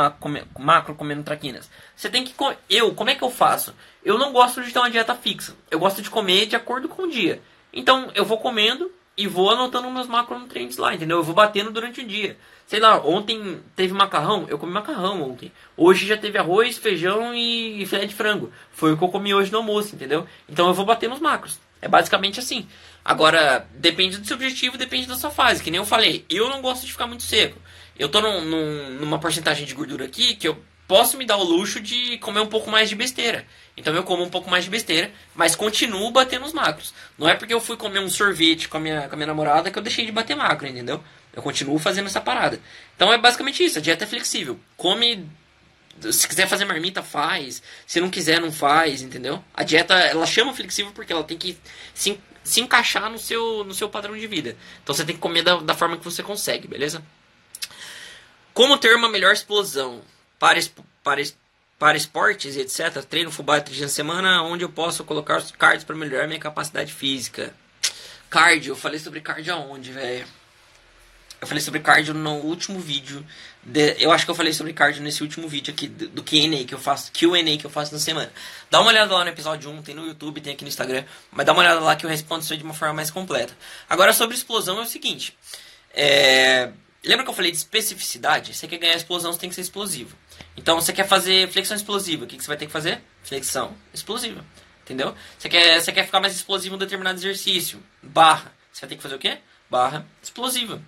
macro 0.57 0.95
comendo 0.95 1.23
traquinas. 1.23 1.69
Você 1.95 2.09
tem 2.09 2.23
que. 2.23 2.33
Eu, 2.69 2.93
como 2.93 3.09
é 3.09 3.15
que 3.15 3.23
eu 3.23 3.29
faço? 3.29 3.73
Eu 4.03 4.17
não 4.17 4.31
gosto 4.31 4.61
de 4.61 4.71
ter 4.71 4.79
uma 4.79 4.89
dieta 4.89 5.15
fixa. 5.15 5.55
Eu 5.69 5.79
gosto 5.79 6.01
de 6.01 6.09
comer 6.09 6.45
de 6.45 6.55
acordo 6.55 6.87
com 6.87 7.03
o 7.03 7.09
dia. 7.09 7.41
Então, 7.73 8.09
eu 8.15 8.25
vou 8.25 8.37
comendo 8.37 8.91
e 9.17 9.27
vou 9.27 9.49
anotando 9.49 9.89
meus 9.91 10.07
macronutrientes 10.07 10.77
lá, 10.77 10.95
entendeu? 10.95 11.17
Eu 11.17 11.23
vou 11.23 11.35
batendo 11.35 11.71
durante 11.71 12.01
o 12.01 12.07
dia. 12.07 12.37
Sei 12.65 12.79
lá, 12.79 12.99
ontem 13.05 13.61
teve 13.75 13.93
macarrão, 13.93 14.45
eu 14.47 14.57
comi 14.57 14.71
macarrão 14.71 15.21
ontem. 15.21 15.51
Hoje 15.75 16.07
já 16.07 16.17
teve 16.17 16.37
arroz, 16.37 16.77
feijão 16.77 17.33
e 17.35 17.85
filé 17.85 18.05
de 18.05 18.15
frango. 18.15 18.51
Foi 18.71 18.93
o 18.93 18.97
que 18.97 19.03
eu 19.03 19.09
comi 19.09 19.33
hoje 19.33 19.51
no 19.51 19.57
almoço, 19.57 19.93
entendeu? 19.93 20.25
Então 20.47 20.67
eu 20.67 20.73
vou 20.73 20.85
bater 20.85 21.09
nos 21.09 21.19
macros. 21.19 21.59
É 21.81 21.87
basicamente 21.87 22.39
assim. 22.39 22.67
Agora, 23.03 23.67
depende 23.73 24.17
do 24.17 24.27
seu 24.27 24.35
objetivo, 24.35 24.77
depende 24.77 25.07
da 25.07 25.15
sua 25.15 25.31
fase. 25.31 25.63
Que 25.63 25.71
nem 25.71 25.79
eu 25.79 25.85
falei, 25.85 26.25
eu 26.29 26.49
não 26.49 26.61
gosto 26.61 26.85
de 26.85 26.91
ficar 26.91 27.07
muito 27.07 27.23
seco. 27.23 27.59
Eu 27.97 28.09
tô 28.09 28.21
num, 28.21 28.45
num, 28.45 28.89
numa 28.99 29.19
porcentagem 29.19 29.65
de 29.65 29.73
gordura 29.73 30.05
aqui 30.05 30.35
que 30.35 30.47
eu 30.47 30.61
posso 30.87 31.17
me 31.17 31.25
dar 31.25 31.37
o 31.37 31.43
luxo 31.43 31.79
de 31.79 32.17
comer 32.17 32.41
um 32.41 32.47
pouco 32.47 32.69
mais 32.69 32.89
de 32.89 32.95
besteira. 32.95 33.45
Então 33.77 33.95
eu 33.95 34.03
como 34.03 34.23
um 34.23 34.29
pouco 34.29 34.49
mais 34.49 34.65
de 34.65 34.69
besteira, 34.69 35.09
mas 35.33 35.55
continuo 35.55 36.11
batendo 36.11 36.45
os 36.45 36.51
macros. 36.51 36.93
Não 37.17 37.29
é 37.29 37.33
porque 37.33 37.53
eu 37.53 37.61
fui 37.61 37.77
comer 37.77 37.99
um 37.99 38.09
sorvete 38.09 38.67
com 38.67 38.77
a 38.77 38.79
minha, 38.79 39.07
com 39.07 39.13
a 39.13 39.15
minha 39.15 39.27
namorada 39.27 39.71
que 39.71 39.79
eu 39.79 39.83
deixei 39.83 40.05
de 40.05 40.11
bater 40.11 40.35
macro, 40.35 40.67
entendeu? 40.67 41.01
Eu 41.33 41.41
continuo 41.41 41.79
fazendo 41.79 42.07
essa 42.07 42.19
parada. 42.19 42.59
Então 42.95 43.11
é 43.11 43.17
basicamente 43.17 43.63
isso, 43.63 43.79
a 43.79 43.81
dieta 43.81 44.03
é 44.03 44.07
flexível. 44.07 44.59
Come 44.75 45.29
se 46.11 46.27
quiser 46.27 46.47
fazer 46.47 46.65
marmita, 46.65 47.03
faz. 47.03 47.61
Se 47.85 47.99
não 47.99 48.09
quiser, 48.09 48.39
não 48.39 48.51
faz, 48.51 49.01
entendeu? 49.01 49.43
A 49.53 49.63
dieta, 49.63 49.93
ela 49.93 50.25
chama 50.25 50.53
flexível 50.53 50.91
porque 50.93 51.11
ela 51.11 51.23
tem 51.23 51.37
que 51.37 51.57
se, 51.93 52.19
se 52.43 52.61
encaixar 52.61 53.09
no 53.09 53.19
seu, 53.19 53.63
no 53.63 53.73
seu 53.73 53.89
padrão 53.89 54.17
de 54.17 54.27
vida. 54.27 54.55
Então 54.83 54.95
você 54.95 55.05
tem 55.05 55.15
que 55.15 55.21
comer 55.21 55.43
da, 55.43 55.57
da 55.57 55.73
forma 55.73 55.97
que 55.97 56.05
você 56.05 56.23
consegue, 56.23 56.67
beleza? 56.67 57.03
Como 58.53 58.77
ter 58.77 58.95
uma 58.95 59.09
melhor 59.09 59.33
explosão 59.33 60.01
para, 60.37 60.59
para, 61.03 61.21
para 61.77 61.97
esportes 61.97 62.55
e 62.55 62.61
etc. 62.61 63.03
Treino 63.03 63.31
body 63.31 63.65
três 63.65 63.81
na 63.81 63.87
semana, 63.87 64.43
onde 64.43 64.63
eu 64.63 64.69
posso 64.69 65.03
colocar 65.03 65.37
os 65.37 65.51
cards 65.51 65.83
para 65.83 65.95
melhorar 65.95 66.27
minha 66.27 66.39
capacidade 66.39 66.93
física. 66.93 67.53
Cardio, 68.29 68.71
eu 68.71 68.75
falei 68.75 68.99
sobre 68.99 69.19
cardio 69.19 69.53
aonde, 69.53 69.91
velho? 69.91 70.25
Eu 71.41 71.47
falei 71.47 71.61
sobre 71.61 71.79
cardio 71.79 72.13
no 72.13 72.35
último 72.35 72.79
vídeo. 72.79 73.25
De, 73.63 73.95
eu 73.99 74.11
acho 74.11 74.25
que 74.25 74.31
eu 74.31 74.35
falei 74.35 74.53
sobre 74.53 74.73
cardio 74.73 75.03
nesse 75.03 75.21
último 75.21 75.47
vídeo 75.47 75.71
aqui 75.71 75.87
do, 75.87 76.23
Q&A 76.23 76.65
que 76.65 76.73
eu 76.73 76.79
faço, 76.79 77.11
Q&A 77.11 77.57
que 77.57 77.65
eu 77.65 77.69
faço 77.69 77.93
na 77.93 77.99
semana. 77.99 78.31
Dá 78.71 78.81
uma 78.81 78.89
olhada 78.89 79.13
lá 79.13 79.23
no 79.23 79.29
episódio 79.29 79.69
1, 79.69 79.83
tem 79.83 79.93
no 79.93 80.05
YouTube, 80.07 80.41
tem 80.41 80.53
aqui 80.53 80.63
no 80.63 80.67
Instagram, 80.67 81.03
mas 81.31 81.45
dá 81.45 81.53
uma 81.53 81.61
olhada 81.61 81.79
lá 81.79 81.95
que 81.95 82.03
eu 82.03 82.09
respondo 82.09 82.43
isso 82.43 82.57
de 82.57 82.63
uma 82.63 82.73
forma 82.73 82.95
mais 82.95 83.11
completa. 83.11 83.55
Agora 83.87 84.13
sobre 84.13 84.35
explosão 84.35 84.79
é 84.79 84.81
o 84.81 84.87
seguinte, 84.87 85.37
é, 85.93 86.71
lembra 87.03 87.23
que 87.23 87.29
eu 87.29 87.35
falei 87.35 87.51
de 87.51 87.57
especificidade? 87.57 88.55
Você 88.55 88.67
quer 88.67 88.77
ganhar 88.77 88.95
explosão, 88.95 89.31
você 89.31 89.39
tem 89.39 89.49
que 89.49 89.55
ser 89.55 89.61
explosivo. 89.61 90.17
Então 90.57 90.81
você 90.81 90.91
quer 90.91 91.07
fazer 91.07 91.47
flexão 91.51 91.77
explosiva, 91.77 92.25
o 92.25 92.27
que, 92.27 92.37
que 92.37 92.43
você 92.43 92.47
vai 92.47 92.57
ter 92.57 92.65
que 92.65 92.71
fazer? 92.71 92.99
Flexão 93.23 93.75
explosiva, 93.93 94.43
entendeu? 94.81 95.13
Você 95.37 95.47
quer, 95.47 95.79
você 95.79 95.91
quer 95.91 96.05
ficar 96.05 96.19
mais 96.19 96.35
explosivo 96.35 96.73
em 96.73 96.77
um 96.77 96.79
determinado 96.79 97.19
exercício, 97.19 97.79
barra, 98.01 98.51
você 98.73 98.81
vai 98.81 98.89
ter 98.89 98.95
que 98.95 99.03
fazer 99.03 99.15
o 99.15 99.19
quê? 99.19 99.37
Barra 99.69 100.03
explosiva. 100.19 100.81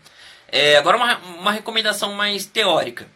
É, 0.56 0.78
agora 0.78 0.98
uma, 0.98 1.18
uma 1.18 1.52
recomendação 1.52 2.14
mais 2.14 2.46
teórica. 2.46 3.08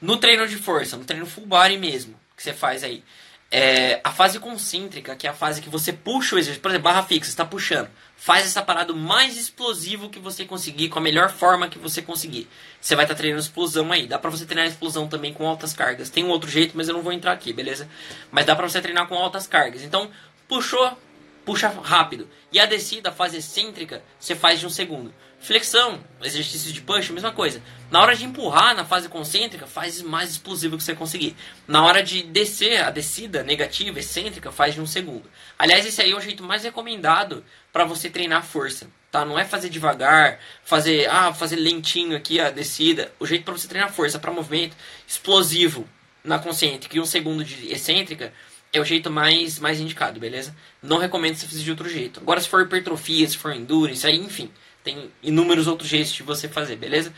No 0.00 0.16
treino 0.16 0.48
de 0.48 0.56
força, 0.56 0.96
no 0.96 1.04
treino 1.04 1.24
full 1.24 1.46
body 1.46 1.78
mesmo, 1.78 2.18
que 2.36 2.42
você 2.42 2.52
faz 2.52 2.82
aí, 2.82 3.04
é, 3.52 4.00
a 4.02 4.10
fase 4.10 4.40
concêntrica, 4.40 5.14
que 5.14 5.28
é 5.28 5.30
a 5.30 5.32
fase 5.32 5.62
que 5.62 5.68
você 5.68 5.92
puxa 5.92 6.34
o 6.34 6.38
exercício, 6.40 6.60
por 6.60 6.72
exemplo, 6.72 6.90
barra 6.90 7.04
fixa, 7.04 7.30
está 7.30 7.44
puxando, 7.44 7.88
faz 8.16 8.46
essa 8.46 8.60
parada 8.62 8.92
o 8.92 8.96
mais 8.96 9.36
explosivo 9.36 10.10
que 10.10 10.18
você 10.18 10.44
conseguir, 10.44 10.88
com 10.88 10.98
a 10.98 11.02
melhor 11.02 11.30
forma 11.30 11.68
que 11.68 11.78
você 11.78 12.02
conseguir. 12.02 12.48
Você 12.80 12.96
vai 12.96 13.04
estar 13.04 13.14
tá 13.14 13.18
treinando 13.18 13.42
explosão 13.42 13.92
aí. 13.92 14.08
Dá 14.08 14.18
pra 14.18 14.28
você 14.28 14.44
treinar 14.44 14.66
explosão 14.66 15.06
também 15.06 15.32
com 15.32 15.46
altas 15.46 15.72
cargas. 15.72 16.10
Tem 16.10 16.24
um 16.24 16.30
outro 16.30 16.50
jeito, 16.50 16.76
mas 16.76 16.88
eu 16.88 16.94
não 16.94 17.02
vou 17.02 17.12
entrar 17.12 17.30
aqui, 17.30 17.52
beleza? 17.52 17.88
Mas 18.32 18.44
dá 18.44 18.56
pra 18.56 18.68
você 18.68 18.80
treinar 18.80 19.06
com 19.06 19.14
altas 19.14 19.46
cargas. 19.46 19.82
Então, 19.82 20.10
puxou, 20.48 20.98
puxa 21.44 21.68
rápido. 21.68 22.28
E 22.50 22.58
a 22.58 22.66
descida, 22.66 23.10
a 23.10 23.12
fase 23.12 23.36
excêntrica, 23.36 24.02
você 24.18 24.34
faz 24.34 24.58
de 24.58 24.66
um 24.66 24.70
segundo. 24.70 25.14
Flexão, 25.42 25.98
exercício 26.22 26.72
de 26.72 26.80
push, 26.80 27.10
mesma 27.10 27.32
coisa. 27.32 27.60
Na 27.90 28.00
hora 28.00 28.14
de 28.14 28.24
empurrar 28.24 28.76
na 28.76 28.84
fase 28.84 29.08
concêntrica, 29.08 29.66
faz 29.66 30.00
mais 30.00 30.30
explosivo 30.30 30.76
que 30.76 30.84
você 30.84 30.94
conseguir. 30.94 31.34
Na 31.66 31.84
hora 31.84 32.00
de 32.00 32.22
descer 32.22 32.80
a 32.80 32.90
descida 32.90 33.42
negativa, 33.42 33.98
excêntrica, 33.98 34.52
faz 34.52 34.72
de 34.72 34.80
um 34.80 34.86
segundo. 34.86 35.28
Aliás, 35.58 35.84
esse 35.84 36.00
aí 36.00 36.12
é 36.12 36.16
o 36.16 36.20
jeito 36.20 36.44
mais 36.44 36.62
recomendado 36.62 37.44
para 37.72 37.84
você 37.84 38.08
treinar 38.08 38.44
força, 38.44 38.86
tá? 39.10 39.24
Não 39.24 39.36
é 39.36 39.44
fazer 39.44 39.68
devagar, 39.68 40.38
fazer, 40.62 41.10
ah, 41.10 41.34
fazer 41.34 41.56
lentinho 41.56 42.16
aqui 42.16 42.38
a 42.38 42.48
descida. 42.48 43.12
O 43.18 43.26
jeito 43.26 43.44
para 43.44 43.54
você 43.54 43.66
treinar 43.66 43.92
força 43.92 44.20
para 44.20 44.30
movimento 44.30 44.76
explosivo 45.08 45.88
na 46.22 46.38
concêntrica 46.38 46.96
e 46.96 47.00
um 47.00 47.04
segundo 47.04 47.44
de 47.44 47.72
excêntrica 47.72 48.32
é 48.72 48.80
o 48.80 48.84
jeito 48.84 49.10
mais, 49.10 49.58
mais 49.58 49.80
indicado, 49.80 50.20
beleza? 50.20 50.54
Não 50.80 50.98
recomendo 50.98 51.34
você 51.34 51.46
fazer 51.46 51.62
de 51.62 51.70
outro 51.70 51.88
jeito. 51.88 52.20
Agora, 52.20 52.40
se 52.40 52.48
for 52.48 52.62
hipertrofia, 52.62 53.28
se 53.28 53.36
for 53.36 53.52
endurance, 53.52 54.06
aí, 54.06 54.16
enfim, 54.16 54.50
tem 54.82 55.10
inúmeros 55.22 55.66
outros 55.66 55.88
jeitos 55.88 56.12
de 56.12 56.22
você 56.22 56.48
fazer, 56.48 56.76
beleza? 56.76 57.12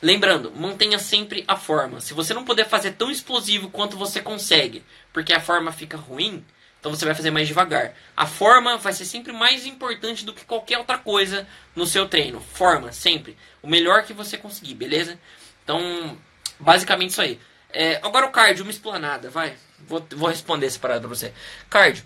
Lembrando, 0.00 0.52
mantenha 0.52 0.98
sempre 0.98 1.44
a 1.48 1.56
forma. 1.56 2.00
Se 2.00 2.14
você 2.14 2.32
não 2.32 2.44
puder 2.44 2.68
fazer 2.68 2.92
tão 2.92 3.10
explosivo 3.10 3.70
quanto 3.70 3.96
você 3.96 4.20
consegue, 4.20 4.84
porque 5.12 5.32
a 5.32 5.40
forma 5.40 5.72
fica 5.72 5.96
ruim, 5.96 6.44
então 6.78 6.94
você 6.94 7.04
vai 7.04 7.14
fazer 7.14 7.30
mais 7.30 7.48
devagar. 7.48 7.94
A 8.16 8.26
forma 8.26 8.76
vai 8.76 8.92
ser 8.92 9.04
sempre 9.04 9.32
mais 9.32 9.66
importante 9.66 10.24
do 10.24 10.32
que 10.32 10.44
qualquer 10.44 10.78
outra 10.78 10.98
coisa 10.98 11.46
no 11.74 11.86
seu 11.86 12.08
treino. 12.08 12.40
Forma, 12.40 12.92
sempre. 12.92 13.36
O 13.60 13.68
melhor 13.68 14.04
que 14.04 14.12
você 14.12 14.38
conseguir, 14.38 14.74
beleza? 14.74 15.18
Então, 15.64 16.16
basicamente 16.60 17.10
isso 17.10 17.20
aí. 17.20 17.40
É, 17.70 17.96
agora 17.96 18.26
o 18.26 18.30
cardio, 18.30 18.64
uma 18.64 18.70
explanada, 18.70 19.28
vai. 19.28 19.56
Vou, 19.80 20.06
vou 20.12 20.28
responder 20.28 20.66
essa 20.66 20.78
parada 20.78 21.00
pra 21.00 21.08
você. 21.08 21.32
Cardio. 21.68 22.04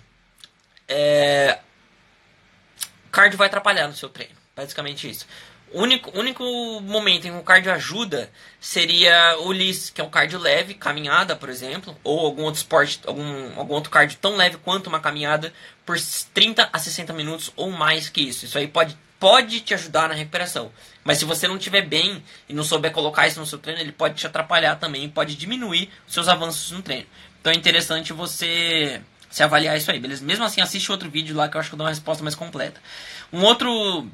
É, 0.89 1.59
cardio 3.11 3.39
vai 3.39 3.47
atrapalhar 3.47 3.87
no 3.87 3.95
seu 3.95 4.09
treino. 4.09 4.42
Basicamente 4.55 5.09
isso. 5.09 5.27
O 5.73 5.81
único, 5.81 6.19
único 6.19 6.45
momento 6.83 7.27
em 7.27 7.33
que 7.33 7.39
o 7.39 7.43
cardio 7.43 7.73
ajuda 7.73 8.31
seria 8.61 9.39
o 9.41 9.53
LIS, 9.53 9.89
que 9.89 10.03
é 10.03 10.05
um 10.05 10.11
cardio 10.11 10.39
leve, 10.39 10.75
caminhada, 10.75 11.35
por 11.35 11.49
exemplo, 11.49 11.97
ou 12.05 12.21
algum 12.21 12.43
outro 12.43 12.59
esporte, 12.59 13.01
algum, 13.07 13.59
algum 13.59 13.73
outro 13.73 13.91
cardio 13.91 14.19
tão 14.21 14.37
leve 14.37 14.59
quanto 14.59 14.89
uma 14.89 15.01
caminhada 15.01 15.51
por 15.87 15.97
30 16.35 16.69
a 16.71 16.79
60 16.79 17.15
minutos 17.15 17.51
ou 17.57 17.71
mais 17.71 18.11
que 18.11 18.21
isso. 18.21 18.45
Isso 18.45 18.59
aí 18.59 18.69
pode, 18.69 18.99
pode 19.19 19.61
te 19.61 19.73
ajudar 19.73 20.11
na 20.11 20.15
recuperação. 20.15 20.71
Mas 21.03 21.17
se 21.17 21.25
você 21.25 21.49
não 21.49 21.57
estiver 21.57 21.83
bem 21.83 22.23
e 22.47 22.53
não 22.53 22.63
souber 22.63 22.93
colocar 22.93 23.27
isso 23.27 23.41
no 23.41 23.47
seu 23.47 23.59
treino, 23.59 23.81
ele 23.81 23.93
pode 23.93 24.17
te 24.17 24.27
atrapalhar 24.27 24.77
também, 24.77 25.09
pode 25.09 25.35
diminuir 25.35 25.89
os 26.07 26.13
seus 26.13 26.29
avanços 26.29 26.71
no 26.71 26.83
treino. 26.83 27.07
Então 27.41 27.51
é 27.51 27.57
interessante 27.57 28.13
você 28.13 29.01
se 29.31 29.43
avaliar 29.43 29.75
isso 29.79 29.91
aí, 29.91 29.99
beleza? 29.99 30.23
Mesmo 30.23 30.45
assim, 30.45 30.61
assiste 30.61 30.93
outro 30.93 31.09
vídeo 31.09 31.35
lá 31.35 31.49
que 31.49 31.57
eu 31.57 31.61
acho 31.61 31.71
que 31.71 31.75
eu 31.75 31.79
dou 31.79 31.87
uma 31.87 31.91
resposta 31.91 32.23
mais 32.23 32.35
completa. 32.35 32.79
Um 33.33 33.43
outro 33.43 34.07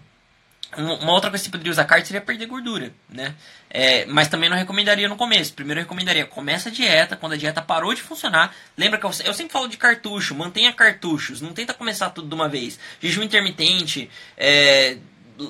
uma 0.76 1.12
outra 1.12 1.30
coisa 1.30 1.42
que 1.42 1.46
você 1.46 1.50
poderia 1.50 1.72
usar 1.72 1.84
carne 1.84 2.04
seria 2.04 2.20
perder 2.20 2.46
gordura, 2.46 2.92
né? 3.08 3.34
É, 3.70 4.04
mas 4.06 4.28
também 4.28 4.50
não 4.50 4.56
recomendaria 4.56 5.08
no 5.08 5.16
começo. 5.16 5.54
Primeiro 5.54 5.80
eu 5.80 5.84
recomendaria, 5.84 6.26
começa 6.26 6.68
a 6.68 6.72
dieta, 6.72 7.16
quando 7.16 7.32
a 7.32 7.36
dieta 7.36 7.62
parou 7.62 7.94
de 7.94 8.02
funcionar. 8.02 8.54
Lembra 8.76 8.98
que 8.98 9.06
eu, 9.06 9.10
eu 9.24 9.32
sempre 9.32 9.52
falo 9.52 9.66
de 9.66 9.78
cartucho, 9.78 10.34
mantenha 10.34 10.72
cartuchos, 10.72 11.40
não 11.40 11.54
tenta 11.54 11.72
começar 11.72 12.10
tudo 12.10 12.28
de 12.28 12.34
uma 12.34 12.48
vez. 12.48 12.78
Jejum 13.00 13.22
intermitente, 13.22 14.10
é, 14.36 14.98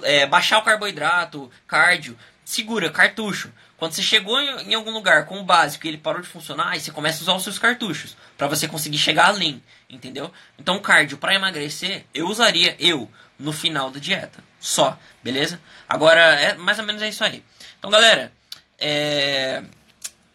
é, 0.02 0.26
baixar 0.26 0.58
o 0.58 0.62
carboidrato, 0.62 1.50
cardio. 1.66 2.16
segura, 2.44 2.88
cartucho. 2.90 3.52
Quando 3.76 3.92
você 3.92 4.02
chegou 4.02 4.40
em, 4.40 4.70
em 4.70 4.74
algum 4.74 4.90
lugar 4.90 5.24
com 5.26 5.38
o 5.38 5.44
básico 5.44 5.86
e 5.86 5.88
ele 5.88 5.98
parou 5.98 6.20
de 6.20 6.28
funcionar, 6.28 6.70
aí 6.70 6.80
você 6.80 6.90
começa 6.90 7.20
a 7.20 7.22
usar 7.22 7.34
os 7.34 7.44
seus 7.44 7.58
cartuchos 7.58 8.16
para 8.36 8.48
você 8.48 8.66
conseguir 8.66 8.98
chegar 8.98 9.26
além, 9.26 9.62
entendeu? 9.88 10.32
Então 10.58 10.80
cardio 10.80 11.18
para 11.18 11.34
emagrecer, 11.34 12.04
eu 12.12 12.26
usaria 12.28 12.76
eu 12.80 13.08
no 13.38 13.52
final 13.52 13.90
da 13.90 14.00
dieta, 14.00 14.42
só, 14.60 14.98
beleza? 15.22 15.60
Agora 15.88 16.20
é 16.20 16.54
mais 16.54 16.78
ou 16.78 16.84
menos 16.84 17.02
é 17.02 17.08
isso 17.08 17.24
aí. 17.24 17.44
Então, 17.78 17.90
galera, 17.90 18.32
é... 18.78 19.62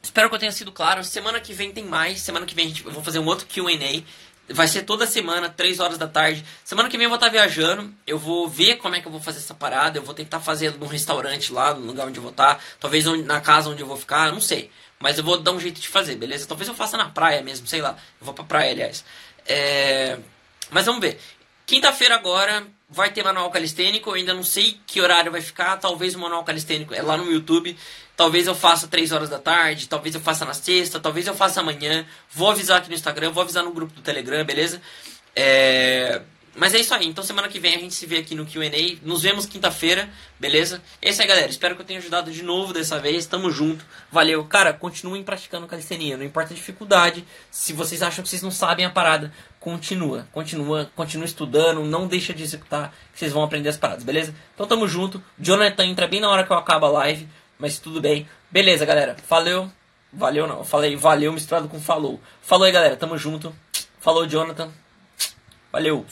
espero 0.02 0.30
que 0.30 0.36
eu 0.36 0.40
tenha 0.40 0.52
sido 0.52 0.72
claro. 0.72 1.04
Semana 1.04 1.40
que 1.40 1.54
vem 1.54 1.72
tem 1.72 1.86
mais. 1.86 2.22
Semana 2.22 2.46
que 2.46 2.56
vem 2.56 2.68
gente, 2.68 2.86
eu 2.86 2.92
vou 2.92 3.04
fazer 3.04 3.20
um 3.20 3.26
outro 3.26 3.48
Q&A 3.48 4.04
Vai 4.50 4.68
ser 4.68 4.82
toda 4.82 5.08
semana, 5.08 5.48
3 5.48 5.80
horas 5.80 5.98
da 5.98 6.08
tarde. 6.08 6.44
Semana 6.66 6.90
que 6.90 6.98
vem 6.98 7.06
eu 7.06 7.10
vou 7.10 7.16
estar 7.16 7.30
viajando. 7.30 7.94
Eu 8.06 8.20
vou 8.20 8.48
ver 8.48 8.76
como 8.76 8.94
é 8.94 9.00
que 9.00 9.08
eu 9.08 9.12
vou 9.12 9.22
fazer 9.22 9.40
essa 9.40 9.54
parada. 9.54 9.98
Eu 9.98 10.04
vou 10.04 10.14
tentar 10.14 10.42
fazer 10.42 10.78
num 10.78 10.88
restaurante 10.88 11.54
lá, 11.54 11.74
no 11.74 11.86
lugar 11.86 12.08
onde 12.08 12.20
eu 12.20 12.22
vou 12.22 12.32
estar. 12.32 12.62
Talvez 12.78 13.06
na 13.24 13.40
casa 13.40 13.70
onde 13.70 13.82
eu 13.82 13.88
vou 13.88 13.96
ficar, 13.96 14.34
não 14.34 14.42
sei. 14.42 14.70
Mas 15.00 15.18
eu 15.18 15.24
vou 15.24 15.38
dar 15.38 15.54
um 15.54 15.60
jeito 15.60 15.80
de 15.80 15.88
fazer, 15.88 16.16
beleza? 16.16 16.46
Talvez 16.46 16.68
eu 16.68 16.76
faça 16.76 16.98
na 16.98 17.10
praia 17.10 17.42
mesmo, 17.42 17.68
sei 17.68 17.82
lá. 17.82 17.92
Eu 18.20 18.26
vou 18.26 18.34
pra 18.34 18.44
praia, 18.44 18.72
aliás. 18.72 19.06
É... 19.46 20.20
Mas 20.70 20.86
vamos 20.86 21.00
ver. 21.00 21.20
Quinta-feira 21.66 22.16
agora 22.16 22.66
vai 22.90 23.12
ter 23.12 23.24
manual 23.24 23.50
calistênico. 23.50 24.10
Eu 24.10 24.16
ainda 24.16 24.34
não 24.34 24.44
sei 24.44 24.80
que 24.86 25.02
horário 25.02 25.32
vai 25.32 25.42
ficar. 25.42 25.78
Talvez 25.78 26.16
o 26.16 26.20
manual 26.20 26.44
calistênico 26.44 26.94
é 26.94 27.02
lá 27.02 27.18
no 27.18 27.32
YouTube. 27.32 27.76
Talvez 28.16 28.46
eu 28.46 28.54
faça 28.54 28.88
3 28.88 29.12
horas 29.12 29.30
da 29.30 29.40
tarde, 29.40 29.90
talvez 29.90 30.14
eu 30.14 30.22
faça 30.22 30.46
na 30.46 30.54
sexta, 30.54 31.00
talvez 31.00 31.26
eu 31.26 31.34
faça 31.34 31.62
amanhã. 31.62 32.06
Vou 32.30 32.52
avisar 32.52 32.78
aqui 32.78 32.90
no 32.90 32.94
Instagram, 32.94 33.32
vou 33.32 33.42
avisar 33.42 33.64
no 33.64 33.72
grupo 33.72 33.94
do 33.94 34.02
Telegram, 34.02 34.46
beleza? 34.46 34.80
É... 35.36 36.22
Mas 36.56 36.76
é 36.76 36.80
isso 36.80 36.94
aí. 36.94 37.08
Então 37.08 37.24
semana 37.24 37.48
que 37.48 37.60
vem 37.60 37.76
a 37.76 37.80
gente 37.80 37.96
se 37.96 38.06
vê 38.06 38.18
aqui 38.18 38.36
no 38.36 38.46
QA. 38.46 39.00
Nos 39.02 39.24
vemos 39.24 39.48
quinta-feira, 39.48 40.08
beleza? 40.40 40.84
É 41.02 41.10
isso 41.10 41.20
aí, 41.20 41.28
galera. 41.28 41.50
Espero 41.50 41.76
que 41.76 41.82
eu 41.82 41.86
tenha 41.86 41.98
ajudado 42.00 42.32
de 42.32 42.44
novo 42.44 42.72
dessa 42.72 43.00
vez. 43.00 43.26
Tamo 43.26 43.50
junto. 43.50 43.84
Valeu. 44.12 44.46
Cara, 44.46 44.72
continuem 44.72 45.24
praticando 45.24 45.66
calistenia. 45.66 46.16
Não 46.16 46.24
importa 46.24 46.54
a 46.54 46.56
dificuldade. 46.56 47.26
Se 47.50 47.74
vocês 47.74 48.04
acham 48.04 48.24
que 48.24 48.30
vocês 48.30 48.44
não 48.44 48.52
sabem 48.52 48.86
a 48.86 48.92
parada, 48.92 49.34
continua. 49.64 50.28
Continua, 50.34 50.92
continua 50.94 51.26
estudando. 51.26 51.84
Não 51.86 52.06
deixa 52.06 52.34
de 52.34 52.44
executar, 52.44 52.94
vocês 53.14 53.32
vão 53.32 53.44
aprender 53.44 53.70
as 53.70 53.78
paradas, 53.78 54.04
beleza? 54.04 54.36
Então 54.54 54.68
tamo 54.68 54.88
junto. 54.88 55.24
Jonathan 55.40 55.86
entra 55.86 56.06
bem 56.06 56.20
na 56.20 56.30
hora 56.30 56.44
que 56.44 56.52
eu 56.52 56.58
acabo 56.58 56.86
a 56.86 56.90
live. 56.90 57.28
Mas 57.58 57.80
tudo 57.80 58.02
bem. 58.02 58.28
Beleza, 58.52 58.86
galera. 58.86 59.16
Valeu. 59.30 59.72
Valeu 60.12 60.46
não. 60.48 60.66
Falei 60.66 60.98
valeu 60.98 61.32
misturado 61.32 61.70
com 61.70 61.80
falou. 61.80 62.20
Falou 62.42 62.66
aí, 62.66 62.74
galera. 62.74 62.98
Tamo 62.98 63.18
junto. 63.18 63.56
Falou, 64.00 64.28
Jonathan. 64.28 64.70
Valeu. 65.72 66.06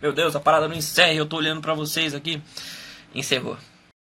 Meu 0.00 0.12
Deus, 0.12 0.34
a 0.34 0.40
parada 0.40 0.66
não 0.66 0.74
encerra. 0.74 1.12
Eu 1.12 1.26
tô 1.26 1.36
olhando 1.36 1.60
pra 1.60 1.74
vocês 1.74 2.14
aqui. 2.14 2.42
Encerrou. 3.14 3.58